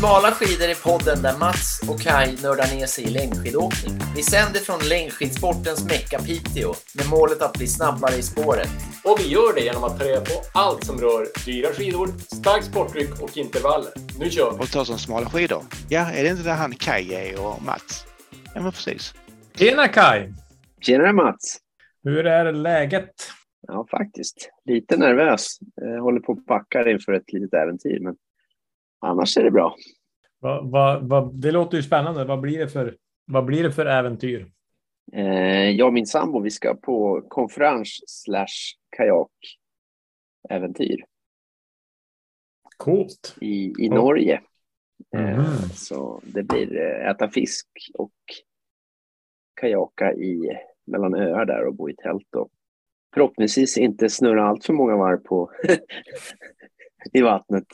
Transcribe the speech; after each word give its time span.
Smala 0.00 0.30
skidor 0.30 0.68
är 0.74 0.82
podden 0.90 1.22
där 1.22 1.38
Mats 1.38 1.80
och 1.90 2.00
Kai 2.00 2.28
nördar 2.42 2.76
ner 2.76 2.86
sig 2.86 3.04
i 3.04 3.10
längdskidåkning. 3.10 3.94
Vi 4.16 4.22
sänder 4.22 4.60
från 4.60 4.80
längdskidsportens 4.88 5.84
mecka 5.84 6.18
Piteå 6.26 6.72
med 6.98 7.06
målet 7.10 7.42
att 7.42 7.52
bli 7.58 7.66
snabbare 7.66 8.14
i 8.14 8.22
spåret. 8.22 8.70
Och 9.04 9.16
vi 9.20 9.26
gör 9.28 9.54
det 9.54 9.60
genom 9.60 9.84
att 9.84 9.98
ta 9.98 10.04
reda 10.04 10.20
på 10.20 10.36
allt 10.54 10.84
som 10.84 10.96
rör 10.98 11.26
dyra 11.46 11.68
skidor, 11.72 12.06
starkt 12.40 12.66
sporttryck 12.66 13.22
och 13.22 13.36
intervaller. 13.36 13.92
Nu 14.20 14.30
kör 14.30 14.50
vi! 14.52 14.58
Och 14.62 14.70
ta 14.70 14.84
som 14.84 14.98
smala 14.98 15.26
skidor. 15.30 15.62
Ja, 15.88 16.12
är 16.12 16.22
det 16.22 16.30
inte 16.30 16.42
där 16.42 16.54
han 16.54 16.72
Kaj 16.72 17.14
är 17.14 17.40
och 17.46 17.62
Mats? 17.62 18.06
Ja, 18.54 18.60
men 18.62 18.72
precis. 18.72 19.14
Tjena 19.54 19.88
Kai! 19.88 20.32
Tjenare 20.80 21.12
Mats! 21.12 21.58
Hur 22.04 22.26
är 22.26 22.52
läget? 22.52 23.14
Ja, 23.68 23.86
faktiskt. 23.90 24.50
Lite 24.64 24.96
nervös. 24.96 25.58
Jag 25.74 26.02
håller 26.02 26.20
på 26.20 26.32
att 26.32 26.46
packa 26.46 26.90
inför 26.90 27.12
ett 27.12 27.32
litet 27.32 27.54
äventyr, 27.54 28.00
men 28.00 28.14
annars 29.00 29.36
är 29.36 29.44
det 29.44 29.50
bra. 29.50 29.76
Va, 30.40 30.62
va, 30.62 31.00
va, 31.02 31.30
det 31.34 31.52
låter 31.52 31.76
ju 31.76 31.82
spännande. 31.82 32.24
Vad 32.24 32.40
blir 32.40 32.58
det 32.58 32.68
för, 32.68 32.96
vad 33.24 33.44
blir 33.44 33.62
det 33.62 33.72
för 33.72 33.86
äventyr? 33.86 34.52
Eh, 35.12 35.70
jag 35.70 35.86
och 35.86 35.92
min 35.92 36.06
sambo, 36.06 36.40
vi 36.40 36.50
ska 36.50 36.74
på 36.74 37.22
konferens 37.28 38.00
slash 38.06 38.76
kajak-äventyr 38.96 41.04
Coolt. 42.76 43.36
i, 43.40 43.72
i 43.78 43.88
Norge. 43.88 44.40
Eh, 45.16 45.60
så 45.74 46.20
det 46.24 46.42
blir 46.42 46.76
eh, 46.76 47.10
äta 47.10 47.28
fisk 47.28 47.66
och 47.94 48.12
kajaka 49.60 50.12
i, 50.12 50.58
mellan 50.86 51.14
öar 51.14 51.44
där 51.44 51.66
och 51.66 51.74
bo 51.74 51.90
i 51.90 51.96
tält. 51.96 52.34
Och 52.34 52.48
förhoppningsvis 53.14 53.78
inte 53.78 54.10
snurra 54.10 54.48
allt 54.48 54.64
för 54.64 54.72
många 54.72 54.96
varv 54.96 55.16
på 55.16 55.50
i 57.12 57.22
vattnet. 57.22 57.66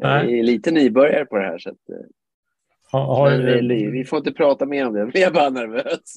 Jag 0.00 0.24
Nej. 0.24 0.38
är 0.38 0.42
lite 0.42 0.70
nybörjare 0.70 1.24
på 1.24 1.36
det 1.36 1.42
här. 1.44 1.58
Så 1.58 1.70
att, 1.70 1.88
eh, 1.90 1.96
Har, 2.92 3.04
har, 3.16 3.30
men 3.30 3.68
vi, 3.68 3.86
vi 3.86 4.04
får 4.04 4.18
inte 4.18 4.32
prata 4.32 4.66
mer 4.66 4.86
om 4.86 4.92
det. 4.92 5.10
Jag 5.14 5.22
är 5.22 5.30
bara 5.30 5.50
nervös. 5.50 6.14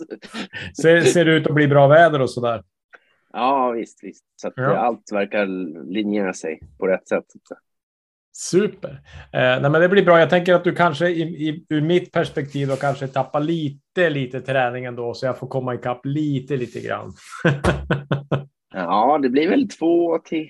ser, 0.81 1.01
ser 1.01 1.25
det 1.25 1.31
ut 1.31 1.47
att 1.47 1.53
bli 1.55 1.67
bra 1.67 1.87
väder 1.87 2.21
och 2.21 2.29
sådär? 2.29 2.63
Ja, 3.33 3.71
visst, 3.71 4.03
visst. 4.03 4.23
Så 4.41 4.47
att 4.47 4.53
Ja. 4.55 4.63
eh, 4.73 4.81
allt 4.81 5.11
verkar 5.11 5.45
linjera 5.91 6.33
sig 6.33 6.59
på 6.79 6.87
rätt 6.87 7.07
sätt. 7.07 7.25
Super. 8.35 8.89
Eh, 9.33 9.61
nej, 9.61 9.69
men 9.69 9.81
det 9.81 9.89
blir 9.89 10.05
bra. 10.05 10.19
Jag 10.19 10.29
tänker 10.29 10.53
att 10.53 10.63
du 10.63 10.75
kanske 10.75 11.07
i, 11.09 11.21
i, 11.21 11.65
ur 11.69 11.81
mitt 11.81 12.11
perspektiv 12.11 12.67
då 12.67 12.75
kanske 12.75 13.07
tappar 13.07 13.39
lite, 13.39 14.09
lite 14.09 14.41
träning 14.41 14.85
ändå, 14.85 15.13
så 15.13 15.25
jag 15.25 15.37
får 15.39 15.47
komma 15.47 15.75
ikapp 15.75 16.05
lite, 16.05 16.57
lite 16.57 16.79
grann. 16.79 17.13
Ja, 18.75 19.19
det 19.21 19.29
blir 19.29 19.49
väl 19.49 19.69
två 19.69 20.17
till, 20.19 20.49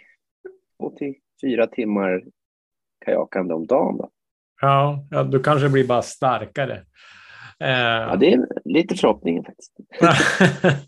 två 0.78 0.90
till 0.98 1.14
fyra 1.42 1.68
timmar 1.68 2.24
kajakande 3.06 3.54
om 3.54 3.68
dagen. 3.68 3.98
Då. 3.98 4.10
ja, 4.62 5.06
ja, 5.10 5.24
du 5.24 5.44
kanske 5.44 5.70
blir 5.70 5.88
bara 5.88 6.02
starkare. 6.02 6.84
Eh, 7.60 7.70
Ja, 7.70 8.16
det 8.20 8.34
är 8.34 8.48
lite 8.66 8.96
förhoppningen 8.96 9.44
faktiskt. 9.44 9.74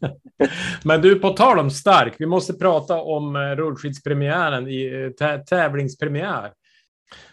Men 0.83 1.01
du, 1.01 1.19
på 1.19 1.29
tal 1.29 1.59
om 1.59 1.69
stark, 1.69 2.15
vi 2.19 2.25
måste 2.25 2.53
prata 2.53 3.01
om 3.01 3.35
eh, 3.35 3.39
rullskidspremiären 3.39 4.67
i 4.67 5.03
eh, 5.03 5.09
tä 5.09 5.37
tävlingspremiär. 5.37 6.51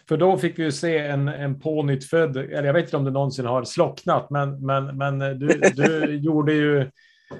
För 0.07 0.17
då 0.17 0.37
fick 0.37 0.59
vi 0.59 0.63
ju 0.63 0.71
se 0.71 0.97
en, 0.97 1.27
en 1.27 1.59
pånyttfödd, 1.59 2.37
eller 2.37 2.63
jag 2.63 2.73
vet 2.73 2.83
inte 2.85 2.97
om 2.97 3.03
det 3.03 3.11
någonsin 3.11 3.45
har 3.45 3.63
slocknat, 3.63 4.29
men, 4.29 4.65
men, 4.65 4.97
men 4.97 5.19
du, 5.19 5.47
du 5.75 6.15
gjorde 6.21 6.53
ju 6.53 6.89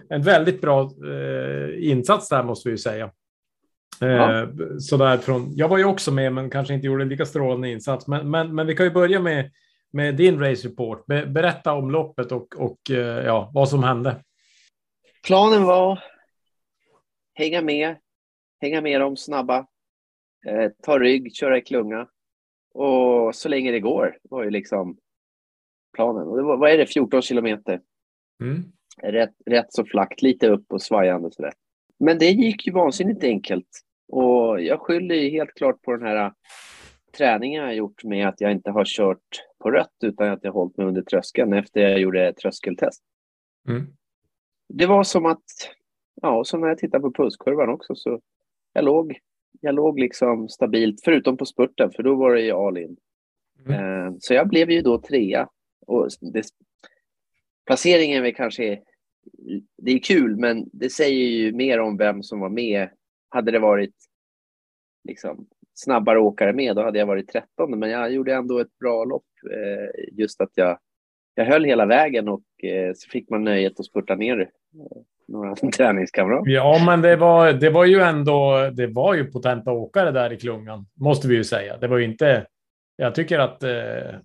en 0.10 0.22
väldigt 0.22 0.62
bra 0.62 0.82
eh, 0.82 1.90
insats 1.90 2.30
där 2.30 2.44
måste 2.44 2.70
vi 2.70 2.74
ju 2.74 2.78
säga. 2.78 3.12
Eh, 4.02 4.08
Ja. 4.08 4.48
sådär 4.80 5.18
från, 5.18 5.56
jag 5.56 5.70
var 5.70 5.78
ju 5.78 5.86
också 5.86 6.12
med, 6.12 6.34
men 6.34 6.50
kanske 6.50 6.74
inte 6.74 6.88
gjorde 6.88 7.04
en 7.04 7.10
lika 7.10 7.26
strålande 7.26 7.70
insats. 7.70 8.08
Men, 8.08 8.32
men, 8.32 8.56
men 8.56 8.68
vi 8.68 8.76
kan 8.76 8.86
ju 8.86 8.92
börja 8.92 9.20
med, 9.20 9.52
med 9.92 10.16
din 10.16 10.40
race 10.40 10.68
report. 10.68 11.06
Be, 11.06 11.26
berätta 11.26 11.74
om 11.74 11.92
loppet 11.92 12.32
och, 12.32 12.56
och 12.58 12.80
eh, 12.92 13.26
ja, 13.26 13.52
vad 13.54 13.70
som 13.70 13.84
hände. 13.84 14.24
Planen 15.26 15.64
var 15.64 16.04
hänga 17.34 17.62
med, 17.62 17.96
hänga 18.62 18.82
med 18.82 19.02
de 19.02 19.18
snabba, 19.18 19.68
eh, 20.48 20.72
ta 20.84 21.00
rygg, 21.00 21.36
köra 21.36 21.58
i 21.58 21.62
klunga. 21.62 22.08
Och 22.74 23.36
så 23.36 23.50
länge 23.50 23.72
det 23.72 23.80
går 23.80 24.18
var 24.24 24.44
ju 24.44 24.50
liksom 24.50 24.98
planen. 25.96 26.28
Och 26.28 26.38
det 26.38 26.44
var, 26.44 26.58
vad 26.58 26.72
är 26.72 26.78
det, 26.78 26.86
14 26.86 27.22
kilometer? 27.22 27.82
Mm. 28.42 28.64
rätt, 29.02 29.34
rätt 29.46 29.74
så 29.74 29.86
flackt, 29.86 30.22
lite 30.22 30.50
upp 30.50 30.66
och 30.74 30.82
svajande 30.82 31.32
sådär. 31.32 31.54
Men 32.00 32.18
det 32.20 32.30
gick 32.30 32.68
ju 32.68 32.74
vansinnigt 32.74 33.24
enkelt. 33.24 33.68
Och 34.14 34.62
jag 34.62 34.80
skyller 34.80 35.16
ju 35.16 35.30
helt 35.30 35.54
klart 35.54 35.82
på 35.82 35.92
den 35.92 36.08
här 36.08 36.26
äh, 36.26 36.32
träningen 37.18 37.64
jag 37.64 37.76
gjort 37.76 38.04
med 38.04 38.28
att 38.28 38.42
jag 38.42 38.52
inte 38.52 38.72
har 38.72 38.86
kört 38.86 39.44
på 39.60 39.72
rött 39.72 39.96
utan 40.04 40.30
att 40.30 40.40
jag 40.42 40.52
har 40.52 40.60
hållit 40.60 40.78
mig 40.78 40.88
under 40.88 41.02
tröskeln 41.02 41.54
efter 41.54 41.82
jag 41.82 42.00
gjorde 42.00 42.34
tröskeltest. 42.34 43.04
Mm. 43.70 43.88
Det 44.70 44.86
var 44.86 45.04
som 45.04 45.26
att, 45.26 45.44
ja, 46.22 46.44
som 46.44 46.62
när 46.62 46.68
jag 46.68 46.78
tittar 46.78 47.00
på 47.00 47.14
pulskurvan 47.14 47.70
också, 47.70 47.96
så 47.96 48.22
jag 48.74 48.86
låg, 48.86 49.20
jag 49.62 49.76
låg 49.76 50.00
liksom 50.00 50.50
stabilt, 50.50 51.02
förutom 51.04 51.38
på 51.38 51.46
spurten, 51.46 51.92
för 51.92 52.04
då 52.04 52.16
var 52.16 52.34
det 52.34 52.42
ju 52.42 52.52
all 52.52 52.78
in. 52.78 52.98
Mm. 53.66 54.06
Eh, 54.06 54.14
Så 54.20 54.34
jag 54.34 54.50
blev 54.50 54.72
ju 54.72 54.82
då 54.82 55.02
trea. 55.02 55.50
Och 55.88 56.10
det, 56.34 56.44
placeringen 57.66 58.26
är 58.26 58.32
kanske, 58.32 58.80
det 59.78 59.92
är 59.92 60.00
kul, 60.00 60.38
men 60.38 60.70
det 60.74 60.90
säger 60.90 61.26
ju 61.26 61.52
mer 61.52 61.80
om 61.80 61.98
vem 61.98 62.24
som 62.24 62.40
var 62.40 62.50
med. 62.50 62.90
Hade 63.34 63.52
det 63.52 63.60
varit 63.60 63.96
liksom 65.10 65.48
snabbare 65.74 66.20
åkare 66.20 66.54
med, 66.54 66.76
då 66.76 66.84
hade 66.84 67.00
jag 67.00 67.06
varit 67.06 67.32
13. 67.32 67.80
Men 67.80 67.90
jag 67.90 68.12
gjorde 68.14 68.34
ändå 68.34 68.60
ett 68.60 68.78
bra 68.80 69.04
lopp. 69.04 69.26
eh, 69.52 70.04
Just 70.12 70.42
att 70.42 70.52
jag, 70.56 70.78
jag 71.36 71.46
höll 71.46 71.64
hela 71.64 71.86
vägen 71.86 72.30
och 72.30 72.44
eh, 72.64 72.94
så 72.96 73.10
fick 73.10 73.30
man 73.30 73.44
nöjet 73.44 73.80
att 73.80 73.86
spurta 73.86 74.16
ner 74.16 74.40
eh, 74.40 74.48
några 75.28 75.56
träningskamrater. 75.78 76.52
Ja, 76.52 76.84
men 76.86 77.02
det 77.02 77.16
var, 77.16 77.54
det 77.54 77.70
var 77.70 77.86
ju 77.86 78.00
ändå, 78.00 78.70
det 78.74 78.88
var 78.88 79.14
ju 79.14 79.32
potenta 79.32 79.72
åkare 79.72 80.12
där 80.12 80.34
i 80.34 80.38
klungan, 80.38 80.86
måste 81.00 81.28
vi 81.28 81.36
ju 81.36 81.44
säga. 81.44 81.78
Det 81.78 81.88
var 81.88 81.98
ju 81.98 82.06
inte, 82.06 82.46
jag 82.96 83.16
tycker 83.16 83.40
att, 83.40 83.64
eh, 83.64 84.16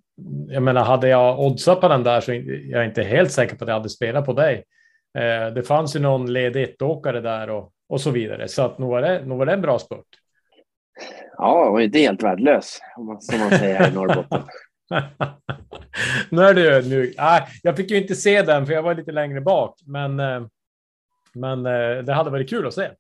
jag 0.49 0.63
menar, 0.63 0.85
hade 0.85 1.09
jag 1.09 1.41
oddsat 1.41 1.81
på 1.81 1.89
den 1.89 2.03
där 2.03 2.21
så 2.21 2.33
är 2.33 2.71
jag 2.71 2.85
inte 2.85 3.03
helt 3.03 3.31
säker 3.33 3.57
på 3.57 3.65
att 3.65 3.69
jag 3.69 3.77
hade 3.77 3.89
spelat 3.89 4.27
på 4.27 4.33
dig. 4.33 4.65
Eh, 5.19 5.55
det 5.55 5.63
fanns 5.63 5.97
ju 5.97 6.01
någon 6.01 6.31
led-1-åkare 6.31 7.21
där 7.21 7.51
och, 7.51 7.73
och 7.89 8.01
så 8.01 8.11
vidare, 8.11 8.49
så 8.49 8.63
att 8.63 8.79
nog 8.79 8.91
var 8.91 9.03
det, 9.03 9.27
nog 9.27 9.39
var 9.39 9.47
det 9.47 9.53
en 9.53 9.61
bra 9.61 9.79
spurt. 9.79 10.07
Ja, 11.37 11.65
jag 11.65 11.73
var 11.73 11.81
inte 11.81 11.99
helt 11.99 12.23
värdelös, 12.23 12.81
som 12.95 13.07
man 13.41 13.51
säger 13.51 13.79
här 13.79 13.91
i 13.91 13.95
Norrbotten. 13.95 14.43
nu 16.31 16.43
är 16.43 16.55
du 16.55 16.75
ödmjuk. 16.75 17.15
Nej, 17.19 17.43
jag 17.63 17.77
fick 17.77 17.91
ju 17.91 17.97
inte 17.97 18.15
se 18.15 18.43
den 18.43 18.67
för 18.67 18.73
jag 18.73 18.83
var 18.83 18.95
lite 18.95 19.13
längre 19.13 19.41
bak, 19.41 19.81
men, 19.87 20.21
eh, 20.21 20.47
men 21.35 21.67
eh, 21.67 22.03
det 22.05 22.13
hade 22.13 22.31
varit 22.31 22.51
kul 22.51 22.67
att 22.67 22.75
se. 22.75 22.91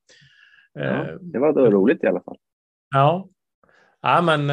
Ja, 0.72 0.80
Eh, 0.80 1.14
det 1.20 1.38
var 1.38 1.52
då 1.52 1.70
roligt 1.70 2.04
i 2.04 2.06
alla 2.06 2.20
fall. 2.20 2.36
Ja, 2.94 3.28
ja 4.00 4.22
men 4.22 4.50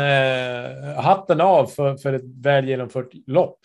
hatten 0.95 1.41
av 1.41 1.65
för, 1.65 1.97
för 1.97 2.13
ett 2.13 2.43
väl 2.43 2.67
genomfört 2.67 3.09
lopp. 3.27 3.59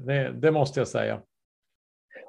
Det, 0.00 0.32
det 0.32 0.50
måste 0.50 0.80
jag 0.80 0.88
säga. 0.88 1.20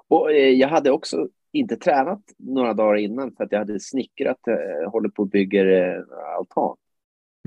Och 0.07 0.33
jag 0.33 0.67
hade 0.67 0.91
också 0.91 1.27
inte 1.53 1.75
tränat 1.77 2.21
några 2.37 2.73
dagar 2.73 2.95
innan 2.95 3.35
för 3.35 3.43
att 3.43 3.51
jag 3.51 3.59
hade 3.59 3.79
snickrat, 3.79 4.47
eh, 4.47 4.91
håller 4.91 5.09
på 5.09 5.21
och 5.21 5.29
bygger 5.29 5.65
eh, 5.65 6.03
altan. 6.37 6.77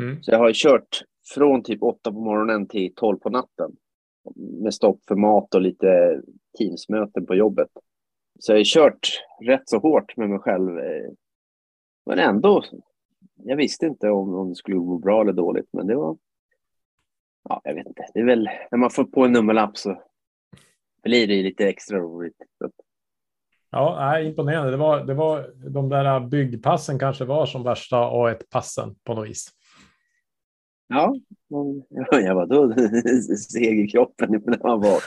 Mm. 0.03 0.23
Så 0.23 0.31
jag 0.31 0.39
har 0.39 0.53
kört 0.53 1.03
från 1.35 1.63
typ 1.63 1.83
åtta 1.83 2.13
på 2.13 2.21
morgonen 2.21 2.69
till 2.69 2.95
tolv 2.95 3.19
på 3.19 3.31
natten. 3.31 3.77
Med 4.37 4.75
stopp 4.75 5.01
för 5.09 5.15
mat 5.15 5.55
och 5.55 5.61
lite 5.61 6.21
teamsmöten 6.59 7.27
på 7.27 7.35
jobbet. 7.35 7.69
Så 8.39 8.53
jag 8.53 8.59
har 8.59 8.65
kört 8.65 9.09
rätt 9.43 9.69
så 9.69 9.79
hårt 9.79 10.17
med 10.17 10.31
mig 10.31 10.39
själv. 10.39 10.79
eh, 10.79 11.11
Men 12.07 12.19
ändå, 12.19 12.65
jag 13.35 13.57
visste 13.57 13.87
inte 13.87 14.11
om, 14.11 14.35
om 14.35 14.49
det 14.49 14.55
skulle 14.55 14.77
gå 14.77 14.99
bra 14.99 15.21
eller 15.21 15.33
dåligt. 15.33 15.69
Men 15.73 15.87
det 15.87 15.97
var, 15.97 16.17
ja, 17.49 17.61
jag 17.65 17.75
vet 17.75 17.87
inte. 17.87 18.07
Det 18.15 18.21
är 18.21 18.25
väl, 18.25 18.49
när 18.71 18.79
man 18.79 18.91
får 18.91 19.05
på 19.05 19.25
en 19.25 19.33
nummerlapp 19.33 19.77
så 19.77 20.03
blir 21.03 21.27
det 21.27 21.43
lite 21.43 21.69
extra 21.69 21.99
roligt. 21.99 22.37
Så 22.59 22.71
Ja, 23.77 23.97
nej, 23.99 24.27
imponerande. 24.27 24.71
Det 24.71 24.77
var, 24.77 25.05
det 25.05 25.15
var 25.15 25.51
de 25.71 25.89
där 25.89 26.21
byggpassen 26.21 26.99
kanske 26.99 27.25
var 27.25 27.47
som 27.47 27.63
värsta 27.63 27.97
A1-passen 27.97 28.95
på 29.05 29.15
något 29.15 29.29
vis. 29.29 29.49
Ja, 30.89 31.15
jag 32.11 32.35
var 32.35 32.47
då 32.47 32.75
seg 33.37 33.81
i 33.81 33.89
kroppen 33.89 34.43
när 34.47 34.63
man 34.63 34.81
var 34.81 35.03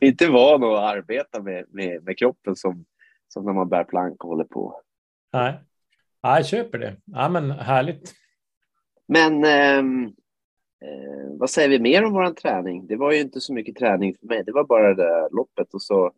inte 0.00 0.28
van 0.28 0.64
att 0.64 0.78
arbeta 0.78 1.42
med, 1.42 1.64
med, 1.68 2.04
med 2.04 2.18
kroppen 2.18 2.56
som, 2.56 2.84
som 3.28 3.44
när 3.44 3.52
man 3.52 3.68
bär 3.68 3.84
plank 3.84 4.24
och 4.24 4.30
håller 4.30 4.44
på. 4.44 4.80
Nej, 5.32 5.54
nej 6.22 6.36
jag 6.36 6.46
köper 6.46 6.78
det. 6.78 6.96
Ja, 7.04 7.28
men 7.28 7.50
härligt. 7.50 8.12
Men 9.08 9.44
ehm, 9.44 10.04
eh, 10.84 11.38
vad 11.38 11.50
säger 11.50 11.68
vi 11.68 11.78
mer 11.78 12.04
om 12.04 12.12
vår 12.12 12.30
träning? 12.30 12.86
Det 12.86 12.96
var 12.96 13.12
ju 13.12 13.20
inte 13.20 13.40
så 13.40 13.52
mycket 13.52 13.76
träning 13.76 14.14
för 14.20 14.26
mig. 14.26 14.44
Det 14.44 14.52
var 14.52 14.64
bara 14.64 14.94
det 14.94 15.02
där 15.02 15.36
loppet 15.36 15.74
och 15.74 15.82
så 15.82 16.12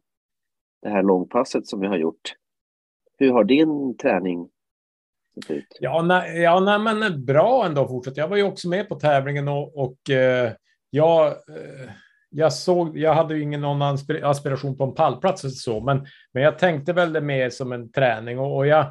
det 0.86 0.92
här 0.92 1.02
långpasset 1.02 1.66
som 1.66 1.80
vi 1.80 1.86
har 1.86 1.96
gjort. 1.96 2.34
Hur 3.18 3.32
har 3.32 3.44
din 3.44 3.96
träning 3.96 4.48
sett 5.34 5.50
ut? 5.50 5.76
Ja, 5.80 6.02
nej, 6.02 6.40
ja 6.40 6.60
nej, 6.60 6.78
men 6.78 7.24
bra 7.24 7.66
ändå 7.66 7.88
fortsatt. 7.88 8.16
Jag 8.16 8.28
var 8.28 8.36
ju 8.36 8.42
också 8.42 8.68
med 8.68 8.88
på 8.88 8.94
tävlingen 8.94 9.48
och, 9.48 9.78
och 9.78 10.10
eh, 10.10 10.52
jag, 10.90 11.26
eh, 11.26 11.90
jag 12.30 12.52
såg, 12.52 12.98
jag 12.98 13.14
hade 13.14 13.34
ju 13.34 13.42
ingen 13.42 13.60
någon 13.60 13.82
aspiration 14.22 14.76
på 14.76 14.84
en 14.84 14.94
pallplats 14.94 15.44
och 15.44 15.52
så, 15.52 15.80
men, 15.80 16.06
men 16.32 16.42
jag 16.42 16.58
tänkte 16.58 16.92
väl 16.92 17.12
det 17.12 17.20
mer 17.20 17.50
som 17.50 17.72
en 17.72 17.92
träning 17.92 18.38
och, 18.38 18.56
och 18.56 18.66
jag 18.66 18.86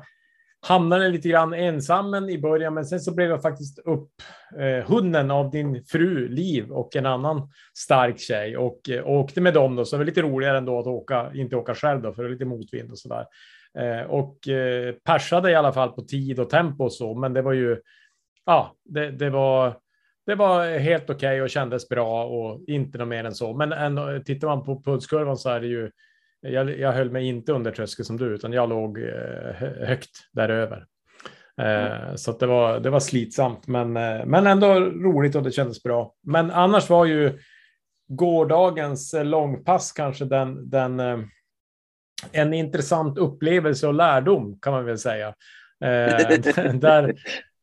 hamnade 0.68 1.10
lite 1.10 1.30
grann 1.30 1.54
ensam 1.54 2.30
i 2.30 2.38
början, 2.38 2.74
men 2.74 2.86
sen 2.86 3.00
så 3.00 3.16
blev 3.16 3.30
jag 3.30 3.42
faktiskt 3.42 3.80
upphunnen 3.80 5.32
eh, 5.32 5.38
av 5.38 5.52
din 5.52 5.84
fru 5.86 6.28
Liv 6.28 6.72
och 6.72 6.96
en 6.96 7.06
annan 7.06 7.50
stark 7.78 8.20
tjej 8.20 8.58
och 8.58 8.90
eh, 8.90 9.08
åkte 9.08 9.42
med 9.42 9.54
dem 9.54 9.76
då, 9.76 9.86
så 9.86 9.96
det 9.96 9.98
var 9.98 10.06
lite 10.06 10.22
roligare 10.22 10.58
ändå 10.58 10.80
att 10.80 10.88
åka, 10.88 11.32
inte 11.34 11.56
åka 11.56 11.76
själv 11.76 12.02
då, 12.02 12.14
för 12.14 12.24
det 12.24 12.30
var 12.30 12.34
lite 12.34 12.46
motvind 12.46 12.92
och 12.92 13.00
så 13.00 13.10
där. 13.10 13.26
Eh, 13.78 14.06
och 14.06 14.48
eh, 14.48 14.94
persade 14.94 15.52
i 15.52 15.56
alla 15.56 15.74
fall 15.74 15.92
på 15.92 16.02
tid 16.02 16.40
och 16.40 16.50
tempo 16.50 16.84
och 16.84 16.94
så, 16.94 17.16
men 17.16 17.34
det 17.34 17.42
var 17.42 17.54
ju, 17.54 17.78
ja, 18.46 18.76
det, 18.86 19.12
det 19.12 19.30
var 19.30 19.78
det 20.26 20.36
var 20.36 20.80
helt 20.80 21.10
okej 21.10 21.16
okay 21.16 21.42
och 21.42 21.50
kändes 21.50 21.90
bra 21.90 22.26
och 22.26 22.62
inte 22.68 22.98
något 22.98 23.08
mer 23.08 23.24
än 23.24 23.36
så. 23.36 23.54
Men 23.54 23.72
ändå, 23.72 24.20
tittar 24.26 24.48
man 24.48 24.64
på 24.64 24.82
pulskurvan 24.84 25.38
så 25.38 25.50
är 25.50 25.60
det 25.60 25.68
ju 25.68 25.92
jag, 26.52 26.80
jag 26.80 26.92
höll 26.92 27.12
mig 27.12 27.28
inte 27.28 27.54
under 27.54 27.72
tröskeln 27.72 28.06
som 28.06 28.18
du, 28.18 28.36
utan 28.36 28.54
jag 28.54 28.70
låg 28.70 28.98
eh, 28.98 29.54
högt 29.88 30.30
däröver. 30.32 30.86
Mm. 31.62 32.18
Så 32.18 32.32
det 32.32 32.46
var, 32.46 32.80
det 32.80 32.90
var 32.90 33.00
slitsamt, 33.00 33.68
men, 33.68 33.98
eh, 33.98 34.26
men 34.26 34.48
ändå 34.48 34.80
roligt 34.80 35.36
och 35.36 35.44
det 35.44 35.52
kändes 35.52 35.84
bra. 35.84 36.14
Men 36.24 36.52
annars 36.52 36.90
var 36.90 37.06
ju 37.06 37.40
gårdagens 38.08 39.16
långpass 39.24 39.92
kanske 39.92 40.26
den, 40.26 40.70
den 40.70 41.00
en 42.32 42.54
intressant 42.54 43.18
upplevelse 43.18 43.88
och 43.88 43.94
lärdom 43.94 44.60
kan 44.62 44.74
man 44.74 44.86
väl 44.86 44.98
säga. 44.98 45.36
där, 45.80 47.14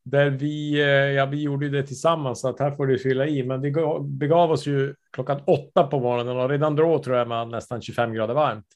där 0.04 0.30
vi, 0.30 0.80
eh, 0.80 0.86
ja, 0.88 1.26
vi 1.26 1.42
gjorde 1.42 1.68
det 1.68 1.82
tillsammans, 1.82 2.40
så 2.40 2.48
att 2.48 2.60
här 2.60 2.70
får 2.70 2.86
du 2.86 2.98
fylla 2.98 3.26
i. 3.26 3.42
Men 3.42 3.60
vi 3.60 3.72
begav 4.00 4.50
oss 4.50 4.66
ju 4.66 4.94
klockan 5.12 5.40
åtta 5.46 5.86
på 5.86 6.00
morgonen 6.00 6.36
och 6.36 6.50
redan 6.50 6.76
då 6.76 7.02
tror 7.02 7.16
jag 7.16 7.28
man 7.28 7.48
nästan 7.48 7.82
25 7.82 8.12
grader 8.12 8.34
varmt 8.34 8.66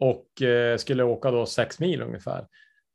och 0.00 0.42
eh, 0.42 0.76
skulle 0.76 1.04
åka 1.04 1.30
då 1.30 1.46
sex 1.46 1.80
mil 1.80 2.02
ungefär. 2.02 2.46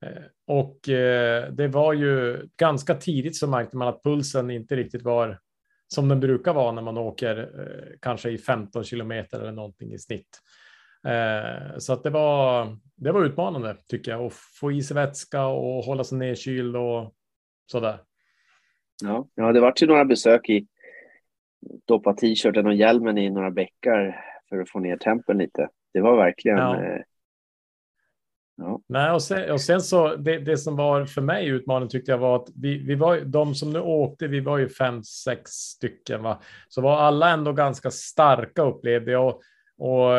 Eh, 0.05 0.23
och 0.47 0.89
eh, 0.89 1.51
det 1.51 1.67
var 1.67 1.93
ju 1.93 2.45
ganska 2.57 2.95
tidigt 2.95 3.35
så 3.35 3.47
märkte 3.47 3.77
man 3.77 3.87
att 3.87 4.03
pulsen 4.03 4.51
inte 4.51 4.75
riktigt 4.75 5.03
var 5.03 5.39
som 5.87 6.09
den 6.09 6.19
brukar 6.19 6.53
vara 6.53 6.71
när 6.71 6.81
man 6.81 6.97
åker 6.97 7.37
eh, 7.39 7.97
kanske 8.01 8.29
i 8.29 8.37
15 8.37 8.83
kilometer 8.83 9.39
eller 9.39 9.51
någonting 9.51 9.93
i 9.93 9.99
snitt. 9.99 10.39
Eh, 11.07 11.77
så 11.77 11.93
att 11.93 12.03
det 12.03 12.09
var, 12.09 12.77
det 12.95 13.11
var 13.11 13.25
utmanande 13.25 13.75
tycker 13.87 14.11
jag 14.11 14.25
att 14.25 14.33
få 14.33 14.71
i 14.71 14.83
sig 14.83 14.95
vätska 14.95 15.45
och 15.45 15.83
hålla 15.83 16.03
sig 16.03 16.17
nedkyld 16.17 16.75
och 16.75 17.13
sådär. 17.71 18.00
Ja, 19.03 19.27
ja 19.35 19.51
det 19.51 19.59
vart 19.59 19.81
ju 19.81 19.88
några 19.88 20.06
besök 20.06 20.50
i 20.50 20.68
doppa 21.88 22.13
t-shirten 22.13 22.68
och 22.68 22.73
hjälmen 22.73 23.18
i 23.18 23.29
några 23.29 23.51
bäckar 23.51 24.25
för 24.50 24.62
att 24.62 24.69
få 24.69 24.79
ner 24.79 24.97
tempen 24.97 25.38
lite. 25.38 25.69
Det 25.94 26.01
var 26.01 26.18
verkligen... 26.18 26.57
Ja. 26.57 26.83
Eh, 26.83 27.01
ja. 28.57 28.81
Nej, 28.88 29.12
och 29.12 29.21
sen, 29.21 29.51
och 29.51 29.62
sen 29.62 29.81
så 29.81 30.15
det, 30.15 30.39
det, 30.39 30.57
som 30.57 30.75
var 30.75 31.06
för 31.06 31.21
mig 31.21 31.47
utmaningen 31.47 31.89
tyckte 31.89 32.12
jag 32.12 32.18
var 32.18 32.35
att 32.35 32.50
vi, 32.56 32.77
vi 32.77 32.95
var 32.95 33.19
de 33.19 33.56
som 33.56 33.73
nu 33.73 33.79
åkte, 33.79 34.27
vi 34.27 34.39
var 34.39 34.57
ju 34.57 34.69
fem, 34.69 35.03
sex 35.03 35.51
stycken, 35.51 36.23
va? 36.23 36.41
så 36.69 36.81
var 36.81 36.97
alla 36.97 37.29
ändå 37.29 37.53
ganska 37.53 37.91
starka 37.91 38.62
upplevde 38.62 39.12
jag. 39.12 39.27
Och, 39.27 39.41
och 39.77 40.12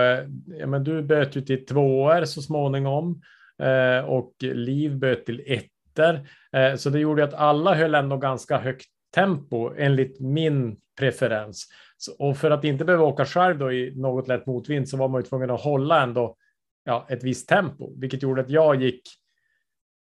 ja, 0.46 0.66
men 0.66 0.84
du 0.84 1.02
böt 1.02 1.37
ju 1.37 1.40
till 1.40 1.66
tvåor 1.66 2.25
så 2.25 2.43
småningom 2.43 3.22
eh, 3.58 4.04
och 4.04 4.34
Liv 4.40 4.99
böt 4.99 5.26
till 5.26 5.43
ettor. 5.46 5.81
Eh, 5.98 6.74
så 6.76 6.90
det 6.90 6.98
gjorde 6.98 7.24
att 7.24 7.34
alla 7.34 7.74
höll 7.74 7.94
ändå 7.94 8.16
ganska 8.16 8.58
högt 8.58 8.86
tempo 9.14 9.74
enligt 9.78 10.20
min 10.20 10.76
preferens. 10.98 11.68
Och 12.18 12.36
för 12.36 12.50
att 12.50 12.64
inte 12.64 12.84
behöva 12.84 13.04
åka 13.04 13.24
själv 13.24 13.58
då 13.58 13.72
i 13.72 13.94
något 13.94 14.28
lätt 14.28 14.46
motvind 14.46 14.88
så 14.88 14.96
var 14.96 15.08
man 15.08 15.20
ju 15.20 15.26
tvungen 15.26 15.50
att 15.50 15.60
hålla 15.60 16.02
ändå 16.02 16.36
ja, 16.84 17.06
ett 17.10 17.24
visst 17.24 17.48
tempo, 17.48 17.92
vilket 18.00 18.22
gjorde 18.22 18.40
att 18.40 18.50
jag 18.50 18.82
gick 18.82 19.02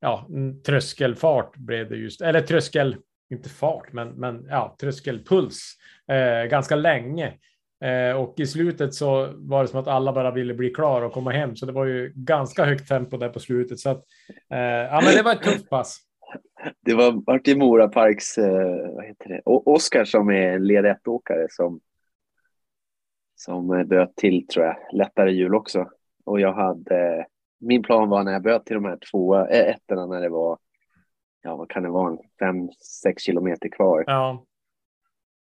ja, 0.01 0.29
tröskelfart 0.67 1.57
blev 1.57 1.89
det 1.89 1.97
just, 1.97 2.21
eller 2.21 2.41
tröskel, 2.41 2.97
inte 3.31 3.49
fart, 3.49 3.93
men, 3.93 4.09
men 4.09 4.47
ja, 4.49 4.77
tröskelpuls 4.81 5.77
eh, 6.09 6.45
ganska 6.45 6.77
länge. 6.77 7.35
Eh, 7.81 8.17
och 8.17 8.35
i 8.41 8.47
slutet 8.47 8.95
så 8.95 9.29
var 9.37 9.63
det 9.63 9.69
som 9.69 9.81
att 9.81 9.89
alla 9.89 10.13
bara 10.13 10.31
ville 10.31 10.55
bli 10.55 10.71
klar 10.71 11.03
och 11.03 11.13
komma 11.13 11.31
hem, 11.31 11.57
så 11.57 11.67
det 11.67 11.73
var 11.73 11.85
ju 11.85 12.13
ganska 12.15 12.65
högt 12.65 12.89
tempo 12.89 13.17
där 13.17 13.29
på 13.29 13.41
slutet. 13.41 13.79
Så 13.79 13.91
att, 13.91 14.05
eh, 14.51 14.59
ja, 14.59 15.01
men 15.05 15.15
det 15.17 15.23
var 15.23 15.33
ett 15.33 15.43
tufft 15.43 15.71
pass 15.71 16.11
det 16.81 16.95
var 16.95 17.33
Martin 17.33 17.59
Mora 17.59 17.89
Parks, 17.89 18.39
eh, 18.39 18.95
vad 18.95 19.05
heter 19.05 19.29
det, 19.29 19.41
Oskar 19.45 20.05
som 20.05 20.31
är 20.31 20.59
led 20.59 20.85
1-åkare 20.85 21.47
som, 21.51 21.81
som 23.35 23.87
böt 23.89 24.17
till, 24.17 24.47
tror 24.47 24.67
jag, 24.67 24.77
lättare 24.93 25.33
hjul 25.33 25.55
också. 25.55 25.91
Och 26.25 26.41
jag 26.41 26.53
hade, 26.53 27.27
min 27.61 27.83
plan 27.83 28.09
var 28.09 28.25
när 28.25 28.33
jag 28.33 28.43
böt 28.43 28.67
till 28.67 28.75
de 28.75 28.85
här 28.85 28.99
två 29.11 29.37
äh, 29.37 29.69
ettorna 29.69 30.07
när 30.07 30.21
det 30.21 30.29
var, 30.29 30.59
ja 31.43 31.57
vad 31.57 31.71
kan 31.71 31.83
det 31.83 31.91
vara, 31.91 32.19
fem, 32.41 32.69
sex 33.03 33.23
kilometer 33.23 33.69
kvar. 33.69 34.05
Ja. 34.07 34.45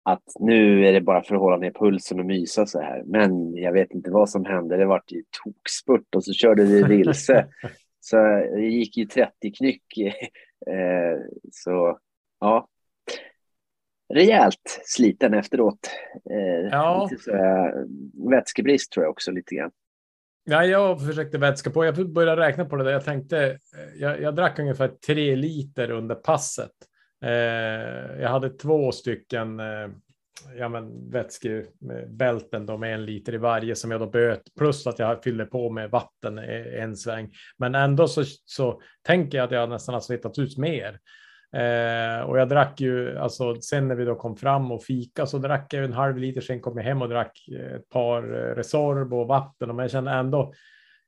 Att 0.05 0.23
nu 0.39 0.87
är 0.87 0.93
det 0.93 1.01
bara 1.01 1.23
för 1.23 1.35
att 1.35 1.41
hålla 1.41 1.57
ner 1.57 1.71
pulsen 1.71 2.19
och 2.19 2.25
mysa 2.25 2.65
så 2.65 2.81
här. 2.81 3.03
Men 3.05 3.55
jag 3.55 3.73
vet 3.73 3.91
inte 3.91 4.11
vad 4.11 4.29
som 4.29 4.45
hände. 4.45 4.77
Det 4.77 4.85
vart 4.85 5.11
ju 5.11 5.23
tokspurt 5.43 6.15
och 6.15 6.23
så 6.23 6.33
körde 6.33 6.63
vi 6.63 6.83
vilse. 6.83 7.47
så 7.99 8.15
det 8.55 8.61
gick 8.61 8.97
ju 8.97 9.05
30 9.05 9.51
knyck 9.51 9.83
Eh, 10.67 11.19
så 11.51 11.99
ja, 12.39 12.67
rejält 14.13 14.81
sliten 14.85 15.33
efteråt. 15.33 15.89
Eh, 16.29 16.69
ja. 16.71 17.07
Lite 17.11 17.23
så, 17.23 17.31
vätskebrist 18.29 18.91
tror 18.91 19.03
jag 19.03 19.11
också 19.11 19.31
lite 19.31 19.55
grann. 19.55 19.71
Ja, 20.43 20.65
jag 20.65 21.05
försökte 21.05 21.37
vätska 21.37 21.69
på. 21.69 21.85
Jag 21.85 22.13
började 22.13 22.41
räkna 22.41 22.65
på 22.65 22.75
det 22.75 22.83
där. 22.83 22.91
Jag 22.91 23.05
tänkte, 23.05 23.45
eh, 23.45 23.57
jag, 23.95 24.21
jag 24.21 24.35
drack 24.35 24.59
ungefär 24.59 24.87
tre 24.87 25.35
liter 25.35 25.91
under 25.91 26.15
passet. 26.15 26.71
Eh, 27.23 28.21
jag 28.21 28.29
hade 28.29 28.49
två 28.49 28.91
stycken 28.91 29.59
eh, 29.59 29.89
ja, 30.57 30.69
men 30.69 31.09
vätskebälten 31.09 32.61
eh, 32.61 32.67
då 32.67 32.77
med 32.77 32.93
en 32.93 33.05
liter 33.05 33.33
i 33.33 33.37
varje 33.37 33.75
som 33.75 33.91
jag 33.91 34.01
då 34.01 34.07
böt 34.07 34.41
plus 34.57 34.87
att 34.87 34.99
jag 34.99 35.23
fyllde 35.23 35.45
på 35.45 35.69
med 35.69 35.89
vatten 35.89 36.37
en 36.79 36.95
sväng. 36.95 37.31
Men 37.57 37.75
ändå 37.75 38.07
så, 38.07 38.23
så 38.45 38.81
tänker 39.01 39.37
jag 39.37 39.45
att 39.45 39.51
jag 39.51 39.69
nästan 39.69 39.93
har 39.93 40.01
svettats 40.01 40.39
ut 40.39 40.57
mer. 40.57 40.99
Eh, 41.55 42.21
och 42.21 42.39
jag 42.39 42.49
drack 42.49 42.81
ju, 42.81 43.17
alltså 43.17 43.61
sen 43.61 43.87
när 43.87 43.95
vi 43.95 44.05
då 44.05 44.15
kom 44.15 44.37
fram 44.37 44.71
och 44.71 44.83
fika 44.83 45.25
så 45.25 45.37
drack 45.37 45.73
jag 45.73 45.83
en 45.83 45.93
halv 45.93 46.17
liter, 46.17 46.41
sen 46.41 46.61
kom 46.61 46.77
jag 46.77 46.85
hem 46.85 47.01
och 47.01 47.09
drack 47.09 47.47
ett 47.75 47.89
par 47.89 48.21
Resorb 48.55 49.13
och 49.13 49.27
vatten 49.27 49.67
Men 49.67 49.79
jag 49.79 49.91
kände 49.91 50.11
ändå 50.11 50.53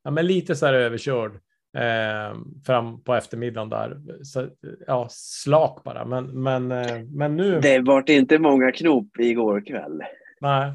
ja, 0.03 0.11
men 0.11 0.27
lite 0.27 0.55
så 0.55 0.65
här 0.65 0.73
överkörd 0.73 1.39
eh, 1.75 2.37
fram 2.65 3.03
på 3.03 3.15
eftermiddagen 3.15 3.69
där. 3.69 3.97
Så, 4.23 4.47
ja, 4.87 5.07
slak 5.09 5.83
bara. 5.83 6.05
Men, 6.05 6.43
men, 6.43 6.71
eh, 6.71 7.03
men 7.03 7.35
nu. 7.35 7.59
Det 7.59 7.79
vart 7.79 8.09
inte 8.09 8.39
många 8.39 8.71
knop 8.71 9.19
igår 9.19 9.65
kväll. 9.65 10.01
Nej, 10.41 10.73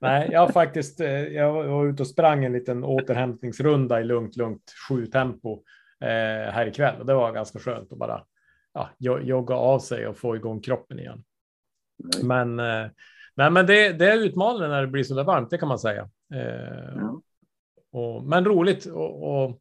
Nej, 0.00 0.28
jag 0.32 0.52
faktiskt. 0.52 1.00
Eh, 1.00 1.10
jag 1.10 1.52
var 1.52 1.86
ute 1.86 2.02
och 2.02 2.06
sprang 2.06 2.44
en 2.44 2.52
liten 2.52 2.84
återhämtningsrunda 2.84 4.00
i 4.00 4.04
lugnt, 4.04 4.36
lugnt 4.36 4.74
sju 4.88 5.06
tempo 5.06 5.62
eh, 6.00 6.52
här 6.52 6.66
ikväll 6.66 7.00
och 7.00 7.06
det 7.06 7.14
var 7.14 7.32
ganska 7.32 7.58
skönt 7.58 7.92
att 7.92 7.98
bara 7.98 8.24
ja, 8.72 8.90
jogga 8.98 9.54
av 9.54 9.78
sig 9.78 10.06
och 10.06 10.18
få 10.18 10.36
igång 10.36 10.60
kroppen 10.60 10.98
igen. 10.98 11.24
Nej. 11.98 12.24
Men, 12.24 12.58
eh, 12.58 12.90
nej, 13.34 13.50
men 13.50 13.66
det, 13.66 13.92
det 13.92 14.12
är 14.12 14.16
utmanande 14.16 14.68
när 14.68 14.80
det 14.80 14.88
blir 14.88 15.02
så 15.02 15.14
där 15.14 15.24
varmt, 15.24 15.50
det 15.50 15.58
kan 15.58 15.68
man 15.68 15.78
säga. 15.78 16.08
Eh, 16.34 16.94
ja. 16.96 17.20
och, 17.92 18.24
men 18.24 18.44
roligt 18.44 18.86
och, 18.86 19.44
och 19.44 19.60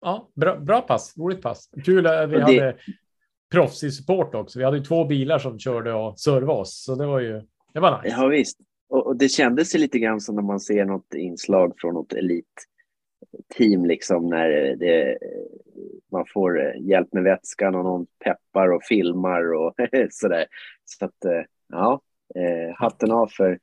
ja, 0.00 0.28
bra, 0.34 0.56
bra 0.56 0.80
pass, 0.80 1.18
roligt 1.18 1.42
pass. 1.42 1.70
Kul 1.84 2.06
att 2.06 2.30
vi 2.30 2.34
det... 2.34 2.42
hade 2.42 2.76
proffsig 3.50 3.92
support 3.92 4.34
också. 4.34 4.58
Vi 4.58 4.64
hade 4.64 4.76
ju 4.76 4.84
två 4.84 5.04
bilar 5.04 5.38
som 5.38 5.58
körde 5.58 5.92
och 5.92 6.20
servade 6.20 6.60
oss, 6.60 6.84
så 6.84 6.94
det 6.94 7.06
var 7.06 7.20
ju 7.20 7.42
det 7.72 7.80
var 7.80 8.02
nice. 8.02 8.16
Ja, 8.18 8.26
visst. 8.26 8.58
Och, 8.88 9.06
och 9.06 9.16
det 9.16 9.28
kändes 9.28 9.74
lite 9.74 9.98
grann 9.98 10.20
som 10.20 10.34
när 10.34 10.42
man 10.42 10.60
ser 10.60 10.84
något 10.84 11.14
inslag 11.14 11.74
från 11.78 11.94
något 11.94 12.12
elitteam, 12.12 13.86
liksom 13.86 14.26
när 14.26 14.76
det, 14.76 15.18
man 16.12 16.24
får 16.32 16.76
hjälp 16.76 17.12
med 17.12 17.22
vätskan 17.22 17.74
och 17.74 17.84
någon 17.84 18.06
peppar 18.24 18.68
och 18.72 18.82
filmar 18.84 19.54
och 19.54 19.74
sådär. 20.10 20.46
Så 20.84 21.04
att, 21.04 21.24
eh, 21.24 21.42
ja, 21.68 22.00
eh, 22.34 22.74
hatten 22.76 23.10
av 23.12 23.26
för 23.26 23.58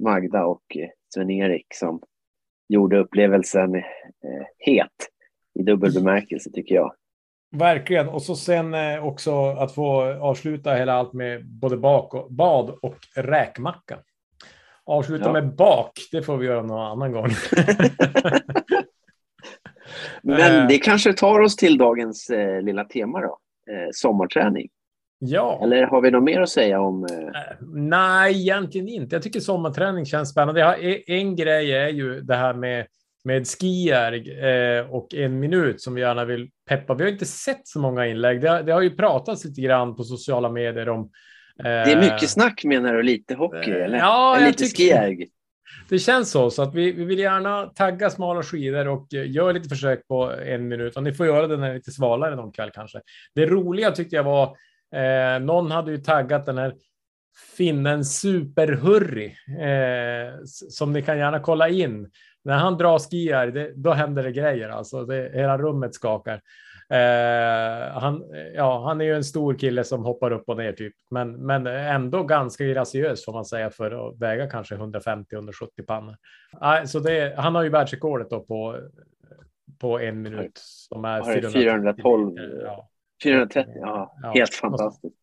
Magda 0.00 0.44
och 0.44 0.76
Sven-Erik 1.14 1.66
som 1.74 2.02
gjorde 2.68 2.98
upplevelsen 2.98 3.74
eh, 3.74 4.46
het 4.58 5.10
i 5.58 5.62
dubbel 5.62 5.92
bemärkelse 5.92 6.50
tycker 6.50 6.74
jag. 6.74 6.92
Verkligen. 7.56 8.08
Och 8.08 8.22
så 8.22 8.36
sen 8.36 8.74
eh, 8.74 9.06
också 9.06 9.46
att 9.46 9.74
få 9.74 10.02
avsluta 10.02 10.74
hela 10.74 10.92
allt 10.92 11.12
med 11.12 11.46
både 11.46 11.76
bak 11.76 12.14
och, 12.14 12.32
bad 12.32 12.78
och 12.82 12.96
räkmacka. 13.14 13.98
Avsluta 14.84 15.24
ja. 15.24 15.32
med 15.32 15.54
bak, 15.54 15.92
det 16.12 16.22
får 16.22 16.36
vi 16.36 16.46
göra 16.46 16.62
någon 16.62 16.80
annan 16.80 17.12
gång. 17.12 17.28
Men 20.22 20.62
eh. 20.62 20.68
det 20.68 20.78
kanske 20.78 21.12
tar 21.12 21.40
oss 21.40 21.56
till 21.56 21.78
dagens 21.78 22.30
eh, 22.30 22.62
lilla 22.62 22.84
tema 22.84 23.20
då, 23.20 23.38
eh, 23.70 23.88
sommarträning. 23.92 24.68
Ja. 25.18 25.60
Eller 25.62 25.82
har 25.82 26.00
vi 26.00 26.10
något 26.10 26.22
mer 26.22 26.40
att 26.40 26.48
säga 26.48 26.80
om? 26.80 27.04
Eh... 27.04 27.18
Eh, 27.18 27.56
Nej, 27.74 28.40
egentligen 28.40 28.88
inte. 28.88 29.16
Jag 29.16 29.22
tycker 29.22 29.40
sommarträning 29.40 30.04
känns 30.06 30.30
spännande. 30.30 30.60
Jag 30.60 30.66
har, 30.66 30.84
e- 30.84 31.02
en 31.06 31.36
grej 31.36 31.72
är 31.72 31.88
ju 31.88 32.20
det 32.20 32.36
här 32.36 32.54
med, 32.54 32.86
med 33.26 33.46
skijärg 33.48 34.38
eh, 34.40 34.90
och 34.90 35.14
en 35.14 35.40
minut 35.40 35.80
som 35.80 35.94
vi 35.94 36.00
gärna 36.00 36.24
vill 36.24 36.50
peppa. 36.68 36.94
Vi 36.94 37.04
har 37.04 37.10
inte 37.10 37.24
sett 37.26 37.68
så 37.68 37.78
många 37.78 38.06
inlägg. 38.06 38.40
Det, 38.40 38.48
har- 38.48 38.62
det 38.62 38.72
har 38.72 38.82
ju 38.82 38.90
pratats 38.96 39.44
lite 39.44 39.60
grann 39.60 39.96
på 39.96 40.04
sociala 40.04 40.48
medier 40.50 40.88
om... 40.88 41.00
Eh, 41.58 41.64
Det 41.64 41.92
är 41.92 42.00
mycket 42.12 42.30
snack 42.30 42.64
menar 42.64 42.94
du, 42.94 43.02
lite 43.02 43.34
hockey 43.34 43.70
eh, 43.70 43.84
eller? 43.84 43.98
ja, 43.98 44.36
eller 44.36 44.46
lite 44.46 44.64
skijärg? 44.64 45.26
Det 45.88 45.98
känns 45.98 46.30
så, 46.30 46.50
så 46.50 46.62
att 46.62 46.74
vi, 46.74 46.92
vi 46.92 47.04
vill 47.04 47.18
gärna 47.18 47.66
tagga 47.66 48.10
smala 48.10 48.42
skidor 48.42 48.88
och 48.88 49.14
eh, 49.14 49.30
gör 49.30 49.52
lite 49.52 49.68
försök 49.68 50.08
på 50.08 50.32
en 50.46 50.68
minut. 50.68 50.96
Och 50.96 51.02
ni 51.02 51.12
får 51.12 51.26
göra 51.26 51.46
det 51.46 51.56
när 51.56 51.66
det 51.66 51.72
är 51.72 51.74
lite 51.74 51.90
svalare 51.90 52.36
någon 52.36 52.52
kväll 52.52 52.70
kanske. 52.74 53.00
Det 53.34 53.46
roliga 53.46 53.90
tyckte 53.90 54.16
jag 54.16 54.24
var, 54.24 54.56
eh, 54.94 55.40
någon 55.40 55.70
hade 55.70 55.90
ju 55.90 55.98
taggat 55.98 56.46
den 56.46 56.58
här 56.58 56.74
finnen 57.56 58.04
Superhurry, 58.04 59.26
eh, 59.60 60.34
som 60.44 60.92
ni 60.92 61.02
kan 61.02 61.18
gärna 61.18 61.40
kolla 61.40 61.68
in. 61.68 62.10
När 62.46 62.56
han 62.58 62.76
drar 62.78 62.98
skier, 62.98 63.46
det, 63.46 63.72
då 63.76 63.92
händer 63.92 64.22
det 64.22 64.32
grejer 64.32 64.68
alltså. 64.68 65.04
Det, 65.04 65.30
hela 65.34 65.58
rummet 65.58 65.94
skakar. 65.94 66.40
Eh, 66.90 67.92
han, 68.00 68.24
ja, 68.54 68.84
han 68.86 69.00
är 69.00 69.04
ju 69.04 69.14
en 69.14 69.24
stor 69.24 69.54
kille 69.54 69.84
som 69.84 70.04
hoppar 70.04 70.30
upp 70.30 70.48
och 70.48 70.56
ner 70.56 70.72
typ, 70.72 70.94
men, 71.10 71.32
men 71.46 71.66
ändå 71.66 72.22
ganska 72.22 72.64
graciös 72.64 73.24
får 73.24 73.32
man 73.32 73.44
säga 73.44 73.70
för 73.70 74.08
att 74.08 74.18
väga 74.20 74.50
kanske 74.50 74.74
150-170 74.76 75.86
pannor. 75.86 76.16
Nej, 76.60 76.86
så 76.88 76.98
det, 76.98 77.34
han 77.38 77.54
har 77.54 77.62
ju 77.62 77.68
världsrekordet 77.68 78.30
då 78.30 78.40
på, 78.40 78.76
på 79.80 80.00
en 80.00 80.22
minut 80.22 80.58
som 80.62 81.04
är 81.04 81.20
Har 81.20 81.34
det 81.34 81.50
430 81.50 81.62
412? 81.62 82.32
meter. 82.34 82.62
Ja. 82.64 82.88
430, 83.24 83.72
ja, 83.80 84.14
Ja. 84.22 84.30
helt 84.30 84.54
fantastiskt. 84.54 85.16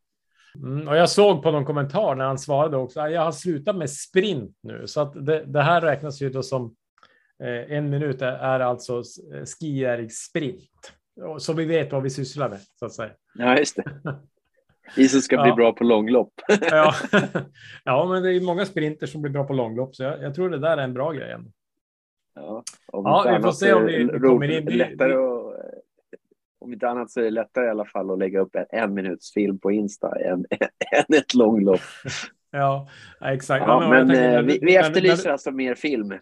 Mm, 0.55 0.87
och 0.87 0.97
jag 0.97 1.09
såg 1.09 1.43
på 1.43 1.51
någon 1.51 1.65
kommentar 1.65 2.15
när 2.15 2.25
han 2.25 2.37
svarade 2.37 2.77
också, 2.77 2.99
"Ah, 3.01 3.09
jag 3.09 3.21
har 3.21 3.31
slutat 3.31 3.75
med 3.75 3.89
sprint 3.89 4.57
nu, 4.63 4.87
så 4.87 5.01
att 5.01 5.25
det, 5.25 5.43
det 5.45 5.61
här 5.61 5.81
räknas 5.81 6.21
ju 6.21 6.29
då 6.29 6.43
som 6.43 6.63
eh, 6.65 6.69
en 7.49 7.89
minut 7.89 8.21
är, 8.21 8.59
alltså 8.59 8.93
eh, 9.33 9.43
skijärg 9.59 10.09
sprint. 10.09 10.93
Och 11.21 11.41
Så 11.41 11.53
vi 11.53 11.65
vet 11.65 11.91
vad 11.91 12.03
vi 12.03 12.09
sysslar 12.09 12.49
med, 12.49 12.59
så 12.79 12.85
att 12.85 12.93
säga. 12.93 13.11
Ja, 13.35 13.57
just 13.57 13.75
det. 13.75 13.83
Vi 14.95 15.07
som 15.09 15.21
ska 15.21 15.37
bli 15.41 15.49
Ja. 15.49 15.55
bra 15.55 15.73
på 15.73 15.83
långlopp. 15.83 16.33
Ja, 16.61 16.93
ja 17.83 18.05
men 18.09 18.23
det 18.23 18.33
är 18.33 18.41
många 18.41 18.65
sprinter 18.65 19.07
som 19.07 19.21
blir 19.21 19.31
bra 19.31 19.43
på 19.43 19.53
långlopp, 19.53 19.95
så 19.95 20.03
jag, 20.03 20.21
jag 20.23 20.35
tror 20.35 20.49
det 20.49 20.59
där 20.59 20.77
är 20.77 20.83
en 20.83 20.93
bra 20.93 21.11
grej. 21.11 21.31
ändå. 21.31 21.49
Ja, 22.35 22.63
om 22.87 23.03
Ja, 23.05 23.33
vi 23.37 23.43
får 23.43 23.51
se 23.51 23.73
om 23.73 23.85
vi- 23.85 24.07
kommer 24.19 24.51
in. 24.51 24.65
Lättare 24.77 25.13
att, 25.13 25.53
om 26.59 26.73
inte 26.73 26.89
annat 26.89 27.11
så 27.11 27.19
är 27.19 27.23
det 27.23 27.29
lättare 27.29 27.65
i 27.65 27.69
alla 27.69 27.85
fall 27.85 28.11
att 28.11 28.19
lägga 28.19 28.39
upp 28.39 28.55
en, 28.55 28.65
en 28.69 28.93
minuts 28.93 29.33
film 29.33 29.59
på 29.59 29.71
Insta 29.71 30.19
än, 30.19 30.45
än 30.97 31.15
ett 31.17 31.33
långlopp. 31.33 31.79
Ja, 32.51 32.89
exakt. 33.21 33.65
Ja, 33.67 33.83
Ja, 33.83 33.89
men 33.89 33.97
jag 33.99 34.07
tänker, 34.07 34.37
eh, 34.37 34.41
vi, 34.41 34.59
vi 34.61 34.75
efterlyser 34.75 35.29
alltså 35.29 35.51
mer 35.51 35.75
film. 35.75 36.13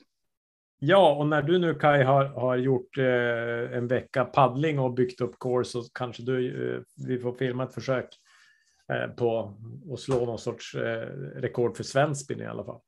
Ja, 0.83 1.15
och 1.15 1.27
när 1.27 1.41
du 1.41 1.57
nu 1.59 1.73
Kai 1.73 2.03
har, 2.03 2.25
har 2.25 2.55
gjort 2.57 2.97
eh, 2.97 3.77
en 3.77 3.87
vecka 3.87 4.25
paddling 4.25 4.79
och 4.79 4.93
byggt 4.93 5.21
upp 5.21 5.39
core 5.39 5.65
så 5.65 5.83
kanske 5.93 6.23
du, 6.23 6.73
eh, 6.75 6.81
vi 7.07 7.19
får 7.19 7.33
filma 7.33 7.63
ett 7.63 7.73
försök 7.73 8.07
eh, 8.93 9.11
på 9.11 9.53
att 9.93 9.99
slå 9.99 10.25
någon 10.25 10.37
sorts 10.37 10.75
eh, 10.75 11.07
rekord 11.35 11.77
för 11.77 11.83
svensk 11.83 12.23
spinning 12.25 12.45
i 12.45 12.49
alla 12.49 12.63
fall. 12.63 12.79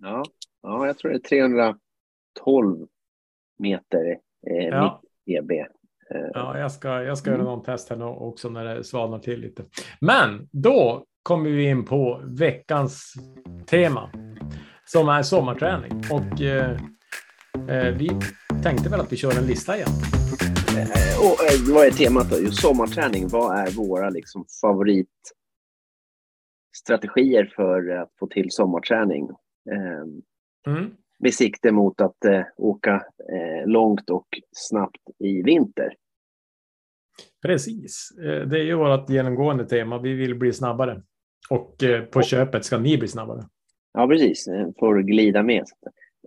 Ja, 0.00 0.22
ja, 0.62 0.86
jag 0.86 0.98
tror 0.98 1.10
det 1.10 1.16
är 1.16 1.74
312 2.40 2.86
meter 3.58 4.18
eh, 4.50 4.66
Ja. 4.68 5.02
EB. 5.26 5.50
Eh, 5.50 5.66
Ja, 6.34 6.58
jag 6.58 6.72
ska, 6.72 7.02
jag 7.02 7.18
ska 7.18 7.30
göra 7.30 7.42
någon 7.42 7.62
test 7.62 7.90
här 7.90 7.96
nu 7.96 8.04
också 8.04 8.48
när 8.48 8.64
det 8.64 8.84
svalnar 8.84 9.18
till 9.18 9.40
lite. 9.40 9.64
Men 10.00 10.48
då 10.52 11.04
kommer 11.22 11.50
vi 11.50 11.64
in 11.64 11.84
på 11.84 12.20
veckans 12.24 13.14
tema 13.66 14.10
som 14.84 15.08
är 15.08 15.22
sommarträning 15.22 16.02
och 16.10 16.40
eh, 16.42 16.78
vi 17.98 18.10
tänkte 18.62 18.88
väl 18.88 19.00
att 19.00 19.12
vi 19.12 19.16
kör 19.16 19.38
en 19.38 19.46
lista 19.46 19.76
igen. 19.76 19.88
Eh, 20.78 21.20
Och, 21.20 21.44
eh, 21.44 21.74
vad 21.74 21.86
är 21.86 21.90
temat 21.90 22.30
då? 22.30 22.36
Jo, 22.40 22.50
sommarträning. 22.50 23.28
Vad 23.28 23.58
är 23.58 23.70
våra 23.70 24.10
liksom, 24.10 24.44
favoritstrategier 24.60 27.52
för 27.56 27.88
att 27.88 28.10
få 28.18 28.26
till 28.26 28.50
sommarträning? 28.50 29.28
Eh, 29.70 30.04
Mm. 30.66 30.90
med 31.18 31.34
sikte 31.34 31.72
mot 31.72 32.00
att 32.00 32.24
eh, 32.24 32.42
åka 32.56 32.94
eh, 33.32 33.66
långt 33.66 34.10
och 34.10 34.26
snabbt 34.52 35.00
i 35.18 35.42
vinter. 35.42 35.94
Precis, 37.42 38.08
Eh, 38.18 38.48
det 38.48 38.58
är 38.58 38.62
ju 38.64 38.74
vårt 38.74 39.10
genomgående 39.10 39.66
tema. 39.66 39.98
Vi 39.98 40.14
vill 40.14 40.34
bli 40.34 40.52
snabbare 40.52 41.02
och 41.50 41.82
eh, 41.82 42.04
på 42.04 42.22
köpet 42.22 42.64
ska 42.64 42.78
ni 42.78 42.98
bli 42.98 43.08
snabbare. 43.08 43.42
Ja, 43.92 44.06
precis. 44.08 44.48
Eh, 44.48 44.68
Får 44.78 44.98
glida 45.02 45.42
med. 45.42 45.64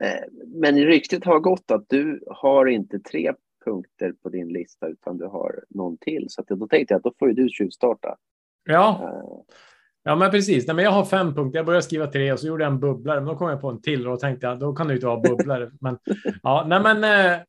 Eh, 0.02 0.24
Men 0.46 0.78
ryktet 0.78 1.26
har 1.26 1.40
gått 1.40 1.72
att 1.72 1.86
du 1.90 2.24
har 2.28 2.66
inte 2.66 3.00
tre 3.00 3.34
punkter 3.66 4.14
på 4.24 4.30
din 4.30 4.48
lista 4.48 4.88
utan 4.88 5.18
du 5.18 5.26
har 5.26 5.64
någon 5.70 5.98
till. 5.98 6.26
Så 6.30 6.42
att 6.42 6.48
då 6.48 6.68
tänkte 6.68 6.94
jag 6.94 6.98
att 6.98 7.04
då 7.04 7.14
får 7.20 7.28
ju 7.28 7.34
du 7.34 7.50
tjuvstarta. 7.50 8.16
Ja, 8.64 9.02
Eh, 9.04 9.56
ja, 10.04 10.16
men 10.16 10.32
precis. 10.32 10.68
Nej, 10.68 10.76
men 10.76 10.86
jag 10.86 10.92
har 10.92 11.06
fem 11.06 11.36
punkter. 11.36 11.60
Jag 11.60 11.66
började 11.66 11.84
skriva 11.84 12.08
tre 12.08 12.32
och 12.32 12.40
så 12.40 12.48
gjorde 12.48 12.64
jag 12.64 12.74
en 12.74 12.80
bubblare, 12.80 13.20
men 13.20 13.28
då 13.28 13.36
kom 13.36 13.50
jag 13.50 13.62
på 13.62 13.70
en 13.70 13.82
till 13.82 14.08
och 14.08 14.14
då 14.14 14.18
tänkte 14.18 14.48
jag 14.48 14.60
då 14.60 14.76
kan 14.76 14.90
ju 14.90 14.96
inte 14.96 15.08
vara 15.08 15.20
bubblare. 15.20 15.72
Men 15.82 15.98
ja, 16.44 16.66
nej, 16.68 16.82
men 16.82 17.04
eh, 17.04 17.40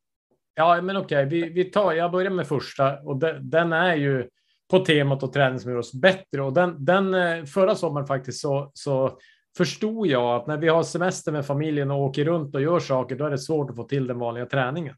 ja, 0.55 0.83
men 0.83 0.97
okej, 0.97 1.25
vi, 1.25 1.49
vi 1.49 1.65
tar. 1.65 1.93
Jag 1.93 2.11
börjar 2.11 2.31
med 2.31 2.47
första 2.47 2.99
och 3.01 3.17
den, 3.17 3.51
den 3.51 3.73
är 3.73 3.95
ju 3.95 4.29
på 4.71 4.79
temat 4.79 5.23
och 5.23 5.33
träning 5.33 5.61
som 5.61 5.71
gör 5.71 5.79
oss 5.79 5.95
bättre 5.95 6.43
och 6.43 6.53
den, 6.53 6.85
den 6.85 7.47
förra 7.47 7.75
sommaren 7.75 8.07
faktiskt 8.07 8.41
så, 8.41 8.71
så 8.75 9.19
förstod 9.59 10.07
jag 10.07 10.37
att 10.37 10.47
när 10.47 10.57
vi 10.57 10.69
har 10.69 10.83
semester 10.83 11.33
med 11.33 11.47
familjen 11.47 11.91
och 11.91 12.03
åker 12.03 12.25
runt 12.25 12.55
och 12.55 12.63
gör 12.63 12.81
saker, 12.81 13.17
då 13.17 13.25
är 13.25 13.31
det 13.31 13.39
svårt 13.39 13.71
att 13.71 13.77
få 13.77 13.85
till 13.85 14.07
den 14.07 14.19
vanliga 14.19 14.47
träningen. 14.47 14.95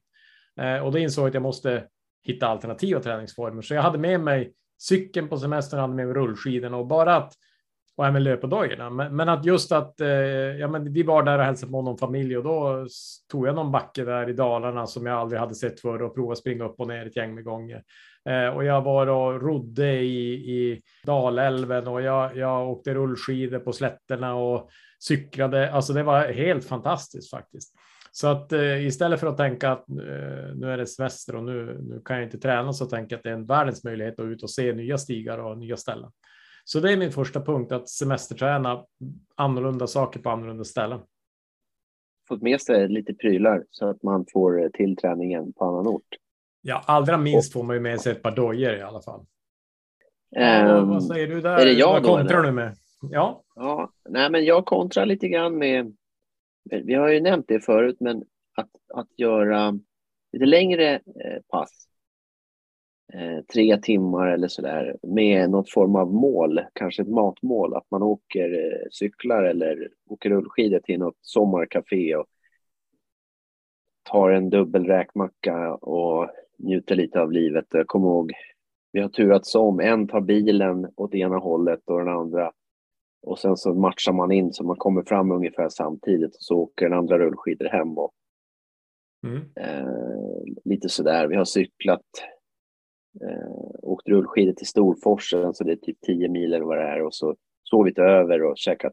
Eh, 0.61 0.79
och 0.79 0.93
då 0.93 0.99
insåg 0.99 1.23
jag 1.23 1.29
att 1.29 1.35
jag 1.35 1.43
måste 1.43 1.85
hitta 2.25 2.47
alternativa 2.47 3.01
träningsformer. 3.01 3.63
Så 3.63 3.75
jag 3.75 3.83
hade 3.83 3.99
med 3.99 4.21
mig 4.21 4.53
cykeln 4.79 5.29
på 5.29 5.39
semestern, 5.39 5.81
hade 5.81 5.95
med 5.95 6.07
mig 6.07 6.15
rullskidorna 6.15 6.77
och 6.77 6.87
bara 6.87 7.17
att 7.17 7.35
och 7.97 8.07
även 8.07 8.25
löpardojorna. 8.25 8.91
Men, 8.91 9.17
men 9.17 9.29
att 9.29 9.45
just 9.45 9.73
att 9.73 10.01
eh, 10.01 10.09
ja, 10.09 10.69
men 10.69 10.93
vi 10.93 11.03
var 11.03 11.23
där 11.23 11.39
och 11.39 11.45
hälsade 11.45 11.73
på 11.73 11.83
någon 11.83 11.99
familj 11.99 12.37
och 12.37 12.45
då 12.45 12.87
tog 13.31 13.47
jag 13.47 13.55
någon 13.55 13.73
backe 13.73 14.05
där 14.05 14.31
i 14.31 14.33
Dalarna 14.33 14.87
som 14.87 15.07
jag 15.07 15.19
aldrig 15.19 15.41
hade 15.41 15.55
sett 15.55 15.81
förr 15.81 16.03
och 16.03 16.15
provade 16.15 16.37
springa 16.37 16.65
upp 16.65 16.81
och 16.81 16.89
ner 16.89 17.07
ett 17.07 17.17
gäng 17.17 17.35
med 17.35 17.45
gånger. 17.45 17.83
Eh, 18.29 18.49
och 18.49 18.65
jag 18.65 18.83
var 18.83 19.07
och 19.07 19.43
rodde 19.43 20.01
i, 20.01 20.33
i 20.33 20.83
Dalälven 21.05 21.89
och 21.89 22.03
jag, 22.03 22.37
jag 22.37 22.71
åkte 22.71 22.95
rullskidor 22.95 23.59
på 23.59 23.73
slätterna 23.73 24.35
och 24.35 24.71
cyklade. 24.99 25.73
Alltså 25.73 25.93
det 25.93 26.03
var 26.03 26.33
helt 26.33 26.65
fantastiskt 26.65 27.31
faktiskt. 27.31 27.75
Så 28.13 28.29
att 28.29 28.53
eh, 28.53 28.87
istället 28.87 29.21
för 29.21 29.27
att 29.27 29.37
tänka 29.37 29.71
att 29.71 29.89
eh, 29.89 30.55
nu 30.55 30.71
är 30.73 30.77
det 30.77 30.87
semester 30.87 31.37
och 31.37 31.45
nu, 31.45 31.79
nu 31.83 32.03
kan 32.05 32.17
jag 32.17 32.25
inte 32.25 32.39
träna 32.39 32.73
så 32.73 32.87
tänker 32.87 33.15
jag 33.15 33.19
att 33.19 33.23
det 33.23 33.31
är 33.31 33.35
en 33.35 33.47
världens 33.47 33.85
möjlighet 33.85 34.21
att 34.21 34.27
ut 34.27 34.43
och 34.43 34.51
se 34.51 34.73
nya 34.73 34.99
stigar 34.99 35.39
och 35.39 35.59
nya 35.59 35.77
ställen. 35.77 36.11
Så 36.65 36.81
det 36.81 36.93
är 36.93 36.97
min 36.97 37.13
första 37.13 37.41
punkt, 37.41 37.73
att 37.73 37.89
semesterträna 37.89 38.85
annorlunda 39.35 39.87
saker 39.87 40.21
på 40.21 40.31
annorlunda 40.31 40.65
ställen. 40.65 41.01
fått 42.29 42.43
med 42.43 42.61
sig 42.61 42.89
lite 42.89 43.15
prylar 43.15 43.65
så 43.71 43.91
att 43.91 44.03
man 44.03 44.27
får 44.33 44.63
eh, 44.63 44.69
till 44.69 44.97
träningen 44.97 45.53
på 45.53 45.65
annan 45.65 45.87
ort. 45.87 46.17
Ja, 46.61 46.83
allra 46.87 47.19
minst 47.19 47.53
får 47.53 47.63
man 47.63 47.77
ju 47.77 47.81
med 47.81 48.01
sig 48.01 48.13
ett 48.13 48.23
par 48.23 48.37
dojor 48.37 48.77
i 48.77 48.83
alla 48.83 49.03
fall. 49.03 49.27
Ehm, 50.37 50.89
vad 50.89 51.05
säger 51.05 51.27
du 51.27 51.41
där? 51.41 51.59
är 51.59 51.65
det 51.65 51.73
jag 51.73 51.93
vad 51.93 52.05
kontrar 52.05 52.43
du 52.43 52.53
med? 52.53 52.77
Ja, 53.11 53.43
Ja, 53.61 53.93
nej, 54.09 54.31
men 54.31 54.45
jag 54.45 54.67
kontrar 54.67 55.07
lite 55.07 55.29
grann 55.29 55.59
med, 55.59 55.97
vi 56.65 56.95
har 56.95 57.09
ju 57.09 57.21
nämnt 57.21 57.49
det 57.49 57.61
förut, 57.61 57.97
men 58.01 58.25
att, 58.57 58.71
att 58.95 59.09
göra 59.17 59.79
lite 60.33 60.47
längre 60.47 60.95
eh, 60.95 61.43
pass, 61.49 61.89
eh, 63.13 63.45
tre 63.53 63.79
timmar 63.79 64.27
eller 64.27 64.49
sådär, 64.49 64.97
med 65.03 65.51
något 65.51 65.71
form 65.71 65.97
av 65.97 66.13
mål, 66.15 66.61
kanske 66.73 67.03
ett 67.03 67.09
matmål, 67.09 67.75
att 67.75 67.91
man 67.91 68.03
åker 68.03 68.53
eh, 68.53 68.89
cyklar 68.91 69.43
eller 69.43 69.89
åker 70.07 70.31
rullskidor 70.31 70.79
till 70.79 70.99
något 70.99 71.19
sommarcafé 71.21 72.17
och 72.17 72.27
tar 74.03 74.31
en 74.31 74.51
dubbel 74.51 74.87
räkmacka 74.87 75.75
och 75.75 76.31
njuter 76.63 76.97
lite 76.97 77.21
av 77.21 77.33
livet. 77.33 77.67
Jag 77.71 77.87
kommer 77.87 78.09
ihåg, 78.09 78.33
vi 78.93 79.01
har 79.01 79.09
turats 79.09 79.55
om, 79.55 79.81
en 79.81 80.09
tar 80.09 80.21
bilen 80.21 80.87
åt 80.97 81.15
ena 81.15 81.37
hållet 81.37 81.81
och 81.85 81.99
den 81.99 82.09
andra 82.09 82.53
och 83.23 83.39
sen 83.39 83.57
så 83.57 83.75
matchar 83.75 84.13
man 84.13 84.33
in 84.33 84.53
så 84.53 84.65
man 84.65 84.77
kommer 84.77 85.03
fram 85.03 85.31
ungefär 85.31 85.69
samtidigt 85.69 86.35
och 86.35 86.43
så 86.43 86.57
åker 86.57 86.89
den 86.89 86.99
andra 86.99 87.19
rullskidor 87.19 87.69
hem 87.69 87.99
och 87.99 88.13
mm. 89.27 89.43
eh, 89.57 90.55
lite 90.65 90.89
sådär. 90.89 91.27
Vi 91.27 91.37
har 91.37 91.45
cyklat, 91.45 92.07
eh, 93.23 93.81
åkt 93.83 94.09
rullskidor 94.09 94.53
till 94.53 94.67
Storforsen 94.67 95.55
så 95.55 95.65
det 95.65 95.73
är 95.73 95.77
typ 95.77 96.01
10 96.01 96.29
mil 96.29 96.55
eller 96.55 96.65
vad 96.65 96.79
det 96.79 96.85
är 96.85 97.03
och 97.03 97.15
så 97.15 97.37
sovit 97.63 97.99
över 97.99 98.43
och 98.43 98.59
käkat, 98.59 98.93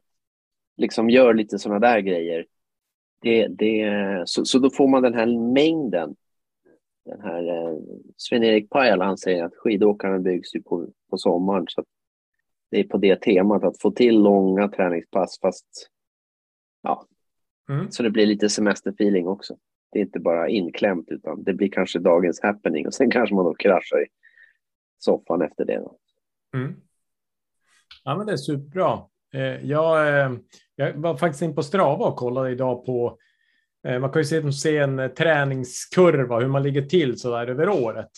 liksom 0.78 1.10
gör 1.10 1.34
lite 1.34 1.60
sådana 1.60 1.80
där 1.80 2.00
grejer. 2.00 2.46
Det, 3.22 3.48
det, 3.48 4.24
så, 4.26 4.46
så 4.46 4.60
då 4.60 4.70
får 4.70 4.88
man 4.88 5.04
den 5.04 5.14
här 5.14 5.54
mängden. 5.54 6.16
Den 7.08 7.22
här 7.22 7.48
eh, 7.48 7.78
Sven-Erik 8.18 8.70
Pajala 8.70 9.06
han 9.06 9.18
säger 9.18 9.44
att 9.44 9.56
skidåkarna 9.56 10.20
byggs 10.20 10.56
ju 10.56 10.64
på, 10.64 10.88
på 11.10 11.18
sommaren 11.18 11.66
så 11.70 11.82
att 11.82 11.88
det 12.72 12.80
är 12.80 12.84
på 12.84 12.98
det 12.98 13.22
temat, 13.22 13.64
att 13.64 13.82
få 13.82 13.92
till 13.92 14.20
långa 14.20 14.68
träningspass 14.68 15.40
fast 15.42 15.90
ja, 16.84 17.08
Mm. 17.70 17.92
så 17.92 18.04
det 18.04 18.10
blir 18.10 18.26
lite 18.26 18.50
semesterfeeling 18.50 19.28
också. 19.28 19.58
Det 19.92 20.00
är 20.00 20.04
inte 20.04 20.20
bara 20.20 20.50
inklämt 20.50 21.08
utan 21.10 21.44
det 21.44 21.54
blir 21.54 21.72
kanske 21.72 22.00
dagens 22.00 22.42
happening 22.42 22.88
och 22.88 22.94
sen 22.94 23.12
kanske 23.12 23.36
man 23.36 23.46
då 23.46 23.54
kraschar 23.54 24.04
i 24.04 24.08
soffan 24.98 25.42
efter 25.42 25.66
det. 25.66 25.78
Då. 25.78 25.98
Mm. 26.54 26.76
Ja, 28.04 28.18
men 28.18 28.28
det 28.28 28.34
är 28.34 28.38
superbra. 28.38 29.00
Eh, 29.34 29.66
jag, 29.66 30.08
eh, 30.08 30.38
jag 30.76 30.94
var 30.94 31.18
faktiskt 31.18 31.42
in 31.42 31.56
på 31.56 31.64
Strava 31.64 32.06
och 32.06 32.16
kollade 32.16 32.52
idag 32.52 32.86
på 32.86 33.18
man 34.00 34.10
kan 34.12 34.22
ju 34.22 34.26
se, 34.26 34.52
se 34.52 34.78
en 34.78 35.00
eh, 35.00 35.08
träningskurva, 35.08 36.40
hur 36.40 36.48
man 36.48 36.64
ligger 36.64 36.82
till 36.82 37.20
så 37.20 37.32
där 37.32 37.48
över 37.48 37.70
året. 37.70 38.10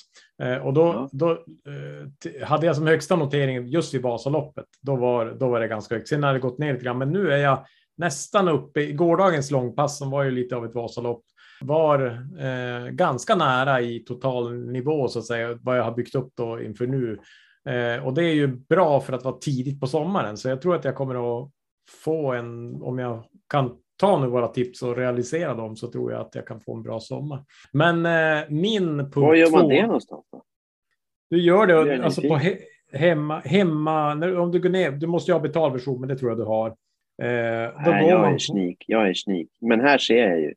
Eh, 0.44 0.58
och 0.58 0.74
då, 0.74 0.82
Ja. 0.86 1.10
då 1.12 1.32
eh, 1.32 2.48
hade 2.48 2.66
jag 2.66 2.76
som 2.76 2.88
högsta 2.88 3.16
notering 3.16 3.68
just 3.68 3.94
vid 3.94 4.02
Vasaloppet. 4.02 4.66
Då 4.82 4.96
var, 4.96 5.36
då 5.40 5.50
var 5.50 5.60
det 5.60 5.68
ganska 5.68 5.96
högt. 5.96 6.08
Sen 6.08 6.24
har 6.24 6.34
det 6.34 6.40
gått 6.40 6.58
ner 6.58 6.74
lite 6.74 6.86
grann, 6.86 6.98
men 6.98 7.10
nu 7.12 7.32
är 7.32 7.38
jag 7.38 7.66
nästan 7.98 8.48
uppe 8.48 8.82
i 8.82 8.94
gårdagens 8.94 9.52
långpass 9.52 9.98
som 9.98 10.12
var 10.12 10.24
ju 10.24 10.32
lite 10.32 10.56
av 10.56 10.66
ett 10.66 10.76
Vasalopp. 10.76 11.22
Var 11.62 12.06
eh, 12.40 12.90
ganska 12.90 13.36
nära 13.36 13.82
i 13.82 14.00
total 14.00 14.60
nivå 14.60 15.08
så 15.08 15.20
att 15.20 15.26
säga, 15.26 15.58
vad 15.62 15.78
jag 15.78 15.84
har 15.84 15.92
byggt 15.96 16.16
upp 16.16 16.32
då 16.36 16.62
inför 16.62 16.88
nu. 16.88 17.20
Eh, 17.70 18.06
och 18.06 18.14
det 18.14 18.24
är 18.24 18.34
ju 18.34 18.48
bra 18.48 19.02
för 19.02 19.14
att 19.14 19.24
vara 19.24 19.38
tidigt 19.38 19.80
på 19.80 19.88
sommaren, 19.88 20.38
så 20.38 20.50
jag 20.50 20.62
tror 20.62 20.76
att 20.76 20.86
jag 20.86 20.96
kommer 20.96 21.42
att 21.42 21.52
få 22.04 22.34
en, 22.34 22.82
om 22.82 23.00
jag 23.00 23.24
kan 23.50 23.72
ta 24.00 24.20
nu 24.20 24.28
våra 24.28 24.48
tips 24.48 24.82
och 24.82 24.98
realisera 24.98 25.54
dem 25.54 25.76
så 25.76 25.92
tror 25.92 26.12
jag 26.12 26.22
att 26.22 26.36
jag 26.36 26.48
kan 26.48 26.60
få 26.60 26.76
en 26.76 26.84
bra 26.84 27.00
sommar. 27.00 27.44
Men 27.72 28.06
eh, 28.06 28.50
min 28.50 28.98
punkt 28.98 29.16
Var 29.16 29.36
gör 29.36 29.52
man 29.52 29.62
två, 29.62 29.70
det 29.70 29.86
någonstans? 29.86 30.26
Då? 30.32 30.44
du 31.30 31.42
gör 31.42 31.68
det 31.68 31.74
är 31.94 32.00
alltså 32.00 32.22
på 32.22 32.36
he, 32.36 32.58
hemma, 32.92 33.40
hemma 33.40 34.14
när, 34.14 34.38
om 34.40 34.52
du 34.52 34.60
går 34.60 34.70
ner, 34.70 34.92
du 34.92 35.08
måste 35.08 35.32
ju 35.32 35.34
ha 35.36 35.42
betalversion, 35.42 36.00
men 36.00 36.10
det 36.10 36.16
tror 36.18 36.32
jag 36.32 36.38
du 36.38 36.44
har. 36.44 36.68
Eh, 36.70 36.76
Nej, 37.22 37.74
jag 37.86 38.10
är 38.10 38.18
man, 38.18 38.34
en 38.34 38.40
sneak. 38.40 38.84
Jag 38.88 39.10
är 39.10 39.14
sneak. 39.14 39.48
Men 39.62 39.80
här 39.80 39.98
ser 39.98 40.30
jag 40.30 40.42
ju. 40.42 40.54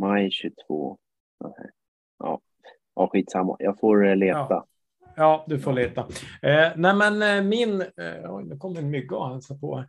Maj 0.00 0.30
22. 0.30 0.98
Okej. 1.44 1.70
Ja, 2.18 2.40
ja 2.94 3.08
skitsamma. 3.12 3.56
Jag 3.58 3.78
får 3.78 4.06
eh, 4.06 4.16
leta. 4.16 4.46
Ja. 4.50 4.66
Ja, 5.16 5.44
du 5.48 5.58
får 5.58 5.72
leta. 5.72 6.00
Eh, 6.42 6.68
nej, 6.76 6.94
men 6.94 7.22
eh, 7.22 7.42
min... 7.42 7.80
Eh, 7.80 8.34
oj, 8.34 8.44
nu 8.44 8.56
kommer 8.56 8.78
en 8.78 8.90
mygga 8.90 9.16
och 9.16 9.30
hälsar 9.30 9.54
på. 9.54 9.84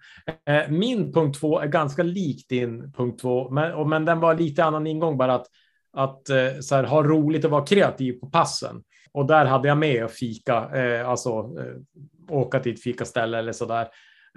Eh, 0.46 0.70
min 0.70 1.14
punkt 1.14 1.40
två 1.40 1.60
är 1.60 1.68
ganska 1.68 2.04
lik 2.04 2.46
din 2.50 2.92
punkt 2.94 3.22
två, 3.22 3.50
men, 3.50 3.74
och, 3.74 3.90
men 3.90 4.06
den 4.06 4.20
var 4.20 4.36
lite 4.36 4.64
annan 4.64 4.88
ingång 4.88 5.18
bara 5.18 5.36
att, 5.36 5.48
att 5.94 6.30
eh, 6.30 6.60
så 6.62 6.76
här, 6.76 6.84
ha 6.84 7.04
roligt 7.04 7.46
och 7.46 7.52
vara 7.52 7.66
kreativ 7.66 8.14
på 8.14 8.30
passen. 8.30 8.84
Och 9.12 9.28
där 9.28 9.46
hade 9.46 9.68
jag 9.68 9.78
med 9.78 10.06
att 10.06 10.12
fika, 10.12 10.70
eh, 10.74 11.10
alltså 11.10 11.30
eh, 11.30 12.36
åka 12.36 12.60
till 12.60 12.74
ett 12.74 12.84
fikaställe 12.84 13.38
eller 13.38 13.52
så 13.52 13.66
där. 13.66 13.88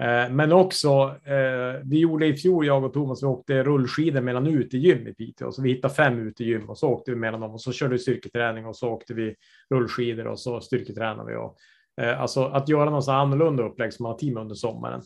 Eh, 0.01 0.31
men 0.31 0.51
också, 0.51 1.15
eh, 1.25 1.81
vi 1.83 1.99
gjorde 1.99 2.27
i 2.27 2.33
fjol, 2.33 2.65
jag 2.65 2.83
och 2.83 2.93
Thomas, 2.93 3.23
vi 3.23 3.27
åkte 3.27 3.63
rullskidor 3.63 4.21
mellan 4.21 4.47
utegym 4.47 5.07
i 5.07 5.13
Piteå. 5.13 5.51
Så 5.51 5.61
vi 5.61 5.69
hittade 5.69 5.93
fem 5.93 6.27
utegym 6.27 6.69
och 6.69 6.77
så 6.77 6.89
åkte 6.89 7.11
vi 7.11 7.17
mellan 7.17 7.41
dem 7.41 7.51
och 7.51 7.61
så 7.61 7.71
körde 7.71 7.91
vi 7.91 7.99
styrketräning 7.99 8.65
och 8.65 8.75
så 8.75 8.89
åkte 8.89 9.13
vi 9.13 9.35
rullskidor 9.69 10.27
och 10.27 10.39
så 10.39 10.61
styrketränar 10.61 11.25
vi. 11.25 11.35
Och, 11.35 11.55
eh, 12.01 12.21
alltså 12.21 12.43
att 12.43 12.69
göra 12.69 12.89
något 12.89 13.03
så 13.03 13.11
annorlunda 13.11 13.63
upplägg 13.63 13.93
som 13.93 14.03
man 14.03 14.11
har 14.21 14.33
med 14.33 14.41
under 14.41 14.55
sommaren. 14.55 15.01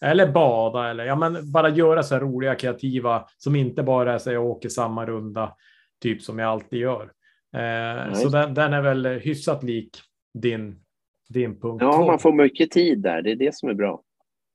Eller 0.00 0.32
bada 0.32 0.90
eller 0.90 1.04
ja, 1.04 1.16
men 1.16 1.52
bara 1.52 1.68
göra 1.68 2.02
så 2.02 2.14
här 2.14 2.22
roliga 2.22 2.54
kreativa 2.54 3.24
som 3.38 3.56
inte 3.56 3.82
bara 3.82 4.14
är 4.14 4.18
så 4.18 4.32
jag 4.32 4.46
åker 4.46 4.68
samma 4.68 5.06
runda 5.06 5.54
typ 6.02 6.22
som 6.22 6.38
jag 6.38 6.48
alltid 6.48 6.78
gör. 6.78 7.10
Eh, 7.56 8.12
så 8.12 8.28
den, 8.28 8.54
den 8.54 8.72
är 8.72 8.82
väl 8.82 9.06
hyfsat 9.06 9.62
lik 9.62 10.00
din, 10.34 10.80
din 11.28 11.60
punkt 11.60 11.82
Ja, 11.82 12.06
man 12.06 12.18
får 12.18 12.32
mycket 12.32 12.70
tid 12.70 13.02
där. 13.02 13.22
Det 13.22 13.30
är 13.30 13.36
det 13.36 13.54
som 13.54 13.68
är 13.68 13.74
bra. 13.74 14.02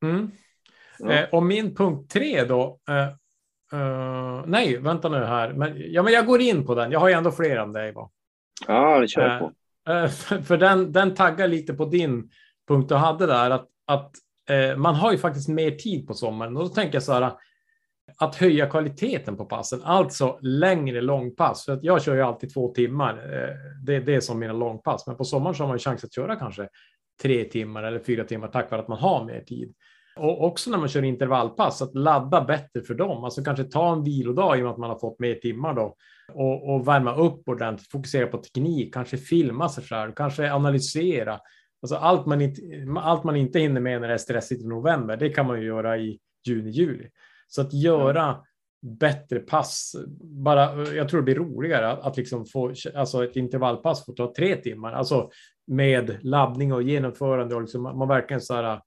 Mm. 0.03 0.31
Ja. 0.99 1.11
Eh, 1.11 1.29
och 1.31 1.43
min 1.43 1.75
punkt 1.75 2.11
tre 2.11 2.43
då. 2.43 2.79
Eh, 2.89 3.07
eh, 3.79 4.43
nej, 4.45 4.77
vänta 4.77 5.09
nu 5.09 5.17
här. 5.17 5.53
Men, 5.53 5.73
ja, 5.75 6.03
men 6.03 6.13
jag 6.13 6.25
går 6.25 6.41
in 6.41 6.65
på 6.65 6.75
den. 6.75 6.91
Jag 6.91 6.99
har 6.99 7.07
ju 7.07 7.13
ändå 7.13 7.31
fler 7.31 7.57
än 7.57 7.73
dig. 7.73 7.91
Va? 7.91 8.09
Ja, 8.67 9.07
kör 9.07 9.29
Eh, 9.29 9.39
på. 9.39 9.51
Eh, 9.91 10.07
För 10.07 10.41
för 10.41 10.57
den, 10.57 10.91
den 10.91 11.13
taggar 11.13 11.47
lite 11.47 11.73
på 11.73 11.85
din 11.85 12.29
punkt 12.67 12.89
du 12.89 12.95
hade 12.95 13.25
där, 13.25 13.49
att, 13.49 13.67
att 13.87 14.11
eh, 14.49 14.77
man 14.77 14.95
har 14.95 15.11
ju 15.11 15.17
faktiskt 15.17 15.49
mer 15.49 15.71
tid 15.71 16.07
på 16.07 16.13
sommaren. 16.13 16.57
Och 16.57 16.63
då 16.63 16.69
tänker 16.69 16.93
jag 16.93 17.03
så 17.03 17.13
här, 17.13 17.31
att 18.17 18.35
höja 18.35 18.69
kvaliteten 18.69 19.37
på 19.37 19.45
passen, 19.45 19.81
alltså 19.83 20.37
längre 20.41 21.01
långpass. 21.01 21.65
För 21.65 21.73
att 21.73 21.83
jag 21.83 22.03
kör 22.03 22.15
ju 22.15 22.21
alltid 22.21 22.53
två 22.53 22.73
timmar, 22.73 23.13
det, 23.85 23.99
det 23.99 24.15
är 24.15 24.19
som 24.19 24.39
mina 24.39 24.53
långpass. 24.53 25.07
Men 25.07 25.17
på 25.17 25.23
sommaren 25.23 25.55
så 25.55 25.63
har 25.63 25.67
man 25.67 25.75
ju 25.77 25.79
chans 25.79 26.03
att 26.03 26.13
köra 26.15 26.35
kanske 26.35 26.67
tre 27.21 27.43
timmar 27.43 27.83
eller 27.83 27.99
fyra 27.99 28.23
timmar 28.23 28.47
tack 28.47 28.71
vare 28.71 28.81
att 28.81 28.87
man 28.87 28.97
har 28.97 29.25
mer 29.25 29.41
tid. 29.41 29.73
Och 30.15 30.43
också 30.43 30.71
när 30.71 30.77
man 30.77 30.89
kör 30.89 31.03
intervallpass, 31.03 31.81
att 31.81 31.95
ladda 31.95 32.41
bättre 32.41 32.81
för 32.81 32.93
dem. 32.93 33.23
Alltså 33.23 33.43
kanske 33.43 33.63
ta 33.63 33.93
en 33.93 34.03
vilodag 34.03 34.57
i 34.57 34.61
och 34.61 34.63
med 34.63 34.71
att 34.71 34.77
man 34.77 34.89
har 34.89 34.99
fått 34.99 35.19
mer 35.19 35.35
timmar 35.35 35.73
då 35.73 35.95
och, 36.33 36.73
och 36.73 36.87
värma 36.87 37.15
upp 37.15 37.49
ordentligt, 37.49 37.91
fokusera 37.91 38.27
på 38.27 38.37
teknik, 38.37 38.93
kanske 38.93 39.17
filma 39.17 39.69
sig 39.69 39.83
själv, 39.83 40.11
kanske 40.15 40.53
analysera. 40.53 41.39
Alltså 41.81 41.95
allt, 41.95 42.25
man 42.25 42.41
inte, 42.41 42.61
allt 42.97 43.23
man 43.23 43.35
inte 43.35 43.59
hinner 43.59 43.81
med 43.81 44.01
när 44.01 44.07
det 44.07 44.13
är 44.13 44.17
stressigt 44.17 44.61
i 44.61 44.67
november, 44.67 45.17
det 45.17 45.29
kan 45.29 45.47
man 45.47 45.61
ju 45.61 45.67
göra 45.67 45.97
i 45.97 46.19
juni, 46.47 46.69
juli. 46.69 47.09
Så 47.47 47.61
att 47.61 47.73
göra 47.73 48.37
bättre 48.99 49.39
pass, 49.39 49.95
bara, 50.21 50.87
jag 50.87 51.09
tror 51.09 51.21
det 51.21 51.25
blir 51.25 51.35
roligare 51.35 51.91
att, 51.91 51.99
att 51.99 52.17
liksom 52.17 52.45
få, 52.45 52.73
alltså 52.95 53.23
ett 53.23 53.35
intervallpass 53.35 54.05
får 54.05 54.13
ta 54.13 54.33
tre 54.35 54.55
timmar, 54.55 54.93
alltså 54.93 55.29
med 55.67 56.17
laddning 56.21 56.73
och 56.73 56.83
genomförande 56.83 57.55
och 57.55 57.61
liksom, 57.61 57.83
man 57.83 58.07
verkligen 58.07 58.41
så 58.41 58.53
här 58.53 58.81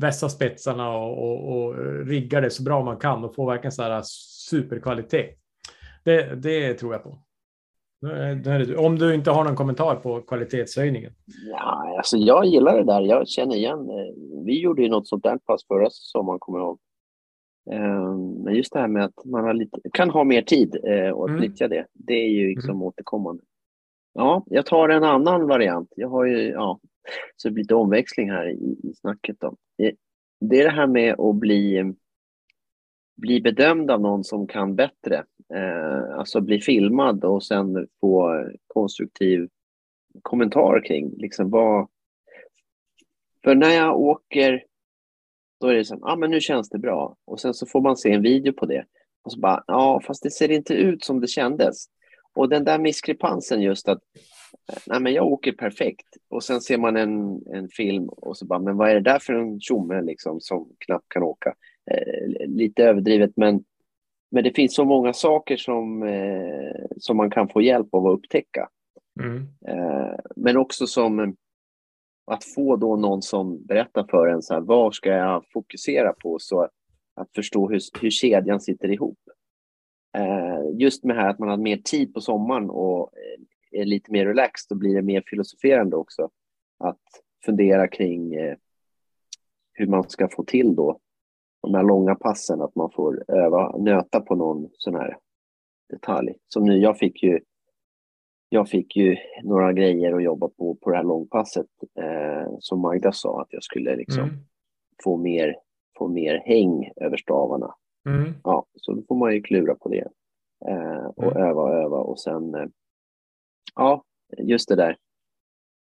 vässa 0.00 0.28
spetsarna 0.28 0.96
och, 0.96 1.18
och, 1.22 1.54
och 1.54 1.74
rigga 2.06 2.40
det 2.40 2.50
så 2.50 2.62
bra 2.62 2.84
man 2.84 2.96
kan 2.96 3.24
och 3.24 3.34
få 3.34 3.46
verkligen 3.46 3.72
så 3.72 3.82
här 3.82 4.02
superkvalitet. 4.50 5.30
Det, 6.04 6.34
det 6.42 6.74
tror 6.74 6.92
jag 6.92 7.02
på. 7.02 7.18
Om 8.78 8.98
du 8.98 9.14
inte 9.14 9.30
har 9.30 9.44
någon 9.44 9.56
kommentar 9.56 9.94
på 9.96 10.20
kvalitetshöjningen. 10.20 11.12
Ja, 11.50 11.94
alltså 11.96 12.16
jag 12.16 12.44
gillar 12.46 12.76
det 12.76 12.84
där. 12.84 13.00
Jag 13.00 13.28
känner 13.28 13.56
igen. 13.56 13.78
eh, 13.90 14.14
Vi 14.44 14.60
gjorde 14.60 14.82
ju 14.82 14.88
något 14.88 15.08
sånt 15.08 15.22
där 15.22 15.38
pass 15.38 15.66
förra 15.66 15.88
sommaren, 15.90 16.38
kommer 16.40 16.58
jag 16.58 16.66
ihåg. 16.66 16.78
Eh, 17.70 18.16
Men 18.44 18.54
just 18.54 18.72
det 18.72 18.78
här 18.78 18.88
med 18.88 19.04
att 19.04 19.24
man 19.24 19.58
lite, 19.58 19.80
kan 19.92 20.10
ha 20.10 20.24
mer 20.24 20.42
tid 20.42 20.76
eh, 20.84 21.10
och 21.10 21.24
att 21.24 21.28
Mm. 21.30 21.40
nyttja 21.40 21.68
det, 21.68 21.86
det 21.92 22.12
är 22.14 22.28
ju 22.28 22.48
liksom 22.48 22.82
återkommande. 22.82 23.42
Ja, 24.14 24.44
jag 24.46 24.66
tar 24.66 24.88
en 24.88 25.04
annan 25.04 25.46
variant. 25.46 25.92
Jag 25.96 26.08
har 26.08 26.24
ju, 26.24 26.48
ja, 26.50 26.80
så 27.36 27.48
det 27.48 27.52
blir 27.52 27.64
lite 27.64 27.74
omväxling 27.74 28.30
här 28.30 28.48
i, 28.48 28.76
i 28.82 28.94
snacket. 28.94 29.36
Då. 29.40 29.56
Eh, 29.82 29.92
det, 30.40 30.60
är 30.60 30.64
det 30.64 30.70
här 30.70 30.86
med 30.86 31.20
att 31.20 31.36
bli, 31.36 31.92
bli 33.16 33.40
bedömd 33.40 33.90
av 33.90 34.00
någon 34.00 34.24
som 34.24 34.46
kan 34.46 34.76
bättre. 34.76 35.24
Eh, 35.54 36.18
alltså 36.18 36.40
bli 36.40 36.60
filmad 36.60 37.24
och 37.24 37.44
sen 37.44 37.88
få 38.00 38.44
konstruktiv 38.66 39.48
kommentar 40.22 40.84
kring 40.86 41.14
liksom 41.16 41.50
vad... 41.50 41.88
För 43.44 43.54
när 43.54 43.70
jag 43.70 44.00
åker, 44.00 44.64
då 45.60 45.66
är 45.66 45.74
det 45.74 45.84
så 45.84 45.98
ja 46.00 46.12
ah, 46.12 46.16
men 46.16 46.30
nu 46.30 46.40
känns 46.40 46.68
det 46.68 46.78
bra. 46.78 47.16
Och 47.24 47.40
sen 47.40 47.54
så 47.54 47.66
får 47.66 47.80
man 47.80 47.96
se 47.96 48.12
en 48.12 48.22
video 48.22 48.52
på 48.52 48.66
det. 48.66 48.84
Och 49.22 49.32
så 49.32 49.40
bara, 49.40 49.64
ja 49.66 50.00
fast 50.06 50.22
det 50.22 50.30
ser 50.30 50.50
inte 50.50 50.74
ut 50.74 51.04
som 51.04 51.20
det 51.20 51.26
kändes. 51.26 51.86
Och 52.32 52.48
den 52.48 52.64
där 52.64 52.78
miskrepansen 52.78 53.62
just 53.62 53.88
att, 53.88 53.98
nej 54.86 55.00
men 55.00 55.12
jag 55.12 55.26
åker 55.26 55.52
perfekt. 55.52 56.16
Och 56.28 56.44
sen 56.44 56.60
ser 56.60 56.78
man 56.78 56.96
en, 56.96 57.42
en 57.54 57.68
film 57.68 58.08
och 58.08 58.36
så 58.36 58.46
bara, 58.46 58.58
men 58.58 58.76
vad 58.76 58.90
är 58.90 58.94
det 58.94 59.00
där 59.00 59.18
för 59.18 59.34
en 59.34 59.60
tjomme 59.60 60.02
liksom 60.02 60.40
som 60.40 60.68
knappt 60.78 61.08
kan 61.08 61.22
åka? 61.22 61.54
Eh, 61.90 62.48
lite 62.48 62.84
överdrivet 62.84 63.32
men, 63.36 63.64
men 64.30 64.44
det 64.44 64.56
finns 64.56 64.74
så 64.74 64.84
många 64.84 65.12
saker 65.12 65.56
som, 65.56 66.02
eh, 66.02 66.86
som 66.96 67.16
man 67.16 67.30
kan 67.30 67.48
få 67.48 67.62
hjälp 67.62 67.94
av 67.94 68.06
att 68.06 68.18
upptäcka. 68.18 68.68
Mm. 69.20 69.48
Eh, 69.66 70.18
men 70.36 70.56
också 70.56 70.86
som 70.86 71.36
att 72.30 72.44
få 72.44 72.76
då 72.76 72.96
någon 72.96 73.22
som 73.22 73.66
berättar 73.66 74.06
för 74.10 74.26
en 74.26 74.42
så 74.42 74.54
här, 74.54 74.60
vad 74.60 74.94
ska 74.94 75.10
jag 75.10 75.44
fokusera 75.52 76.12
på 76.12 76.38
så 76.38 76.62
att, 76.62 76.70
att 77.14 77.28
förstå 77.34 77.68
hur, 77.68 77.80
hur 78.00 78.10
kedjan 78.10 78.60
sitter 78.60 78.90
ihop. 78.90 79.18
Eh, 80.16 80.78
just 80.78 81.04
med 81.04 81.16
här 81.16 81.30
att 81.30 81.38
man 81.38 81.48
har 81.48 81.56
mer 81.56 81.76
tid 81.76 82.14
på 82.14 82.20
sommaren 82.20 82.70
och 82.70 83.12
eh, 83.16 83.40
är 83.72 83.84
lite 83.84 84.12
mer 84.12 84.26
relaxed, 84.26 84.66
då 84.68 84.74
blir 84.80 84.94
det 84.94 85.02
mer 85.02 85.22
filosoferande 85.26 85.96
också. 85.96 86.30
Att 86.78 87.00
fundera 87.44 87.88
kring 87.88 88.34
eh, 88.34 88.56
hur 89.72 89.86
man 89.86 90.08
ska 90.08 90.28
få 90.28 90.44
till 90.44 90.74
då 90.74 90.98
de 91.62 91.74
här 91.74 91.82
långa 91.82 92.14
passen, 92.14 92.60
att 92.62 92.74
man 92.74 92.90
får 92.90 93.24
öva, 93.28 93.76
nöta 93.78 94.20
på 94.20 94.34
någon 94.34 94.68
sån 94.72 94.94
här 94.94 95.16
detalj. 95.88 96.34
Som 96.46 96.64
nu, 96.64 96.78
jag 96.78 96.98
fick 96.98 97.22
ju 97.22 97.40
jag 98.50 98.68
fick 98.68 98.96
ju 98.96 99.16
några 99.42 99.72
grejer 99.72 100.12
att 100.12 100.22
jobba 100.22 100.48
på 100.48 100.74
på 100.74 100.90
det 100.90 100.96
här 100.96 101.04
långpasset 101.04 101.66
eh, 102.00 102.52
som 102.58 102.80
Magda 102.80 103.12
sa 103.12 103.40
att 103.42 103.52
jag 103.52 103.62
skulle 103.62 103.96
liksom 103.96 104.22
Mm. 104.24 104.34
få, 105.04 105.16
mer, 105.16 105.56
få 105.98 106.08
mer 106.08 106.42
häng 106.46 106.92
över 106.96 107.16
stavarna. 107.16 107.74
Mm. 108.08 108.32
Ja, 108.44 108.66
så 108.74 108.92
då 108.92 109.02
får 109.08 109.16
man 109.16 109.34
ju 109.34 109.42
klura 109.42 109.74
på 109.74 109.88
det 109.88 110.08
eh, 110.66 111.06
och 111.16 111.36
Mm. 111.36 111.42
öva 111.48 111.62
och 111.62 111.74
öva 111.74 111.96
och 111.96 112.20
sen 112.20 112.54
eh, 112.54 112.66
ja, 113.74 114.04
just 114.38 114.68
det 114.68 114.76
där 114.76 114.96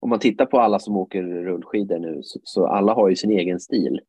om 0.04 0.10
man 0.10 0.18
tittar 0.18 0.46
på 0.46 0.60
alla 0.60 0.78
som 0.78 0.96
åker 0.96 1.22
rullskidor 1.22 1.98
nu 1.98 2.22
så, 2.22 2.40
så 2.42 2.66
alla 2.66 2.94
har 2.94 3.08
ju 3.08 3.16
sin 3.16 3.30
egen 3.30 3.60
stil. 3.60 4.00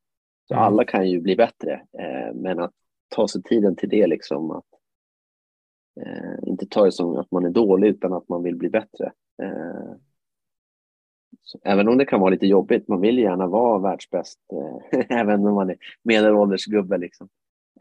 Så 0.48 0.54
Mm. 0.54 0.64
alla 0.64 0.86
kan 0.86 1.10
ju 1.10 1.22
bli 1.22 1.36
bättre. 1.36 1.74
Eh, 1.74 2.34
men 2.34 2.60
att 2.60 2.72
ta 3.16 3.28
sig 3.28 3.44
tiden 3.44 3.76
till 3.76 3.90
det 3.90 4.08
liksom. 4.08 4.52
Att, 4.52 4.66
eh, 6.02 6.50
inte 6.50 6.66
ta 6.66 6.86
det 6.86 6.92
som 6.92 7.16
att 7.18 7.32
man 7.32 7.46
är 7.46 7.50
dålig 7.50 7.88
utan 7.88 8.14
att 8.14 8.30
man 8.30 8.44
vill 8.44 8.56
bli 8.56 8.70
bättre. 8.70 9.12
Eh, 9.44 9.94
så, 11.42 11.60
även 11.64 11.88
om 11.88 11.98
det 11.98 12.06
kan 12.06 12.20
vara 12.20 12.30
lite 12.30 12.48
jobbigt. 12.48 12.88
Man 12.88 13.02
vill 13.02 13.20
gärna 13.20 13.48
vara 13.48 13.80
världsbäst. 13.80 14.40
Eh, 14.54 15.00
även 15.20 15.48
om 15.48 15.56
man 15.56 15.70
är 15.70 15.78
medelålders 16.04 16.66
gubbe 16.66 16.98
liksom. 16.98 17.30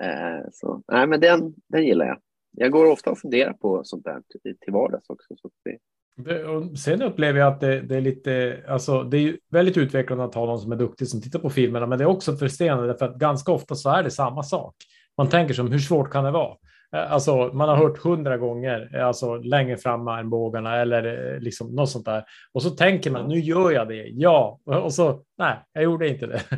Eh, 0.01 0.49
så, 0.53 0.83
nej, 0.89 1.07
men 1.07 1.21
den, 1.21 1.55
den 1.69 1.85
gillar 1.85 2.07
jag. 2.07 2.19
Jag 2.57 2.71
går 2.71 2.91
ofta 2.91 3.11
och 3.11 3.19
funderar 3.19 3.53
på 3.53 3.85
sånt 3.85 4.05
där 4.05 4.23
till, 4.65 4.73
vardags 4.73 5.11
också. 5.11 5.35
Så 5.37 5.51
det, 5.65 5.79
Det, 6.17 6.77
sen 6.77 7.03
upplever 7.03 7.41
jag 7.41 7.53
att 7.53 7.61
det, 7.61 7.81
det 7.81 7.97
är 7.97 8.01
lite, 8.01 8.65
alltså 8.69 9.03
det 9.03 9.17
är 9.17 9.21
ju 9.21 9.39
väldigt 9.51 9.77
utvecklande 9.77 10.25
att 10.25 10.35
ha 10.35 10.47
någon 10.47 10.61
som 10.61 10.73
är 10.73 10.77
duktig 10.77 11.09
som 11.09 11.23
tittar 11.23 11.39
på 11.39 11.51
filmerna, 11.51 11.87
men 11.87 11.99
det 11.99 12.05
är 12.05 12.09
också 12.09 12.37
frustrerande 12.37 12.99
för 12.99 13.07
att 13.07 13.17
ganska 13.17 13.53
ofta 13.53 13.75
så 13.75 13.91
är 13.91 14.03
det 14.03 14.11
samma 14.11 14.43
sak. 14.43 14.75
Man 15.17 15.29
tänker 15.29 15.55
som 15.55 15.73
hur 15.73 15.79
svårt 15.79 16.11
kan 16.11 16.25
det 16.25 16.31
vara? 16.31 16.57
Eh, 16.97 17.13
Alltså, 17.13 17.37
man 17.37 17.69
har 17.69 17.77
hört 17.77 17.99
hundra 17.99 18.39
gånger, 18.39 18.91
eh, 18.95 19.07
alltså 19.07 19.37
längre 19.37 19.77
fram 19.77 20.05
med 20.05 20.15
armbågarna 20.15 20.77
eller 20.77 21.33
eh, 21.35 21.41
liksom 21.41 21.75
något 21.75 21.91
sånt 21.91 22.05
där. 22.05 22.25
Och 22.53 22.63
så 22.63 22.71
tänker 22.71 23.11
man, 23.11 23.29
nu 23.29 23.39
gör 23.39 23.71
jag 23.71 23.89
det, 23.89 24.07
ja. 24.09 24.61
Och 24.65 24.95
så, 24.95 25.23
nej, 25.39 25.57
jag 25.73 25.85
gjorde 25.85 26.09
inte 26.09 26.27
det. 26.27 26.41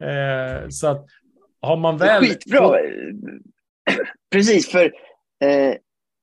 Eh, 0.00 0.68
så 0.68 0.86
att 0.86 1.06
har 1.60 1.76
man 1.76 1.98
väl... 1.98 2.22
Skitbra! 2.22 2.70
Precis, 4.32 4.70
för 4.70 4.92
eh, 5.40 5.74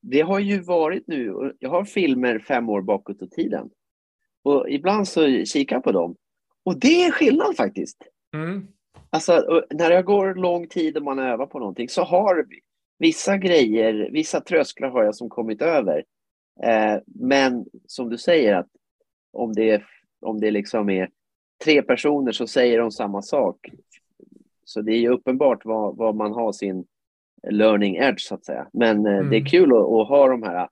det 0.02 0.20
har 0.20 0.38
ju 0.38 0.60
varit 0.60 1.06
nu, 1.06 1.52
jag 1.58 1.70
har 1.70 1.84
filmer 1.84 2.38
fem 2.38 2.68
år 2.68 2.82
bakåt 2.82 3.22
i 3.22 3.28
tiden. 3.28 3.70
Och 4.42 4.70
ibland 4.70 5.08
så 5.08 5.44
kikar 5.44 5.76
jag 5.76 5.84
på 5.84 5.92
dem. 5.92 6.16
Och 6.64 6.80
det 6.80 7.04
är 7.04 7.10
skillnad 7.10 7.56
faktiskt. 7.56 7.98
Mm, 8.34 8.68
Alltså, 9.10 9.62
när 9.70 9.90
jag 9.90 10.04
går 10.04 10.34
lång 10.34 10.68
tid 10.68 10.96
och 10.96 11.02
man 11.02 11.18
övar 11.18 11.46
på 11.46 11.58
någonting 11.58 11.88
så 11.88 12.02
har 12.02 12.46
vissa 12.98 13.36
grejer, 13.36 14.08
vissa 14.12 14.40
trösklar 14.40 14.88
har 14.88 15.04
jag 15.04 15.14
som 15.14 15.28
kommit 15.28 15.62
över. 15.62 16.04
Eh, 16.62 16.96
men 17.06 17.66
som 17.86 18.08
du 18.08 18.18
säger 18.18 18.54
att 18.54 18.68
om 19.32 19.52
det, 19.52 19.82
om 20.20 20.40
det 20.40 20.50
liksom 20.50 20.90
är 20.90 21.10
tre 21.64 21.82
personer 21.82 22.32
så 22.32 22.46
säger 22.46 22.78
de 22.78 22.90
samma 22.90 23.22
sak. 23.22 23.70
Så 24.64 24.80
det 24.82 24.92
är 24.92 24.98
ju 24.98 25.08
uppenbart 25.08 25.64
vad, 25.64 25.96
vad 25.96 26.14
man 26.16 26.32
har 26.32 26.52
sin 26.52 26.86
learning 27.50 27.96
edge 27.96 28.20
så 28.20 28.34
att 28.34 28.44
säga. 28.44 28.68
Men 28.72 29.06
Mm. 29.06 29.30
det 29.30 29.36
är 29.36 29.44
kul 29.46 29.72
att, 29.72 29.78
att 29.78 30.08
ha 30.08 30.28
de 30.28 30.42
här 30.42 30.68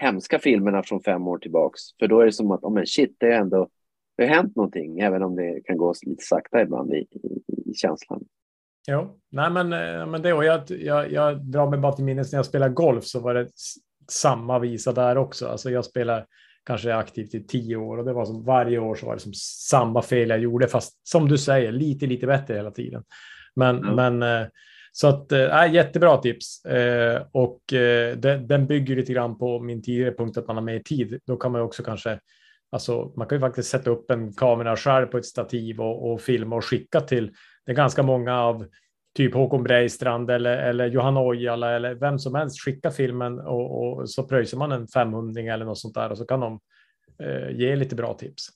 hemska 0.00 0.38
filmerna 0.38 0.82
från 0.82 1.02
fem 1.02 1.28
år 1.28 1.38
tillbaks. 1.38 1.80
För 2.00 2.08
då 2.08 2.20
är 2.20 2.26
det 2.26 2.32
som 2.32 2.50
att, 2.50 2.62
oh, 2.62 2.72
men 2.72 2.86
shit, 2.86 3.16
det 3.18 3.26
är 3.26 3.40
ändå 3.40 3.68
det 4.16 4.26
har 4.26 4.34
hänt 4.34 4.56
någonting, 4.56 4.98
även 5.00 5.22
om 5.22 5.36
det 5.36 5.60
kan 5.64 5.76
gå 5.76 5.94
lite 6.06 6.24
sakta 6.24 6.62
ibland 6.62 6.94
i, 6.94 6.96
i, 6.96 7.70
i 7.70 7.74
känslan. 7.74 8.24
Jo, 8.88 9.18
nej 9.30 9.50
men, 9.50 9.72
eh, 9.72 10.06
men 10.06 10.22
det 10.22 10.32
och 10.32 10.44
jag, 10.44 10.60
jag, 10.68 11.12
jag 11.12 11.44
drar 11.44 11.70
mig 11.70 11.78
bara 11.78 11.92
till 11.92 12.04
minnes 12.04 12.32
när 12.32 12.38
jag 12.38 12.46
spelade 12.46 12.74
golf 12.74 13.04
så 13.04 13.20
var 13.20 13.34
det 13.34 13.48
samma 14.10 14.58
visa 14.58 14.92
där 14.92 15.18
också. 15.18 15.48
Alltså 15.48 15.70
jag 15.70 15.84
spelar 15.84 16.26
kanske 16.64 16.94
aktivt 16.94 17.34
i 17.34 17.46
tio 17.46 17.76
år 17.76 17.98
och 17.98 18.04
det 18.04 18.12
var 18.12 18.24
som 18.24 18.44
varje 18.44 18.78
år 18.78 18.94
så 18.94 19.06
var 19.06 19.14
det 19.14 19.20
som 19.20 19.32
samma 19.70 20.02
fel 20.02 20.30
jag 20.30 20.38
gjorde, 20.38 20.68
fast 20.68 21.08
som 21.08 21.28
du 21.28 21.38
säger 21.38 21.72
lite, 21.72 22.06
lite 22.06 22.26
bättre 22.26 22.54
hela 22.54 22.70
tiden. 22.70 23.04
Men, 23.56 23.76
Ja. 23.84 23.94
men 23.94 24.22
eh, 24.22 24.46
så 24.92 25.08
att, 25.08 25.32
äh, 25.32 25.72
jättebra 25.72 26.16
tips. 26.16 26.64
Eh, 26.64 27.22
och 27.32 27.72
eh, 27.72 28.16
den, 28.16 28.46
den 28.46 28.66
bygger 28.66 28.96
lite 28.96 29.12
grann 29.12 29.38
på 29.38 29.60
min 29.60 29.82
tidigare 29.82 30.14
punkt 30.14 30.36
att 30.36 30.46
man 30.46 30.56
har 30.56 30.62
mer 30.62 30.78
tid. 30.78 31.20
Då 31.26 31.36
kan 31.36 31.52
man 31.52 31.60
ju 31.60 31.64
också 31.64 31.82
kanske, 31.82 32.18
alltså 32.70 33.12
man 33.16 33.26
kan 33.26 33.36
ju 33.36 33.40
faktiskt 33.40 33.68
sätta 33.68 33.90
upp 33.90 34.10
en 34.10 34.32
kamera 34.32 34.76
själv 34.76 35.06
på 35.06 35.18
ett 35.18 35.26
stativ 35.26 35.80
och, 35.80 36.12
och 36.12 36.20
filma 36.20 36.56
och 36.56 36.64
skicka 36.64 37.00
till 37.00 37.32
det 37.66 37.72
är 37.72 37.76
ganska 37.76 38.02
många 38.02 38.40
av 38.40 38.66
typ 39.16 39.34
Håkon 39.34 39.62
Breistrand 39.62 40.30
eller, 40.30 40.56
eller 40.56 40.86
Johanna 40.86 41.20
Ojala 41.20 41.76
eller 41.76 41.94
vem 41.94 42.18
som 42.18 42.34
helst 42.34 42.60
skicka 42.64 42.90
filmen 42.90 43.40
och, 43.40 43.98
och 43.98 44.10
så 44.10 44.22
pröjsar 44.22 44.58
man 44.58 44.72
en 44.72 44.88
500 44.88 45.40
eller 45.40 45.64
något 45.64 45.78
sånt 45.78 45.94
där 45.94 46.10
och 46.10 46.18
så 46.18 46.24
kan 46.26 46.40
de 46.40 46.60
eh, 47.22 47.50
ge 47.50 47.76
lite 47.76 47.94
bra 47.94 48.14
tips. 48.14 48.48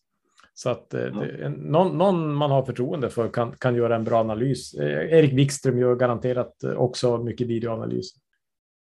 Så 0.59 0.71
att 0.71 0.95
eh, 0.95 1.01
det, 1.01 1.49
någon, 1.49 1.99
någon 1.99 2.35
man 2.35 2.51
har 2.51 2.65
förtroende 2.65 3.11
för 3.11 3.29
kan, 3.29 3.53
kan 3.53 3.77
göra 3.77 3.97
en 3.97 4.05
bra 4.05 4.21
analys. 4.21 4.75
Eh, 4.75 5.13
Erik 5.19 5.33
Wikström 5.33 5.79
gör 5.79 5.95
garanterat 5.95 6.63
eh, 6.65 6.73
också 6.73 7.19
mycket 7.19 7.47
videoanalys. 7.47 8.11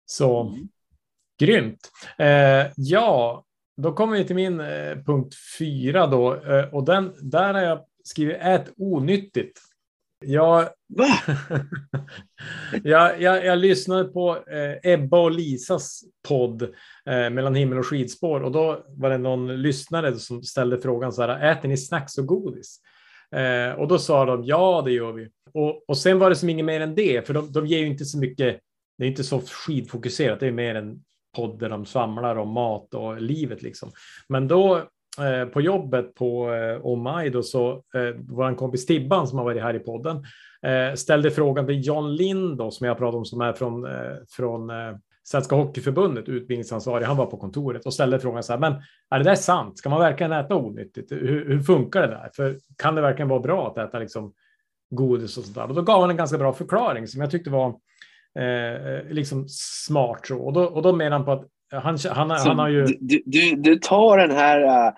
Så 0.06 0.42
Mm. 0.42 0.68
grymt. 1.40 1.92
Eh, 2.18 2.72
ja, 2.76 3.44
då 3.78 3.94
kommer 3.94 4.18
vi 4.18 4.26
till 4.26 4.36
min 4.36 4.60
eh, 4.60 4.98
punkt 5.06 5.36
fyra 5.60 6.08
då 6.08 6.36
eh, 6.36 6.74
och 6.74 6.86
den 6.86 7.14
där 7.22 7.54
har 7.54 7.62
jag 7.62 7.86
skrivit 8.04 8.38
ät 8.40 8.74
onyttigt. 8.78 9.62
Jag, 10.28 10.70
jag, 12.84 13.22
jag, 13.22 13.46
jag 13.46 13.60
lyssnade 13.60 14.04
på 14.04 14.38
eh, 14.38 14.92
Ebba 14.94 15.20
och 15.20 15.32
Lisas 15.32 16.02
podd 16.28 16.62
eh, 17.06 17.30
Mellan 17.30 17.56
himmel 17.56 17.78
och 17.80 17.86
skidspår 17.86 18.42
och 18.42 18.52
då 18.52 18.86
var 18.90 19.10
det 19.10 19.18
någon 19.18 19.62
lyssnare 19.62 20.14
som 20.14 20.44
ställde 20.44 20.82
frågan 20.82 21.14
så 21.14 21.22
här, 21.22 21.52
äter 21.52 21.70
ni 21.70 21.78
snacks 21.78 22.18
och 22.18 22.26
godis? 22.26 22.80
Eh, 23.36 23.72
och 23.72 23.88
då 23.88 24.00
sa 24.00 24.26
de 24.26 24.44
ja, 24.44 24.82
det 24.86 24.92
gör 24.92 25.12
vi. 25.12 25.30
Och, 25.54 25.90
och 25.90 25.98
sen 25.98 26.20
var 26.20 26.30
det 26.30 26.36
som 26.36 26.50
inget 26.50 26.66
mer 26.66 26.82
än 26.82 26.96
det, 26.96 27.28
för 27.28 27.34
de, 27.34 27.52
de 27.52 27.68
ger 27.68 27.80
ju 27.80 27.88
inte 27.88 28.06
så 28.06 28.18
mycket, 28.18 28.60
det 28.98 29.06
är 29.06 29.10
inte 29.10 29.24
så 29.24 29.42
skidfokuserat, 29.42 30.40
det 30.40 30.48
är 30.48 30.52
mer 30.52 30.76
en 30.76 31.04
podd 31.36 31.60
där 31.60 31.70
de 31.70 31.86
samlar 31.86 32.36
om 32.36 32.50
mat 32.50 32.94
och 32.94 33.22
livet 33.22 33.62
liksom. 33.62 33.92
Men 34.28 34.48
då 34.48 34.84
eh, 35.20 35.46
på 35.46 35.62
jobbet 35.62 36.16
på 36.16 36.54
eh, 36.54 36.86
Omaj 36.86 37.30
då 37.30 37.44
så 37.44 37.72
eh, 37.72 38.16
vår 38.30 38.56
kompis 38.56 38.86
Tibban 38.86 39.28
som 39.28 39.38
har 39.38 39.46
varit 39.46 39.62
här 39.62 39.74
i 39.74 39.80
podden 39.80 40.18
eh, 40.66 40.96
ställde 40.96 41.32
frågan 41.32 41.68
till 41.68 41.88
John 41.88 42.16
Lind 42.16 42.58
då, 42.58 42.72
som 42.72 42.88
jag 42.88 42.98
pratade 42.98 43.18
om 43.18 43.26
som 43.26 43.42
är 43.42 43.54
från, 43.54 43.86
eh, 43.86 44.16
från 44.30 44.70
eh, 44.70 44.96
Svenska 45.24 45.56
Hockeyförbundet, 45.56 46.30
utbildningsansvarig. 46.30 47.06
Han 47.06 47.18
var 47.18 47.26
på 47.26 47.38
kontoret 47.38 47.86
och 47.86 47.94
ställde 47.94 48.20
frågan 48.20 48.44
så 48.44 48.54
här, 48.54 48.60
men 48.60 48.74
är 49.10 49.18
det 49.18 49.24
där 49.24 49.36
sant? 49.36 49.78
Ska 49.78 49.90
man 49.90 50.00
verkligen 50.00 50.32
äta 50.32 50.56
onyttigt? 50.56 51.12
Hur, 51.12 51.46
hur 51.48 51.60
funkar 51.60 52.02
det 52.02 52.08
där? 52.08 52.30
För 52.36 52.58
kan 52.78 52.96
det 52.96 53.02
verkligen 53.02 53.30
vara 53.30 53.40
bra 53.40 53.68
att 53.68 53.78
äta 53.78 54.00
liksom 54.00 54.34
godis 54.90 55.38
och 55.38 55.44
sånt 55.44 55.56
där? 55.56 55.68
Och 55.68 55.76
då 55.76 55.82
gav 55.82 56.02
han 56.02 56.10
en 56.10 56.18
ganska 56.18 56.38
bra 56.38 56.54
förklaring 56.54 57.08
som 57.08 57.22
jag 57.22 57.32
tyckte 57.32 57.50
var 57.50 57.76
eh, 58.40 58.46
eh 58.46 59.06
liksom 59.10 59.46
smart. 59.50 60.28
Så. 60.28 60.38
Och, 60.38 60.54
då, 60.54 60.64
och 60.64 60.82
då 60.82 60.96
menar 60.96 61.18
han 61.18 61.26
på 61.26 61.32
att 61.32 61.48
han, 61.72 61.98
han, 62.10 62.32
han 62.32 62.60
har 62.60 62.68
ju... 62.68 62.86
du, 62.86 63.22
du, 63.26 63.56
du 63.56 63.76
tar 63.76 64.18
den 64.18 64.32
här, 64.32 64.88
äh, 64.88 64.94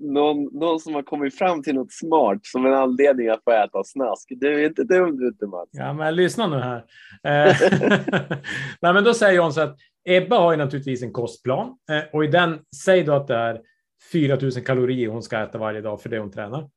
någon, 0.00 0.44
någon 0.44 0.80
som 0.80 0.94
har 0.94 1.02
kommit 1.02 1.38
fram 1.38 1.62
till 1.62 1.74
något 1.74 1.92
smart 1.92 2.38
som 2.42 2.66
en 2.66 2.74
anledning 2.74 3.28
att 3.28 3.44
få 3.44 3.50
äta 3.50 3.84
snask. 3.84 4.28
Du 4.30 4.60
är 4.60 4.66
inte 4.66 4.84
dum 4.84 5.16
du 5.18 5.28
inte 5.28 5.46
Mats. 5.46 5.70
Ja, 5.72 5.92
men 5.92 6.16
lyssna 6.16 6.46
nu 6.46 6.56
här. 6.56 6.76
Eh, 7.24 7.56
Nej, 8.80 8.92
men 8.92 9.04
då 9.04 9.14
säger 9.14 9.40
hon 9.40 9.52
så 9.52 9.60
att 9.60 9.76
Ebba 10.08 10.38
har 10.38 10.52
ju 10.52 10.58
naturligtvis 10.58 11.02
en 11.02 11.12
kostplan 11.12 11.66
eh, 11.90 12.02
och 12.12 12.24
i 12.24 12.26
den 12.26 12.58
säger 12.84 13.04
du 13.04 13.14
att 13.14 13.26
det 13.26 13.36
är 13.36 13.60
4000 14.12 14.64
kalorier 14.64 15.08
hon 15.08 15.22
ska 15.22 15.38
äta 15.42 15.58
varje 15.58 15.80
dag 15.80 16.02
för 16.02 16.08
det 16.08 16.18
hon 16.18 16.30
tränar. 16.30 16.68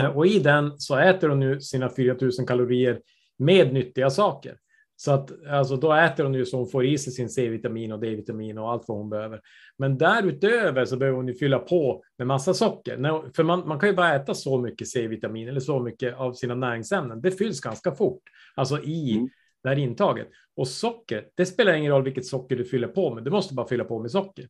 Eh, 0.00 0.16
Och 0.16 0.26
i 0.26 0.38
den 0.38 0.72
så 0.78 0.96
äter 0.96 1.28
hon 1.28 1.40
nu 1.40 1.60
sina 1.60 1.88
4000 1.88 2.46
kalorier 2.46 3.00
med 3.38 3.72
nyttiga 3.72 4.10
saker. 4.10 4.56
Så 5.04 5.12
att 5.12 5.46
alltså, 5.46 5.76
då 5.76 5.92
äter 5.92 6.24
hon 6.24 6.34
ju 6.34 6.44
så 6.46 6.56
hon 6.56 6.68
får 6.68 6.84
i 6.84 6.98
sig 6.98 7.12
sin 7.12 7.28
C-vitamin 7.28 7.92
och 7.92 8.00
D-vitamin 8.00 8.58
och 8.58 8.70
allt 8.70 8.84
vad 8.88 8.98
hon 8.98 9.10
behöver. 9.10 9.40
Men 9.78 9.98
därutöver 9.98 10.84
så 10.84 10.96
behöver 10.96 11.16
hon 11.16 11.28
ju 11.28 11.34
fylla 11.34 11.58
på 11.58 12.02
med 12.18 12.26
massa 12.26 12.54
socker. 12.54 13.32
För 13.36 13.42
man, 13.42 13.68
man 13.68 13.80
kan 13.80 13.88
ju 13.88 13.94
bara 13.94 14.14
äta 14.14 14.34
så 14.34 14.58
mycket 14.60 14.88
C-vitamin 14.88 15.48
eller 15.48 15.60
så 15.60 15.80
mycket 15.80 16.14
av 16.16 16.32
sina 16.32 16.54
näringsämnen. 16.54 17.20
Det 17.20 17.30
fylls 17.30 17.60
ganska 17.60 17.94
fort, 17.94 18.22
alltså 18.54 18.82
i 18.82 19.12
Mm. 19.12 19.28
det 19.62 19.68
här 19.68 19.78
intaget. 19.78 20.28
Och 20.56 20.68
socker, 20.68 21.24
det 21.36 21.46
spelar 21.46 21.72
ingen 21.72 21.92
roll 21.92 22.04
vilket 22.04 22.26
socker 22.26 22.56
du 22.56 22.64
fyller 22.64 22.88
på 22.88 23.14
med. 23.14 23.24
Du 23.24 23.30
måste 23.30 23.54
bara 23.54 23.68
fylla 23.68 23.84
på 23.84 23.98
med 23.98 24.10
socker. 24.10 24.48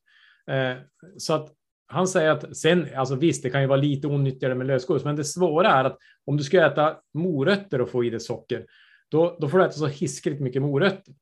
Eh, 0.51 0.77
så 1.19 1.35
att 1.35 1.53
han 1.87 2.09
säger 2.09 2.31
att 2.31 2.57
sen, 2.57 2.87
alltså 2.97 3.15
visst, 3.15 3.43
det 3.43 3.51
kan 3.51 3.61
ju 3.61 3.67
vara 3.67 3.81
lite 3.81 4.07
onyttigare 4.07 4.55
med 4.55 4.67
lösgodis, 4.67 5.05
men 5.05 5.17
det 5.17 5.25
svåra 5.25 5.69
är 5.69 5.85
att 5.85 5.99
om 6.27 6.37
du 6.37 6.43
ska 6.45 6.67
äta 6.67 6.97
morötter 7.15 7.81
och 7.81 7.91
få 7.91 8.05
i 8.05 8.11
dig 8.11 8.21
socker, 8.21 8.67
då, 9.15 9.37
då 9.41 9.49
får 9.49 9.59
du 9.59 9.65
äta 9.65 9.73
så 9.73 9.87
hiskeligt 9.87 10.41
mycket 10.41 10.63
morötter. 10.63 11.15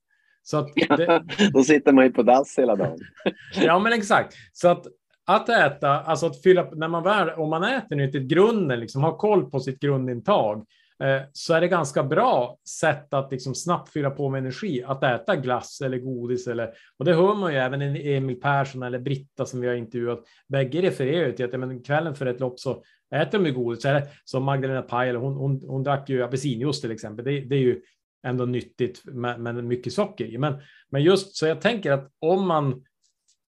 Så 0.43 0.59
att 0.59 0.75
det, 0.75 1.23
Då 1.53 1.65
sitter 1.65 1.93
man 1.93 2.05
ju 2.05 2.13
på 2.13 2.23
dass 2.23 2.59
hela 2.59 2.77
dagen. 2.77 2.99
Ja, 3.55 3.79
men 3.79 3.93
exakt. 3.93 4.35
Så 4.53 4.69
att, 4.69 4.87
att 5.27 5.49
äta, 5.49 5.89
alltså 5.89 6.27
att 6.27 6.43
fylla, 6.43 6.71
när 6.73 6.89
man 6.89 7.03
väl, 7.03 7.31
om 7.31 7.51
man 7.51 7.65
äter 7.65 7.97
nyttigt, 7.97 8.23
grunden, 8.23 8.81
liksom 8.81 9.03
har 9.03 9.17
koll 9.17 9.51
på 9.51 9.61
sitt 9.61 9.81
grundintag, 9.81 10.59
eh, 11.05 11.23
så 11.33 11.55
är 11.55 11.61
det 11.61 11.69
ganska 11.69 12.03
bra 12.03 12.59
sätt 12.81 13.15
att 13.15 13.33
liksom 13.33 13.55
snabbt 13.55 13.93
fylla 13.93 14.11
på 14.11 14.29
med 14.29 14.39
energi, 14.39 14.85
att 14.87 15.05
äta 15.05 15.37
glass 15.37 15.81
eller 15.81 15.99
godis 15.99 16.47
eller, 16.47 16.71
och 16.99 17.05
det 17.05 17.15
hör 17.15 17.35
man 17.35 17.53
ju 17.53 17.59
även 17.59 17.83
Emil 17.83 18.41
Persson 18.41 18.83
eller 18.83 18.99
Britta 18.99 19.47
som 19.47 19.61
vi 19.61 19.69
har 19.69 19.75
intervjuat, 19.75 20.25
bägge 20.49 20.83
refererar 20.83 21.27
ju 21.27 21.33
till 21.33 21.45
att 21.45 21.61
men 21.61 21.83
kvällen 21.83 22.15
för 22.15 22.27
ett 22.27 22.41
lopp 22.41 22.61
så 22.61 22.83
äter 23.13 23.39
de 23.39 23.51
godis, 23.51 23.87
som 24.25 24.45
Magdalena 24.45 24.83
Pajala, 24.83 25.19
hon, 25.19 25.37
hon, 25.37 25.63
hon 25.69 25.83
drack 25.83 26.09
ju 26.09 26.23
apelsinjuice 26.23 26.81
till 26.81 26.91
exempel, 26.91 27.25
det, 27.25 27.41
det 27.41 27.57
är 27.57 27.61
ju 27.61 27.81
ändå 28.27 28.45
nyttigt, 28.45 29.03
men, 29.05 29.43
men 29.43 29.69
mycket 29.69 29.93
socker 29.93 30.25
i. 30.25 30.39
Men, 30.39 30.55
men 30.91 31.03
just 31.03 31.37
så 31.37 31.47
jag 31.47 31.61
tänker 31.61 31.93
att 31.93 32.11
om 32.19 32.47
man 32.47 32.85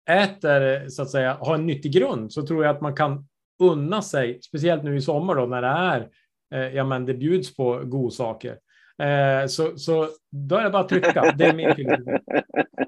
äter, 0.09 0.89
så 0.89 1.01
att 1.01 1.09
säga, 1.09 1.37
har 1.41 1.55
en 1.55 1.65
nyttig 1.65 1.93
grund 1.93 2.33
så 2.33 2.47
tror 2.47 2.65
jag 2.65 2.75
att 2.75 2.81
man 2.81 2.95
kan 2.95 3.27
unna 3.59 4.01
sig, 4.01 4.41
speciellt 4.41 4.83
nu 4.83 4.95
i 4.95 5.01
sommar 5.01 5.35
då 5.35 5.45
när 5.45 5.61
det 5.61 5.67
är, 5.67 6.09
eh, 6.53 6.75
ja 6.75 6.83
men 6.83 7.05
det 7.05 7.13
bjuds 7.13 7.55
på 7.55 7.81
godsaker. 7.85 8.59
Eh, 9.01 9.47
så, 9.47 9.77
så 9.77 10.09
då 10.31 10.55
är 10.55 10.63
det 10.63 10.69
bara 10.69 10.81
att 10.81 10.89
trycka. 10.89 11.35
Det 11.37 11.45
är 11.45 11.53
min 11.53 11.75
filosofi. 11.75 12.11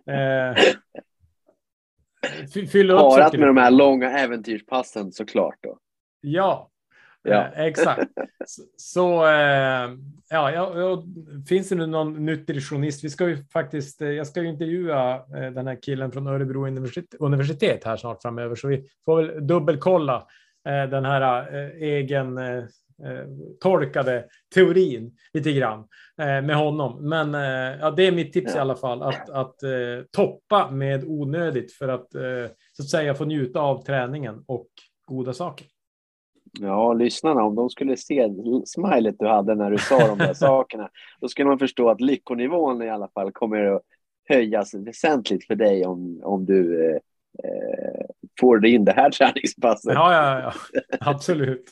Eh, 0.07 0.55
Parat 2.97 3.33
med 3.33 3.47
de 3.47 3.57
här 3.57 3.71
långa 3.71 4.09
äventyrspassen 4.09 5.11
såklart. 5.11 5.55
Då. 5.61 5.77
Ja, 6.21 6.69
Ja. 7.23 7.47
Eh, 7.55 7.65
exakt. 7.65 8.07
Så, 8.77 9.25
eh, 9.27 9.89
ja, 10.29 10.51
ja, 10.51 10.79
ja, 10.79 11.03
finns 11.49 11.69
det 11.69 11.75
nu 11.75 11.85
någon 11.85 12.25
nutritionist? 12.25 13.03
Vi 13.03 13.09
ska 13.09 13.27
ju 13.29 13.37
faktiskt, 13.53 14.01
eh, 14.01 14.09
jag 14.09 14.27
ska 14.27 14.41
ju 14.41 14.47
intervjua 14.49 15.25
den 15.27 15.67
här 15.67 15.77
killen 15.81 16.11
från 16.11 16.27
Örebro 16.27 16.67
universitet, 17.19 17.83
här 17.83 17.97
snart 17.97 18.21
framöver, 18.21 18.55
så 18.55 18.67
vi 18.67 18.89
får 19.05 19.21
väl 19.23 19.47
dubbelkolla 19.47 20.27
den 20.89 21.05
här 21.05 21.47
egen 21.75 22.39
tolkade 23.61 24.25
teorin 24.55 25.17
lite 25.33 25.51
grann 25.51 25.87
med 26.17 26.55
honom. 26.55 27.09
Men 27.09 27.33
ja, 27.79 27.91
det 27.91 28.07
är 28.07 28.11
mitt 28.11 28.33
tips 28.33 28.51
i 28.51 28.55
Ja. 28.55 28.61
alla 28.61 28.75
fall 28.75 29.03
att, 29.03 29.29
att 29.29 29.55
toppa 30.11 30.71
med 30.71 31.03
onödigt 31.07 31.73
för 31.73 31.87
att 31.87 32.11
så 32.71 32.81
att 32.83 32.89
säga 32.89 33.15
få 33.15 33.25
njuta 33.25 33.59
av 33.59 33.83
träningen 33.85 34.43
och 34.47 34.67
goda 35.05 35.33
saker. 35.33 35.67
Ja, 36.61 36.93
lyssnarna, 36.93 37.43
om 37.43 37.55
de 37.55 37.69
skulle 37.69 37.97
se 37.97 38.29
smilet 38.65 39.15
du 39.19 39.27
hade 39.27 39.55
när 39.55 39.71
du 39.71 39.77
sa 39.77 40.07
de 40.07 40.17
där 40.17 40.33
sakerna, 40.47 40.89
då 41.21 41.27
skulle 41.27 41.47
man 41.49 41.59
förstå 41.59 41.89
att 41.89 42.01
lyckonivån 42.01 42.81
i 42.81 42.89
alla 42.89 43.07
fall 43.07 43.31
kommer 43.31 43.65
att 43.65 43.81
höjas 44.29 44.73
väsentligt 44.73 45.47
för 45.47 45.55
dig 45.55 45.85
om, 45.85 46.21
om 46.23 46.45
du 46.45 46.85
eh, 46.89 46.95
eh, 47.43 48.05
får 48.39 48.65
in 48.65 48.85
det 48.85 48.91
här 48.91 49.09
träningspasset. 49.17 49.93
Ja, 49.93 50.13
ja, 50.13 50.39
ja, 50.73 50.81
absolut. 50.99 51.65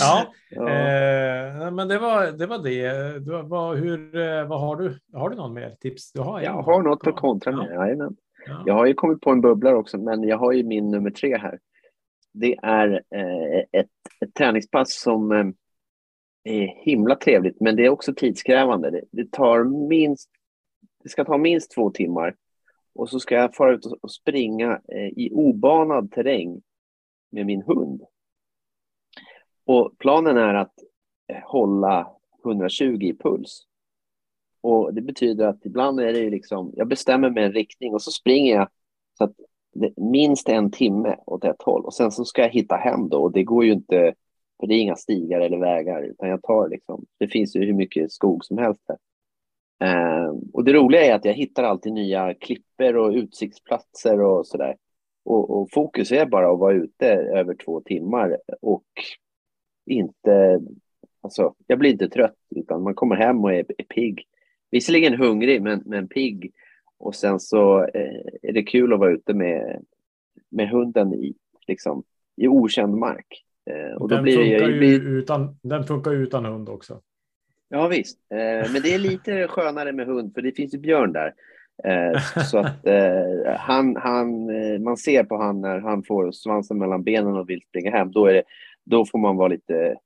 Ja, 0.00 0.26
Ja. 0.50 0.68
eh, 0.68 1.70
men 1.70 1.88
det 1.88 1.98
var 1.98 2.32
det. 2.38 2.46
Var 2.46 2.58
det. 2.58 3.18
Du, 3.18 3.42
vad, 3.42 3.76
hur, 3.78 4.16
eh, 4.16 4.44
vad 4.48 4.60
har 4.60 4.76
du? 4.76 4.98
Har 5.12 5.30
du 5.30 5.36
någon 5.36 5.54
mer 5.54 5.70
tips? 5.80 6.12
Du 6.12 6.20
har. 6.20 6.40
Jag 6.40 6.62
har 6.62 6.82
något 6.82 7.06
att 7.06 7.16
kontra 7.16 7.50
Ja. 7.50 7.56
med. 7.56 7.66
Jajamän. 7.74 8.16
Ja. 8.46 8.62
Jag 8.66 8.74
har 8.74 8.86
ju 8.86 8.94
kommit 8.94 9.20
på 9.20 9.30
en 9.30 9.40
bubblare 9.40 9.74
också, 9.76 9.98
men 9.98 10.22
jag 10.22 10.38
har 10.38 10.52
ju 10.52 10.64
min 10.64 10.90
nummer 10.90 11.10
tre 11.10 11.36
här. 11.38 11.58
Det 12.32 12.56
är 12.62 13.02
eh, 13.14 13.80
ett, 13.80 13.90
ett 14.20 14.34
träningspass 14.34 15.00
som 15.00 15.32
eh, 15.32 15.46
är 16.44 16.66
himla 16.84 17.16
trevligt, 17.16 17.60
men 17.60 17.76
det 17.76 17.84
är 17.84 17.88
också 17.88 18.14
tidskrävande. 18.14 18.90
Det, 18.90 19.02
det, 19.10 19.32
tar 19.32 19.64
minst, 19.88 20.30
det 21.02 21.08
ska 21.08 21.24
ta 21.24 21.38
minst 21.38 21.70
två 21.70 21.90
timmar 21.90 22.36
och 22.94 23.10
så 23.10 23.20
ska 23.20 23.34
jag 23.34 23.54
fara 23.54 23.74
ut 23.74 23.86
och, 23.86 24.10
springa 24.10 24.80
eh, 24.88 25.08
i 25.16 25.30
obanad 25.32 26.12
terräng 26.12 26.62
med 27.30 27.46
min 27.46 27.62
hund. 27.62 28.02
Och 29.64 29.98
planen 29.98 30.36
är 30.36 30.54
att 30.54 30.74
hålla 31.44 32.10
120 32.44 32.98
i 33.00 33.16
puls. 33.16 33.66
Och 34.60 34.94
det 34.94 35.02
betyder 35.02 35.46
att 35.46 35.66
ibland 35.66 36.00
är 36.00 36.12
det 36.12 36.30
liksom, 36.30 36.72
jag 36.76 36.88
bestämmer 36.88 37.30
mig 37.30 37.44
en 37.44 37.52
riktning 37.52 37.94
och 37.94 38.02
så 38.02 38.10
springer 38.10 38.54
jag 38.54 38.68
så 39.18 39.24
att 39.24 39.34
minst 39.96 40.48
en 40.48 40.70
timme 40.70 41.16
åt 41.26 41.44
ett 41.44 41.62
håll 41.62 41.84
och 41.84 41.94
sen 41.94 42.10
så 42.10 42.24
ska 42.24 42.42
jag 42.42 42.50
hitta 42.50 42.76
hem 42.76 43.08
då 43.08 43.22
och 43.22 43.32
det 43.32 43.44
går 43.44 43.64
ju 43.64 43.72
inte, 43.72 44.14
för 44.60 44.66
det 44.66 44.74
är 44.74 44.80
inga 44.80 44.96
stigar 44.96 45.40
eller 45.40 45.58
vägar 45.58 46.02
utan 46.02 46.28
jag 46.28 46.42
tar 46.42 46.68
liksom, 46.68 47.04
det 47.18 47.28
finns 47.28 47.56
ju 47.56 47.64
hur 47.64 47.74
mycket 47.74 48.12
skog 48.12 48.44
som 48.44 48.58
helst 48.58 48.82
här. 48.88 48.98
Eh, 49.82 50.34
och 50.52 50.64
det 50.64 50.72
roliga 50.72 51.04
är 51.04 51.14
att 51.14 51.24
jag 51.24 51.34
hittar 51.34 51.62
alltid 51.64 51.92
nya 51.92 52.34
klipper 52.34 52.96
och 52.96 53.12
utsiktsplatser 53.12 54.20
och 54.20 54.46
sådär. 54.46 54.76
Och, 55.24 55.50
och 55.50 55.68
fokus 55.70 56.12
är 56.12 56.26
bara 56.26 56.52
att 56.52 56.58
vara 56.58 56.74
ute 56.74 57.06
över 57.12 57.54
två 57.54 57.80
timmar 57.80 58.38
och 58.62 58.84
inte, 59.86 60.60
alltså 61.20 61.54
jag 61.66 61.78
blir 61.78 61.90
inte 61.90 62.08
trött 62.08 62.36
utan 62.56 62.82
man 62.82 62.94
kommer 62.94 63.16
hem 63.16 63.44
och 63.44 63.52
är, 63.52 63.64
är 63.78 63.84
pigg. 63.84 64.24
Visserligen 64.70 65.14
hungrig 65.14 65.62
men, 65.62 65.82
men 65.86 66.08
pigg 66.08 66.52
och 67.00 67.14
sen 67.14 67.40
så 67.40 67.82
eh, 67.82 68.20
är 68.42 68.52
det 68.52 68.62
kul 68.62 68.92
att 68.92 68.98
vara 68.98 69.10
ute 69.10 69.34
med, 69.34 69.84
med 70.48 70.68
hunden 70.68 71.14
i, 71.14 71.34
liksom, 71.66 72.02
i 72.36 72.48
okänd 72.48 72.94
mark. 72.94 73.44
Eh, 73.70 73.96
och 73.96 74.08
då 74.08 74.14
den, 74.14 74.22
blir 74.22 74.38
det, 74.38 74.44
funkar 74.44 74.60
jag 74.60 74.70
ju 74.70 74.78
blir, 74.78 75.08
utan, 75.08 75.58
den 75.62 75.84
funkar 75.84 76.12
utan 76.12 76.44
hund 76.44 76.68
också. 76.68 77.00
Ja 77.68 77.88
visst, 77.88 78.18
eh, 78.30 78.72
men 78.72 78.82
det 78.82 78.94
är 78.94 78.98
lite 78.98 79.46
skönare 79.48 79.92
med 79.92 80.06
hund 80.06 80.34
för 80.34 80.42
det 80.42 80.52
finns 80.52 80.74
ju 80.74 80.78
björn 80.78 81.12
där. 81.12 81.34
Så 82.50 82.58
att 82.64 82.86
han, 83.58 83.96
han, 83.96 84.46
man 84.82 84.96
ser 84.96 85.24
på 85.24 85.36
han 85.36 85.60
när 85.60 85.78
han 85.78 86.02
får 86.02 86.32
svansen 86.32 86.78
mellan 86.78 87.02
benen 87.02 87.36
och 87.36 87.50
vill 87.50 87.62
springa 87.62 87.90
hem. 87.90 88.12
Då, 88.12 88.26
är 88.26 88.34
det, 88.34 88.42
då 88.84 89.04
får 89.04 89.18
man 89.18 89.36
vara 89.36 89.48
lite 89.48 89.96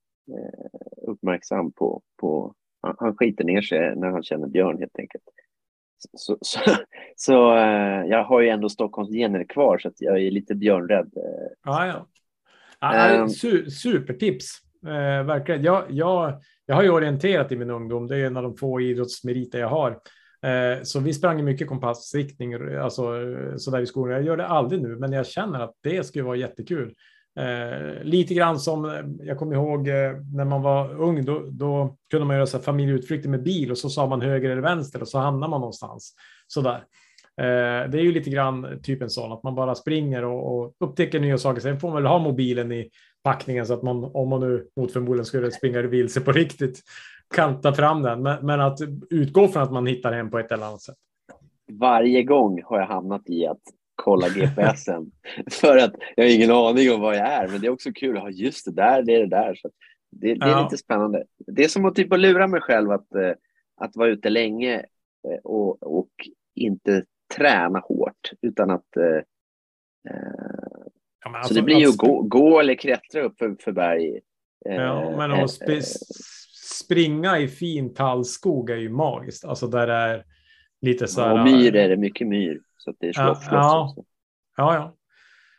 uppmärksam 0.96 1.72
på, 1.72 2.02
på 2.20 2.54
han 2.80 3.16
skiter 3.16 3.44
ner 3.44 3.62
sig 3.62 3.96
när 3.96 4.11
han 4.11 4.22
känner 4.22 4.46
björn 4.46 4.78
helt 4.78 4.98
enkelt. 4.98 5.24
Så, 6.16 6.38
så, 6.40 6.61
så 7.16 7.57
eh, 7.57 8.04
jag 8.07 8.24
har 8.24 8.40
ju 8.40 8.48
ändå 8.48 8.68
Stockholmsgener 8.68 9.44
kvar 9.44 9.78
så 9.78 9.90
jag 9.98 10.22
är 10.22 10.30
lite 10.30 10.54
björnrädd. 10.54 11.12
eh. 11.16 11.52
Ja, 11.64 11.87
ja. 11.87 12.07
ja 12.80 12.94
Ehm. 12.94 13.28
su, 13.28 13.70
supertips. 13.70 14.46
Eh, 14.87 15.24
verkligen. 15.26 15.62
Jag, 15.62 15.85
jag, 15.88 16.40
jag 16.66 16.74
har 16.74 16.83
ju 16.83 16.90
orienterat 16.90 17.52
i 17.52 17.57
min 17.57 17.70
ungdom. 17.70 18.07
Det 18.07 18.16
är 18.16 18.26
en 18.26 18.37
av 18.37 18.42
de 18.42 18.57
få 18.57 18.80
idrottsmeriter 18.80 19.59
jag 19.59 19.68
har. 19.68 19.90
Eh, 20.42 20.83
så 20.83 21.00
vi 21.00 21.12
sprang 21.12 21.44
mycket 21.44 21.68
kompassriktning, 21.68 22.54
alltså 22.54 23.02
eh, 23.22 23.57
sådär 23.57 23.80
i 23.80 23.87
skolan. 23.87 24.16
Jag 24.16 24.24
gör 24.26 24.37
det 24.37 24.46
aldrig 24.46 24.83
nu, 24.83 24.96
men 24.96 25.12
jag 25.12 25.26
känner 25.26 25.61
att 25.61 25.74
det 25.83 26.07
skulle 26.07 26.24
vara 26.24 26.37
jättekul. 26.37 26.94
Eh, 27.37 28.05
lite 28.05 28.35
grann 28.35 28.61
som 28.61 28.85
eh, 28.85 29.27
jag 29.27 29.38
kommer 29.38 29.55
ihåg 29.55 29.88
eh, 29.88 30.12
när 30.35 30.44
man 30.44 30.62
var 30.62 31.01
ung, 31.01 31.25
då, 31.25 31.42
då 31.51 31.97
kunde 32.11 32.27
man 32.27 32.37
göra 32.37 32.47
så 32.47 32.57
här 32.57 32.64
familjeutflykter 32.64 33.29
med 33.29 33.42
bil 33.42 33.70
och 33.70 33.79
så 33.79 33.90
sa 33.90 34.07
man 34.07 34.20
höger 34.20 34.51
eller 34.51 34.62
vänster 34.62 35.01
och 35.01 35.09
så 35.09 35.18
hamnar 35.18 35.49
man 35.49 35.61
någonstans. 35.61 36.14
Sådär. 36.47 36.85
Eh, 37.40 37.90
det 37.90 37.99
är 37.99 38.03
ju 38.03 38.12
lite 38.12 38.31
grann 38.31 38.81
typ 38.83 39.03
en 39.03 39.11
sån 39.11 39.33
att 39.33 39.42
man 39.42 39.55
bara 39.55 39.75
springer 39.75 40.25
och, 40.25 40.59
och 40.59 40.75
upptäcker 40.81 41.20
nya 41.20 41.38
saker. 41.38 41.61
Sen 41.61 41.81
får 41.81 41.88
man 41.88 42.03
väl 42.03 42.07
ha 42.07 42.18
mobilen 42.18 42.73
i 42.73 42.90
packningen 43.23 43.66
så 43.66 43.75
att 43.75 43.83
man, 43.83 44.05
om 44.05 44.29
man 44.29 44.40
nu 44.40 44.66
mot 44.77 44.92
förmodan 44.92 45.25
skulle 45.25 45.51
springa 45.51 45.83
vilse 45.83 46.20
på 46.20 46.33
riktigt, 46.33 46.81
kan 47.35 47.61
ta 47.61 47.73
fram 47.73 48.03
den. 48.03 48.23
Men, 48.23 48.47
men 48.47 48.61
att 48.61 48.79
utgå 49.11 49.49
från 49.49 49.62
att 49.62 49.73
man 49.73 49.87
hittar 49.87 50.12
hem 50.12 50.31
på 50.31 50.38
ett 50.38 50.53
eller 50.53 50.66
annat 50.66 50.83
sätt. 50.83 50.97
varje 51.73 52.23
gång 52.23 52.62
har 52.64 52.79
jag 52.79 52.87
hamnat 52.87 53.23
i 53.27 53.47
att 53.47 53.62
kolla 54.05 54.29
GPSen. 54.29 55.11
för 55.51 55.77
att 55.77 55.95
jag 56.17 56.25
har 56.25 56.31
ingen 56.31 56.51
aning 56.51 56.93
om 56.93 57.01
var 57.01 57.14
jag 57.14 57.27
är. 57.27 57.49
Men 57.49 57.61
det 57.61 57.67
är 57.67 57.71
också 57.71 57.93
kul. 57.93 58.17
Ja, 58.17 58.31
just 58.31 58.64
det 58.64 58.73
där, 58.73 59.03
det 59.03 59.14
är 59.14 59.21
det 59.21 59.27
där. 59.37 59.55
Så 59.55 59.71
det, 60.11 60.35
det 60.35 60.47
är 60.47 60.51
Ja. 60.51 60.62
lite 60.62 60.77
spännande. 60.77 61.25
Det 61.47 61.64
är 61.64 61.69
som 61.69 61.85
att 61.85 61.95
typ 61.95 62.12
att 62.12 62.21
lura 62.21 62.47
mig 62.47 62.61
själv 62.61 62.90
att, 62.90 63.14
eh, 63.14 63.33
att 63.77 63.97
vara 63.97 64.09
ute 64.09 64.31
länge 64.31 64.75
eh, 65.29 65.38
och, 65.45 65.83
och 65.99 66.11
inte 66.55 67.05
träna 67.37 67.79
hårt. 67.79 68.31
Utan 68.43 68.71
att... 68.71 68.97
Eh, 68.97 69.23
Ja, 71.25 71.31
så 71.31 71.37
alltså 71.37 71.55
det 71.55 71.62
blir 71.62 71.77
ju 71.77 71.88
att 71.88 71.97
gå, 71.97 72.23
gå 72.23 72.61
eller 72.61 72.75
klättra 72.75 73.23
upp 73.23 73.38
för, 73.38 73.57
för 73.61 73.73
berg. 73.73 74.21
Ja, 74.64 75.14
men 75.17 75.33
att 75.33 75.51
sp 75.57 75.69
springa 76.85 77.38
i 77.38 77.49
fin 77.49 77.95
tallskog 77.95 78.71
är 78.71 78.77
ju 78.77 78.88
magiskt. 78.88 79.45
Alltså 79.45 79.67
där 79.67 79.88
är 79.88 80.25
lite 80.81 81.07
så 81.09 81.21
här. 81.21 81.33
och 81.33 81.45
myr 81.45 81.77
är 81.77 81.88
det 81.88 81.97
mycket 81.97 82.27
myr. 82.27 82.61
Så 82.85 82.90
att 82.90 82.97
det 83.01 83.07
är 83.07 83.12
Ja, 83.16 83.35
slåss, 83.35 83.38
slåss 83.38 83.51
ja. 83.53 83.88
också. 83.88 84.05
Ja, 84.57 84.75
ja. 84.75 84.94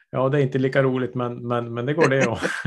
Ja, 0.09 0.29
det 0.29 0.37
är 0.37 0.41
inte 0.41 0.57
lika 0.57 0.83
roligt, 0.83 1.15
men, 1.15 1.47
men, 1.47 1.73
men 1.73 1.85
det 1.85 1.93
går 1.93 2.09
det 2.09 2.27
också. 2.27 2.47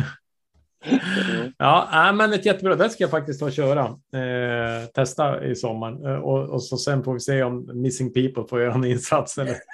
Ja, 1.59 1.89
nej, 1.93 2.13
men 2.13 2.33
ett 2.33 2.47
jättebra. 2.47 2.75
Det 2.75 2.91
ska 2.91 3.05
jag 3.05 3.11
faktiskt 3.11 3.41
ta 3.41 3.47
och 3.47 3.53
köra. 3.53 3.85
Eh, 4.13 4.87
testa 4.95 5.45
i 5.45 5.55
sommar 5.55 6.11
eh, 6.11 6.19
och, 6.19 6.51
och 6.51 6.63
så 6.63 6.77
sen 6.77 7.05
får 7.05 7.13
vi 7.15 7.21
se 7.21 7.43
om 7.43 7.71
Missing 7.83 8.13
People 8.13 8.45
får 8.49 8.61
göra 8.61 8.75
en 8.75 8.85
insats. 8.85 9.39
Eller? 9.39 9.57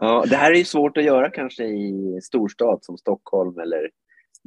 Ja, 0.00 0.24
det 0.30 0.36
här 0.36 0.52
är 0.52 0.56
ju 0.56 0.64
svårt 0.64 0.96
att 0.96 1.04
göra 1.04 1.30
kanske 1.30 1.64
i 1.64 2.20
storstad 2.22 2.78
som 2.82 2.98
Stockholm 2.98 3.58
eller 3.58 3.90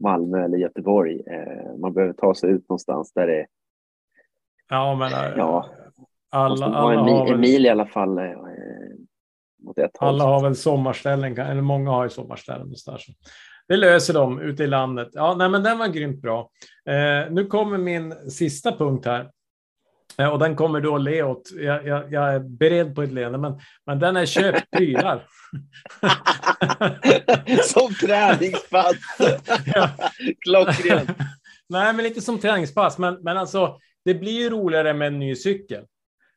Malmö 0.02 0.46
eller 0.46 0.58
Göteborg. 0.58 1.22
Eh, 1.28 1.78
man 1.78 1.94
behöver 1.94 2.14
ta 2.14 2.36
sig 2.36 2.50
ut 2.50 2.70
någonstans 2.70 3.14
där 3.14 3.28
det 3.28 3.46
Ja, 4.70 4.96
men 4.96 5.14
eh, 5.14 5.38
Ja. 5.38 5.70
Alla, 6.30 6.66
alla, 6.66 6.94
en, 6.94 7.00
har 7.00 7.28
väl, 7.28 7.38
mil 7.38 7.66
i 7.66 7.70
alla 7.70 7.86
fall 7.86 8.18
eh, 8.18 8.24
håll. 9.64 9.90
alla 10.00 10.24
har 10.24 10.42
väl 10.42 10.56
sommarställen, 10.56 11.38
eller 11.38 11.62
många 11.62 11.92
har 11.92 12.04
ju 12.04 12.10
sommarställen. 12.10 12.72
och 12.72 12.78
så 12.80 12.92
där. 12.92 13.02
Det 13.68 13.78
löser 13.78 14.14
de 14.14 14.40
ute 14.40 14.64
i 14.64 14.68
landet. 14.68 15.10
Ja, 15.12 15.36
nej, 15.36 15.50
men 15.50 15.64
den 15.64 15.78
var 15.78 15.88
grymt 15.88 16.22
bra. 16.22 16.50
Eh, 16.86 17.32
nu 17.32 17.46
kommer 17.46 17.78
min 17.78 18.30
sista 18.30 18.72
punkt 18.72 19.06
här. 19.06 19.30
Eh, 20.18 20.28
och 20.28 20.40
den 20.40 20.56
kommer 20.56 20.82
då 20.82 20.98
le 20.98 21.24
åt. 21.24 21.52
Jag, 21.52 21.88
jag, 21.88 22.14
jag 22.14 22.34
är 22.34 22.40
beredd 22.40 22.96
på 22.96 23.04
ett 23.04 23.12
leende, 23.12 23.38
men, 23.38 23.60
men 23.86 24.00
den 24.00 24.18
är 24.18 24.26
köpt 24.26 24.72
prylar. 24.72 25.24
som 27.64 27.94
träningspass! 27.94 28.96
Ja. 29.76 29.90
Klockrent! 30.40 31.10
Nej, 31.70 31.94
men 31.94 32.04
lite 32.04 32.22
som 32.22 32.40
träningspass. 32.40 32.98
Men, 32.98 33.18
men 33.22 33.38
alltså, 33.38 33.78
det 34.06 34.14
blir 34.14 34.32
ju 34.32 34.50
roligare 34.50 34.94
med 34.94 35.08
en 35.08 35.20
ny 35.20 35.36
cykel. 35.36 35.86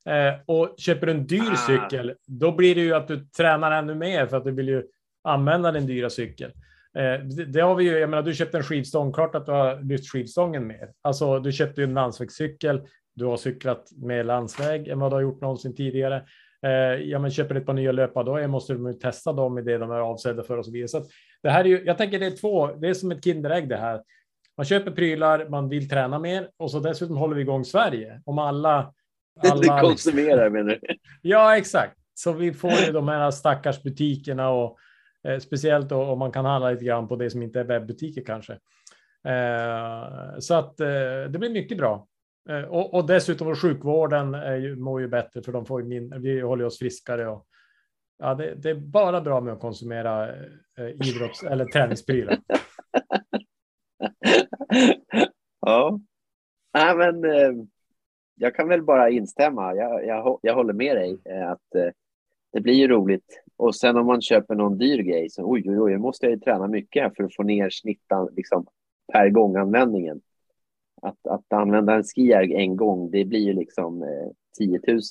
Eh, 0.06 0.34
och 0.46 0.74
köper 0.78 1.06
du 1.06 1.12
en 1.12 1.26
dyr 1.26 1.52
Ah. 1.52 1.56
cykel, 1.56 2.14
då 2.26 2.52
blir 2.52 2.74
det 2.74 2.80
ju 2.80 2.94
att 2.94 3.08
du 3.08 3.24
tränar 3.24 3.70
ännu 3.70 3.94
mer 3.94 4.26
för 4.26 4.36
att 4.36 4.44
du 4.44 4.50
vill 4.50 4.68
ju 4.68 4.82
använda 5.24 5.72
din 5.72 5.86
dyra 5.86 6.10
cykel. 6.10 6.50
Eh, 6.98 7.24
det, 7.24 7.44
det, 7.44 7.60
har 7.60 7.74
vi 7.74 7.84
ju, 7.84 7.98
jag 7.98 8.10
menar, 8.10 8.22
du 8.22 8.34
köpte 8.34 8.56
en 8.56 8.64
skivstång, 8.64 9.12
klart 9.12 9.34
att 9.34 9.46
du 9.46 9.52
har 9.52 9.82
lyft 9.82 10.12
skivstången 10.12 10.66
mer. 10.66 10.88
Alltså, 11.02 11.38
du 11.38 11.52
köpte 11.52 11.80
ju 11.80 11.84
en 11.84 11.94
landsvägscykel, 11.94 12.82
du 13.14 13.24
har 13.24 13.36
cyklat 13.36 13.88
med 13.96 14.26
landsväg 14.26 14.88
än 14.88 14.98
vad 14.98 15.10
du 15.12 15.14
har 15.14 15.22
gjort 15.22 15.40
någonsin 15.40 15.74
tidigare. 15.74 16.22
Eh, 16.66 16.70
ja, 17.02 17.18
men 17.18 17.30
köper 17.30 17.54
ett 17.54 17.66
par 17.66 17.72
nya 17.72 17.92
löpardojor 17.92 18.46
måste 18.46 18.74
du 18.74 18.92
testa 18.92 19.32
dem 19.32 19.58
i 19.58 19.62
det 19.62 19.78
de 19.78 19.90
är 19.90 20.00
avsedda 20.00 20.42
för 20.42 20.58
och 20.58 20.64
så 20.64 20.72
vidare. 20.72 20.88
Så 20.88 21.04
det 21.42 21.50
här 21.50 21.64
är 21.64 21.68
ju, 21.68 21.82
jag 21.84 21.98
tänker 21.98 22.18
det 22.18 22.26
är 22.26 22.36
två, 22.36 22.66
det 22.66 22.88
är 22.88 22.94
som 22.94 23.12
ett 23.12 23.24
Kinderägg 23.24 23.68
det 23.68 23.76
här. 23.76 24.02
Man 24.56 24.66
köper 24.66 24.90
prylar, 24.90 25.48
man 25.48 25.68
vill 25.68 25.88
träna 25.88 26.18
mer 26.18 26.48
och 26.56 26.70
så 26.70 26.80
dessutom 26.80 27.16
håller 27.16 27.34
vi 27.34 27.42
igång 27.42 27.64
Sverige. 27.64 28.22
Om 28.24 28.38
alla... 28.38 28.94
alla 29.40 29.80
konsumerar 29.80 30.50
menar 30.50 30.70
du? 30.70 30.80
Ja, 31.22 31.56
exakt. 31.56 31.98
Så 32.14 32.32
vi 32.32 32.52
får 32.52 32.72
ju 32.86 32.92
de 32.92 33.08
här 33.08 33.30
stackars 33.30 33.82
butikerna 33.82 34.50
och 34.50 34.78
eh, 35.28 35.38
speciellt 35.38 35.92
om 35.92 36.18
man 36.18 36.32
kan 36.32 36.44
handla 36.44 36.70
lite 36.70 36.84
grann 36.84 37.08
på 37.08 37.16
det 37.16 37.30
som 37.30 37.42
inte 37.42 37.60
är 37.60 37.64
webbutiker 37.64 38.24
kanske. 38.24 38.52
Eh, 39.24 40.38
så 40.38 40.54
att 40.54 40.80
eh, 40.80 40.86
det 41.30 41.38
blir 41.38 41.50
mycket 41.50 41.78
bra. 41.78 42.06
Eh, 42.48 42.62
och, 42.62 42.94
och 42.94 43.06
dessutom 43.06 43.56
sjukvården 43.56 44.34
är 44.34 44.56
ju, 44.56 44.76
mår 44.76 45.00
ju 45.00 45.08
bättre 45.08 45.42
för 45.42 45.52
de 45.52 45.66
får 45.66 45.82
min, 45.82 46.22
vi 46.22 46.40
håller 46.40 46.64
oss 46.64 46.78
friskare. 46.78 47.28
Och, 47.28 47.46
ja, 48.18 48.34
det, 48.34 48.54
det 48.54 48.70
är 48.70 48.74
bara 48.74 49.20
bra 49.20 49.40
med 49.40 49.54
att 49.54 49.60
konsumera 49.60 50.28
eh, 50.78 51.08
idrotts 51.08 51.42
eller 51.42 51.64
träningsprylar. 51.64 52.38
ja, 55.60 56.00
Nej, 56.74 56.96
men 56.96 57.24
eh, 57.24 57.52
jag 58.42 58.54
kan 58.54 58.68
väl 58.68 58.82
bara 58.82 59.10
instämma. 59.10 59.74
Jag, 59.74 60.06
jag, 60.06 60.38
jag 60.42 60.54
håller 60.54 60.72
med 60.72 60.96
dig 60.96 61.18
eh, 61.24 61.50
att 61.50 61.74
eh, 61.74 61.90
det 62.52 62.60
blir 62.60 62.74
ju 62.74 62.88
roligt. 62.88 63.42
Och 63.56 63.74
sen 63.74 63.96
om 63.96 64.06
man 64.06 64.22
köper 64.22 64.54
någon 64.54 64.78
dyr 64.78 64.98
grej 64.98 65.30
så 65.30 65.50
oj, 65.50 65.62
oj, 65.66 65.80
oj, 65.80 65.98
måste 65.98 66.26
jag 66.26 66.32
ju 66.32 66.38
träna 66.38 66.68
mycket 66.68 67.02
här 67.02 67.12
för 67.16 67.24
att 67.24 67.34
få 67.34 67.42
ner 67.42 67.70
snittan 67.70 68.28
liksom, 68.36 68.66
per 69.12 69.28
gång 69.28 69.56
användningen 69.56 70.20
att, 71.02 71.26
att 71.26 71.52
använda 71.52 71.94
en 71.94 72.04
skier 72.04 72.52
en 72.52 72.76
gång, 72.76 73.10
det 73.10 73.24
blir 73.24 73.40
ju 73.40 73.52
liksom 73.52 74.02
eh, 74.02 74.08
10 74.58 74.80
000 74.88 75.02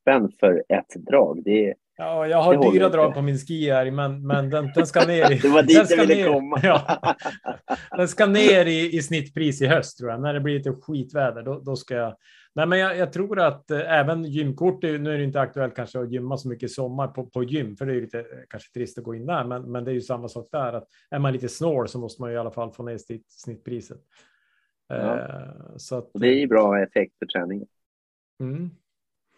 spänn 0.00 0.30
för 0.40 0.64
ett 0.68 0.94
drag. 1.06 1.42
Det, 1.44 1.74
ja, 1.96 2.26
jag 2.26 2.42
har 2.42 2.72
dyra 2.72 2.88
drag 2.88 3.14
på 3.14 3.22
min 3.22 3.38
skier, 3.38 3.90
men, 3.90 4.26
men 4.26 4.50
den, 4.50 4.70
den 4.74 4.86
ska 4.86 5.06
ner. 5.06 5.32
I, 5.32 5.38
det 5.42 5.48
var 5.48 5.62
dit 5.62 5.90
jag 5.90 6.06
ville 6.06 6.14
ner, 6.14 6.32
komma. 6.32 6.60
Ja, 6.62 7.96
den 7.96 8.08
ska 8.08 8.26
ner 8.26 8.66
i, 8.66 8.96
i 8.96 9.02
snittpris 9.02 9.62
i 9.62 9.66
höst, 9.66 9.98
tror 9.98 10.10
jag. 10.10 10.20
När 10.20 10.34
det 10.34 10.40
blir 10.40 10.54
lite 10.54 10.72
skitväder, 10.72 11.42
då, 11.42 11.60
då 11.60 11.76
ska 11.76 11.94
jag... 11.94 12.16
Nej, 12.54 12.66
men 12.66 12.78
jag, 12.78 12.96
jag 12.96 13.12
tror 13.12 13.40
att 13.40 13.70
eh, 13.70 13.98
även 13.98 14.24
gymkort, 14.24 14.82
nu 14.82 15.14
är 15.14 15.18
det 15.18 15.24
inte 15.24 15.40
aktuellt 15.40 15.76
kanske 15.76 16.00
att 16.00 16.12
gymma 16.12 16.36
så 16.36 16.48
mycket 16.48 16.70
i 16.70 16.72
sommar 16.72 17.08
på, 17.08 17.26
på 17.26 17.42
gym, 17.42 17.76
för 17.76 17.86
det 17.86 17.92
är 17.92 18.00
lite 18.00 18.18
eh, 18.18 18.24
kanske 18.48 18.72
trist 18.72 18.98
att 18.98 19.04
gå 19.04 19.14
in 19.14 19.26
där, 19.26 19.44
men, 19.44 19.72
men 19.72 19.84
det 19.84 19.90
är 19.90 19.94
ju 19.94 20.00
samma 20.00 20.28
sak 20.28 20.48
där. 20.52 20.72
Att 20.72 20.88
är 21.10 21.18
man 21.18 21.32
lite 21.32 21.48
snål 21.48 21.88
så 21.88 21.98
måste 21.98 22.22
man 22.22 22.32
i 22.32 22.36
alla 22.36 22.50
fall 22.50 22.72
få 22.72 22.82
ner 22.82 22.98
snittpriset. 23.28 23.98
Ja. 24.88 25.18
Eh, 25.18 25.76
så 25.76 25.98
att, 25.98 26.10
det 26.14 26.26
är 26.26 26.34
ju 26.34 26.46
bra 26.46 26.82
effekt 26.82 27.18
för 27.18 27.26
träningen. 27.26 27.66
Mm. 28.40 28.70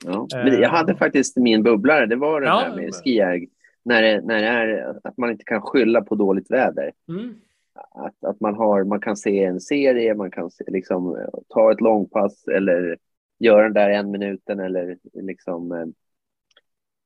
Ja. 0.05 0.29
Men 0.33 0.61
jag 0.61 0.69
hade 0.69 0.97
faktiskt 0.97 1.37
min 1.37 1.63
bubblare, 1.63 2.07
det 2.07 2.17
var 2.17 2.41
det 2.41 2.47
ja, 2.47 2.59
här 2.59 2.77
med 2.77 2.95
skijärg. 2.95 3.49
När 3.83 4.03
det, 4.03 4.21
när 4.21 4.43
det 4.43 4.49
är 4.49 5.01
att 5.05 5.17
man 5.17 5.31
inte 5.31 5.45
kan 5.45 5.63
skylla 5.63 6.03
på 6.03 6.15
dåligt 6.15 6.51
väder. 6.51 6.93
Mm. 7.09 7.35
Att, 7.75 8.25
att 8.25 8.41
man, 8.41 8.55
har, 8.55 8.85
man 8.85 9.01
kan 9.01 9.17
se 9.17 9.45
en 9.45 9.61
serie, 9.61 10.15
man 10.15 10.31
kan 10.31 10.51
se, 10.51 10.65
liksom, 10.67 11.27
ta 11.49 11.73
ett 11.73 11.81
långpass 11.81 12.49
eller 12.49 12.99
göra 13.39 13.63
den 13.63 13.73
där 13.73 13.91
en 13.91 14.11
minuten 14.11 14.61
eller 14.61 14.99
liksom 15.13 15.73
eh, 15.73 15.87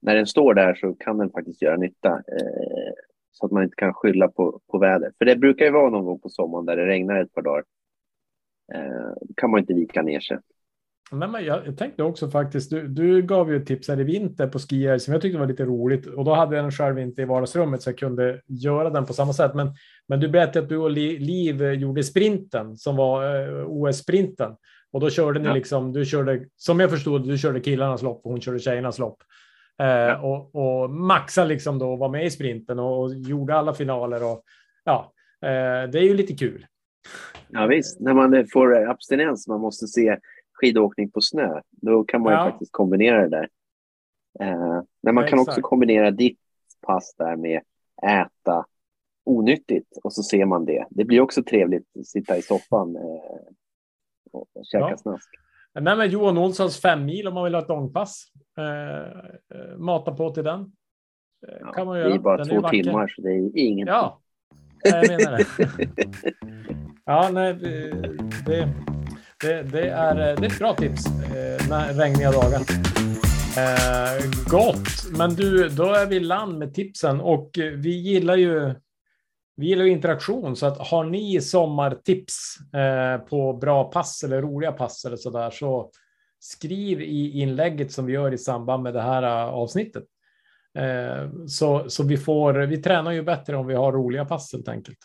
när 0.01 0.15
den 0.15 0.27
står 0.27 0.55
där 0.55 0.75
så 0.75 0.95
kan 0.95 1.19
den 1.19 1.31
faktiskt 1.31 1.63
göra 1.63 1.77
nytta. 1.77 2.09
Eh, 2.09 2.93
så 3.31 3.47
att 3.47 3.53
man 3.53 3.63
inte 3.63 3.77
kan 3.77 3.95
skylla 3.95 4.29
på, 4.29 4.61
på 4.71 4.79
väder. 4.79 5.13
För 5.19 5.25
det 5.25 5.37
brukar 5.37 5.65
ju 5.65 5.71
vara 5.71 5.91
någon 5.91 6.05
gång 6.05 6.21
på 6.21 6.29
sommaren 6.29 6.67
där 6.67 6.77
det 6.77 6.87
regnar 6.87 7.23
ett 7.23 7.33
par 7.33 7.43
dagar 7.43 7.65
eh, 8.75 9.13
kan 9.37 9.51
man 9.51 9.61
inte 9.61 9.75
vika 9.75 10.03
ner 10.03 10.21
sig. 10.21 10.39
Nej, 11.13 11.29
men 11.29 11.45
jag, 11.45 11.79
tänkte 11.79 12.03
också 12.03 12.31
faktiskt, 12.31 12.71
du, 12.71 12.89
du 12.89 13.23
gav 13.23 13.53
ju 13.53 13.65
tips 13.65 13.89
här 13.89 14.01
i 14.01 14.05
vinter 14.05 14.47
på 14.47 14.59
skier 14.59 14.99
som 14.99 15.13
jag 15.13 15.23
tyckte 15.23 15.39
var 15.39 15.47
lite 15.47 15.65
roligt 15.65 16.07
och 16.07 16.25
då 16.25 16.35
hade 16.35 16.57
jag 16.57 16.65
den 16.65 16.73
själv 16.73 16.99
inte 16.99 17.23
i 17.23 17.25
vardagsrummet 17.25 17.83
så 17.83 17.91
jag 17.91 17.99
kunde 17.99 18.41
göra 18.47 18.91
den 18.91 19.07
på 19.07 19.13
samma 19.13 19.33
sätt. 19.33 19.55
Men, 19.55 19.73
men 20.09 20.21
du 20.21 20.29
berättade 20.29 20.59
att 20.59 20.69
du 20.69 20.77
och 20.77 20.91
Liv 20.91 21.73
gjorde 21.73 22.05
sprinten 22.05 22.77
som 22.77 22.97
var 22.97 23.25
eh, 23.25 23.65
OS-sprinten 23.67 24.57
och 24.93 25.01
då 25.01 25.11
körde 25.11 25.39
ni 25.39 25.47
ja. 25.47 25.55
liksom, 25.55 25.93
du 25.93 26.05
körde, 26.05 26.45
som 26.57 26.81
jag 26.81 26.91
förstod 26.91 27.29
du 27.29 27.39
körde 27.39 27.61
killarnas 27.61 28.03
lopp 28.03 28.21
och 28.25 28.31
hon 28.31 28.41
körde 28.41 28.59
tjejernas 28.59 28.99
lopp. 28.99 29.23
Eh, 29.81 29.87
ja. 29.87 30.19
och, 30.19 30.55
och 30.55 30.91
Maxa 30.91 31.45
liksom 31.45 31.79
då 31.79 31.97
var 31.97 32.09
med 32.09 32.27
i 32.27 32.31
sprinten 32.31 32.79
och, 32.79 33.03
och 33.03 33.15
gjorde 33.15 33.55
alla 33.55 33.75
finaler 33.75 34.25
och 34.25 34.43
ja, 34.85 35.13
eh, 35.43 35.91
det 35.91 35.99
är 35.99 36.05
ju 36.05 36.15
lite 36.15 36.35
kul. 36.35 36.67
Ja 37.49 37.67
visst, 37.67 38.01
när 38.01 38.15
man 38.15 38.47
får 38.53 38.91
abstinens, 38.91 39.49
man 39.49 39.61
måste 39.61 39.87
se 39.87 40.19
skidåkning 40.61 41.11
på 41.11 41.21
snö, 41.21 41.61
då 41.71 42.05
kan 42.05 42.23
man 42.23 42.33
ja. 42.33 42.45
ju 42.45 42.51
faktiskt 42.51 42.73
kombinera 42.73 43.23
det 43.23 43.29
där. 43.29 43.49
Eh, 44.41 44.83
men 45.03 45.15
man 45.15 45.25
ja, 45.25 45.31
kan 45.31 45.39
exakt. 45.39 45.49
också 45.49 45.61
kombinera 45.61 46.11
ditt 46.11 46.39
pass 46.87 47.15
där 47.19 47.37
med 47.37 47.63
äta 48.03 48.65
onyttigt 49.25 49.99
och 50.05 50.13
så 50.13 50.23
ser 50.23 50.45
man 50.45 50.65
det. 50.65 50.87
Det 50.91 51.05
blir 51.05 51.21
också 51.21 51.43
trevligt 51.43 51.97
att 51.99 52.07
sitta 52.07 52.37
i 52.37 52.43
soffan 52.43 52.97
eh, 52.97 53.03
och 54.33 54.47
käka 54.65 54.91
ja. 54.91 54.97
snask. 54.97 55.29
Nej, 55.81 55.97
men 55.97 56.11
Johan 56.11 56.39
Olssons 56.39 56.81
fem 56.81 57.05
mil 57.05 57.29
om 57.29 57.35
man 57.35 57.45
vill 57.45 57.55
ha 57.55 57.63
ett 57.63 57.69
långpass. 57.69 58.33
Eh, 58.59 59.09
eh 59.59 59.77
mata 59.77 60.15
på 60.15 60.31
till 60.31 60.45
den. 60.45 60.73
Eh, 61.49 61.73
kan 61.73 61.87
man 61.87 61.99
göra. 61.99 62.09
Det 62.09 62.15
är 62.15 62.19
bara 62.19 62.37
den 62.37 62.49
två 62.49 62.67
är 62.67 62.71
timmar 62.71 63.09
så 63.09 63.23
det 63.23 63.31
är 63.31 63.57
inget. 63.57 63.89
Ja, 63.89 64.21
jag 64.85 65.09
menar 65.09 65.39
det. 65.39 65.89
Ja, 67.05 67.31
nej, 67.33 67.55
det, 68.47 68.75
det, 69.41 69.63
det, 69.63 69.89
är, 69.89 70.31
eh, 70.31 70.41
det 70.41 70.47
är 70.47 70.51
ett 70.51 70.59
bra 70.59 70.75
tips 70.75 71.07
eh, 71.07 71.69
när 71.69 71.95
regniga 71.95 72.33
dagar. 72.33 72.61
Eh, 73.59 74.31
gott, 74.47 75.17
men 75.19 75.35
du, 75.35 75.69
då 75.69 75.93
är 75.93 76.07
vi 76.07 76.17
i 76.17 76.21
land 76.21 76.59
med 76.59 76.75
tipsen 76.75 77.21
och 77.21 77.59
eh, 77.59 77.73
vi 77.73 77.91
gillar 77.91 78.37
ju 78.37 78.75
vi 79.57 79.67
gillar 79.67 79.85
interaktion, 79.85 80.57
så 80.57 80.67
att 80.67 80.79
har 80.79 81.05
ni 81.05 81.41
sommartips 81.41 82.57
eh, 82.75 83.19
på 83.19 83.53
bra 83.53 83.85
pass 83.85 84.23
eller 84.25 84.43
roliga 84.43 84.73
pass 84.73 85.05
eller 85.05 85.17
så 85.17 85.31
där, 85.31 85.51
så 85.51 85.91
skriv 86.39 87.01
i 87.01 87.41
inlägget 87.41 87.93
som 87.93 88.07
vi 88.07 88.13
gör 88.13 88.35
i 88.35 88.39
samband 88.39 88.83
med 88.83 88.95
det 88.95 89.03
här 89.03 89.23
eh, 89.23 89.55
avsnittet. 89.55 90.05
Eh, 90.79 91.31
så, 91.47 91.91
så 91.91 92.03
vi 92.03 92.17
får, 92.17 92.55
vi 92.55 92.83
tränar 92.83 93.13
ju 93.13 93.23
bättre 93.23 93.57
om 93.57 93.67
vi 93.67 93.75
har 93.75 93.93
roliga 93.93 94.25
pass 94.25 94.53
helt 94.53 94.69
enkelt. 94.69 94.99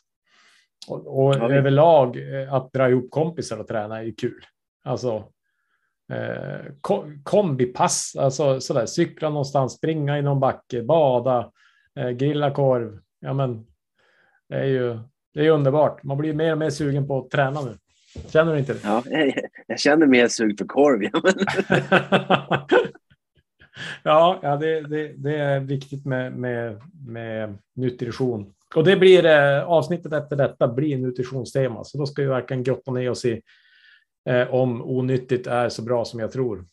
Och, 0.87 1.25
och 1.25 1.35
ja, 1.35 1.51
överlag 1.51 2.17
eh, 2.17 2.53
att 2.53 2.73
dra 2.73 2.89
ihop 2.89 3.11
kompisar 3.11 3.57
och 3.57 3.67
träna 3.67 4.03
är 4.03 4.13
kul. 4.17 4.45
Alltså 4.83 5.27
eh, 6.13 6.73
kombipass, 7.23 8.15
alltså 8.19 8.61
sådär 8.61 8.85
cykla 8.85 9.29
någonstans, 9.29 9.73
springa 9.73 10.17
i 10.17 10.21
någon 10.21 10.39
backe, 10.39 10.83
bada, 10.83 11.51
eh, 11.95 12.09
grilla 12.09 12.51
korv. 12.51 12.99
Ja, 13.19 13.33
men 13.33 13.65
det 14.49 14.55
är 14.55 14.65
ju 14.65 14.99
det 15.33 15.45
är 15.45 15.49
underbart. 15.49 16.03
Man 16.03 16.17
blir 16.17 16.33
mer 16.33 16.51
och 16.51 16.57
mer 16.57 16.69
sugen 16.69 17.07
på 17.07 17.19
att 17.19 17.29
träna 17.29 17.61
nu. 17.61 17.77
Känner 18.27 18.53
du 18.53 18.59
inte 18.59 18.73
det? 18.73 18.79
Ja, 18.83 19.03
jag 19.67 19.79
känner 19.79 20.05
mer 20.05 20.27
sug 20.27 20.57
för 20.57 20.65
korv. 20.65 21.03
Ja, 21.03 21.21
ja, 24.03 24.39
ja 24.43 24.55
det, 24.57 24.81
det, 24.81 25.13
det, 25.17 25.35
är 25.35 25.59
viktigt 25.59 26.05
med, 26.05 26.33
med, 26.33 26.81
med 27.07 27.57
nutrition. 27.75 28.53
Och 28.75 28.83
det 28.83 28.97
blir 28.97 29.25
eh, 29.25 29.63
avsnittet 29.63 30.13
efter 30.13 30.35
detta 30.35 30.67
blir 30.67 30.97
nutritionstema, 30.97 31.83
så 31.83 31.97
då 31.97 32.05
ska 32.05 32.21
vi 32.21 32.27
verkligen 32.27 32.63
grotta 32.63 32.91
ner 32.91 33.09
oss 33.09 33.25
i 33.25 33.41
eh, 34.29 34.53
om 34.53 34.81
onyttigt 34.81 35.47
är 35.47 35.69
så 35.69 35.81
bra 35.81 36.05
som 36.05 36.19
jag 36.19 36.31
tror. 36.31 36.65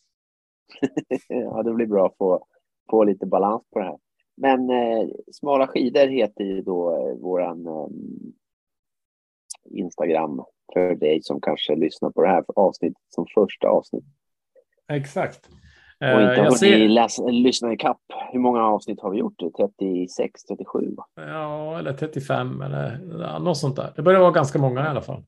ja, 1.29 1.63
det 1.63 1.73
blir 1.73 1.87
bra 1.87 2.07
att 2.07 2.17
få, 2.17 2.47
få 2.91 3.05
lite 3.05 3.27
balans 3.27 3.63
på 3.73 3.79
det 3.79 3.85
här. 3.85 3.99
Men 4.37 4.71
eh, 4.71 5.09
smala 5.33 5.67
skidor 5.67 6.07
heter 6.07 6.45
ju 6.45 6.63
då 6.63 6.97
eh, 6.97 7.17
våran 7.17 7.67
eh, 7.67 7.89
Instagram 9.71 10.45
för 10.73 10.95
dig 10.95 11.23
som 11.23 11.41
kanske 11.41 11.77
lyssnar 11.77 12.11
på 12.11 12.23
det 12.23 12.29
här 12.29 12.45
avsnittet 12.57 13.03
som 13.09 13.27
första 13.35 13.69
avsnitt. 13.69 14.05
Exakt. 14.93 15.49
Och 16.01 16.23
inte 16.23 16.35
eh, 16.35 16.45
har 16.45 16.51
ser... 16.51 16.89
läsa, 16.89 17.23
lyssna 17.23 17.73
ikapp. 17.73 18.01
Hur 18.33 18.41
många 18.41 18.63
avsnitt 18.63 19.01
har 19.01 19.11
vi 19.11 19.19
gjort? 19.19 19.39
36, 19.57 20.45
37? 20.45 20.97
Ja, 21.17 21.79
eller 21.79 21.93
35 21.93 22.63
eller 22.63 22.99
något 23.39 23.59
sånt 23.59 23.77
där. 23.77 23.93
Det 23.97 24.03
börjar 24.03 24.21
vara 24.21 24.31
ganska 24.31 24.59
många 24.59 24.85
i 24.85 24.89
alla 24.89 25.03
fall. 25.03 25.25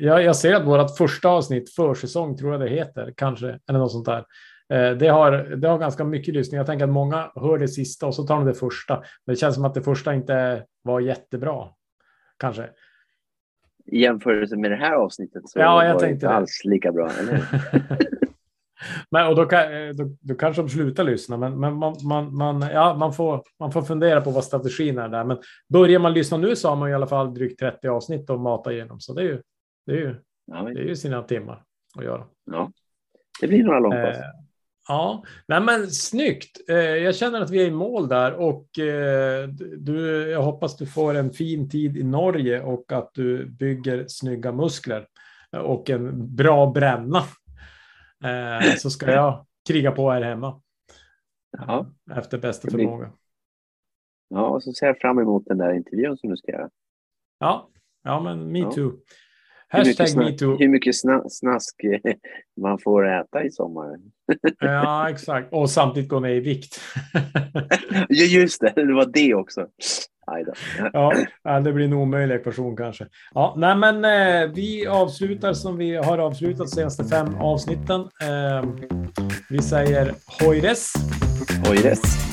Jag, 0.00 0.22
jag 0.22 0.36
ser 0.36 0.54
att 0.54 0.66
vårt 0.66 0.96
första 0.96 1.28
avsnitt, 1.28 1.70
försäsong 1.70 2.36
tror 2.36 2.52
jag 2.52 2.60
det 2.60 2.68
heter, 2.68 3.12
kanske, 3.16 3.58
eller 3.68 3.78
något 3.78 3.92
sånt 3.92 4.06
där. 4.06 4.24
Eh, 4.72 4.96
det 4.96 5.08
har, 5.08 5.32
det 5.32 5.68
har 5.68 5.78
ganska 5.78 6.04
mycket 6.04 6.34
lyssning. 6.34 6.58
Jag 6.58 6.66
tänker 6.66 6.84
att 6.84 6.90
många 6.90 7.30
hör 7.34 7.58
det 7.58 7.68
sista 7.68 8.06
och 8.06 8.14
så 8.14 8.26
tar 8.26 8.36
de 8.36 8.44
det 8.44 8.54
första. 8.54 8.94
Men 8.96 9.34
det 9.34 9.36
känns 9.36 9.54
som 9.54 9.64
att 9.64 9.74
det 9.74 9.82
första 9.82 10.14
inte 10.14 10.64
var 10.82 11.00
jättebra. 11.00 11.68
Kanske. 12.36 12.68
I 13.86 14.00
jämförelse 14.00 14.56
med 14.56 14.70
det 14.70 14.76
här 14.76 14.92
avsnittet 14.92 15.48
så 15.48 15.58
ja, 15.58 15.74
var 15.74 15.84
jag 15.84 16.00
det 16.00 16.10
inte 16.10 16.30
alls 16.30 16.60
lika 16.64 16.92
bra. 16.92 17.10
Eller? 17.20 17.44
Men, 19.10 19.26
och 19.26 19.36
då, 19.36 19.42
eh, 19.42 19.94
då, 19.94 20.16
då 20.20 20.34
kanske 20.34 20.62
de 20.62 20.68
slutar 20.68 21.04
lyssna, 21.04 21.36
men, 21.36 21.60
men 21.60 21.74
man, 21.74 21.96
man, 22.04 22.36
man, 22.36 22.60
ja, 22.60 22.94
man, 22.94 23.12
får, 23.12 23.42
man 23.58 23.72
får 23.72 23.82
fundera 23.82 24.20
på 24.20 24.30
vad 24.30 24.44
strategin 24.44 24.98
är 24.98 25.08
där. 25.08 25.24
Men 25.24 25.38
börjar 25.68 25.98
man 25.98 26.12
lyssna 26.12 26.36
nu 26.36 26.56
så 26.56 26.68
har 26.68 26.76
man 26.76 26.90
i 26.90 26.94
alla 26.94 27.06
fall 27.06 27.34
drygt 27.34 27.60
30 27.60 27.88
avsnitt 27.88 28.30
att 28.30 28.40
mata 28.40 28.72
igenom, 28.72 29.00
så 29.00 29.14
det 29.14 29.20
är 29.22 29.26
ju, 29.26 29.42
det 29.86 29.92
är 29.92 29.96
ju, 29.96 30.16
Ja, 30.52 30.62
det 30.62 30.80
är 30.80 30.84
ju 30.84 30.96
sina 30.96 31.22
timmar 31.22 31.62
att 31.98 32.04
göra. 32.04 32.24
ja. 32.50 32.72
Det 33.40 33.48
blir 33.48 33.64
några 33.64 33.80
långpass. 33.80 34.16
Eh, 34.16 34.22
ja, 34.88 35.24
nej 35.48 35.60
men 35.60 35.90
snyggt. 35.90 36.60
Eh, 36.68 36.76
jag 36.76 37.14
känner 37.14 37.40
att 37.40 37.50
vi 37.50 37.62
är 37.62 37.66
i 37.66 37.70
mål 37.70 38.08
där 38.08 38.32
och 38.32 38.78
eh, 38.78 39.48
du, 39.78 40.28
jag 40.30 40.42
hoppas 40.42 40.76
du 40.76 40.86
får 40.86 41.14
en 41.14 41.30
fin 41.32 41.70
tid 41.70 41.96
i 41.96 42.02
Norge 42.02 42.62
och 42.62 42.92
att 42.92 43.10
du 43.14 43.46
bygger 43.46 44.04
snygga 44.08 44.52
muskler 44.52 45.06
och 45.56 45.90
en 45.90 46.36
bra 46.36 46.66
bränna. 46.66 47.22
Eh, 48.24 48.74
så 48.76 48.90
ska 48.90 49.10
jag 49.12 49.46
kriga 49.68 49.92
på 49.92 50.10
här 50.10 50.22
hemma 50.22 50.60
Ja. 51.58 51.86
efter 52.16 52.38
bästa 52.38 52.70
förmåga. 52.70 53.12
ja, 54.28 54.46
och 54.46 54.62
så 54.62 54.72
ser 54.72 54.86
jag 54.86 54.98
fram 54.98 55.18
emot 55.18 55.42
den 55.46 55.58
där 55.58 55.72
intervjun 55.74 56.16
som 56.16 56.30
du 56.30 56.36
ska 56.36 56.52
göra. 56.52 56.70
Ja, 57.38 57.70
ja 58.04 58.20
men 58.20 58.52
me 58.52 58.58
Ja. 58.58 58.72
Hashtag 59.72 60.16
me 60.16 60.30
sna- 60.30 60.36
too. 60.38 60.56
hur 60.58 60.68
mycket 60.68 60.94
sna- 60.94 61.28
snask 61.28 61.84
eh, 61.84 62.14
man 62.60 62.78
får 62.78 63.08
äta 63.08 63.44
i 63.44 63.50
sommar. 63.50 63.98
Ja, 64.58 65.10
exakt. 65.10 65.52
Och 65.52 65.70
samtidigt 65.70 66.08
gå 66.08 66.20
ner 66.20 66.30
i 66.34 66.40
vikt. 66.40 66.80
Ja, 68.08 68.24
just 68.24 68.60
det. 68.60 68.72
Det 68.76 68.94
var 68.94 69.06
det 69.12 69.34
också. 69.34 69.68
Ja, 70.92 71.60
det 71.60 71.72
blir 71.72 71.84
en 71.84 71.92
omöjlig 71.92 72.34
ekvation 72.34 72.76
kanske. 72.76 73.06
Ja, 73.34 73.54
nej, 73.56 73.76
men 73.76 74.04
eh, 74.04 74.54
vi 74.54 74.86
avslutar 74.86 75.52
som 75.52 75.76
vi 75.76 75.96
har 75.96 76.18
avslutat 76.18 76.70
senaste 76.70 77.04
fem 77.04 77.34
avsnitten. 77.40 78.00
Eh, 78.00 78.64
vi 79.48 79.62
säger 79.62 80.14
hojres. 80.40 80.92
Oj, 81.70 81.86
yes. 81.86 82.29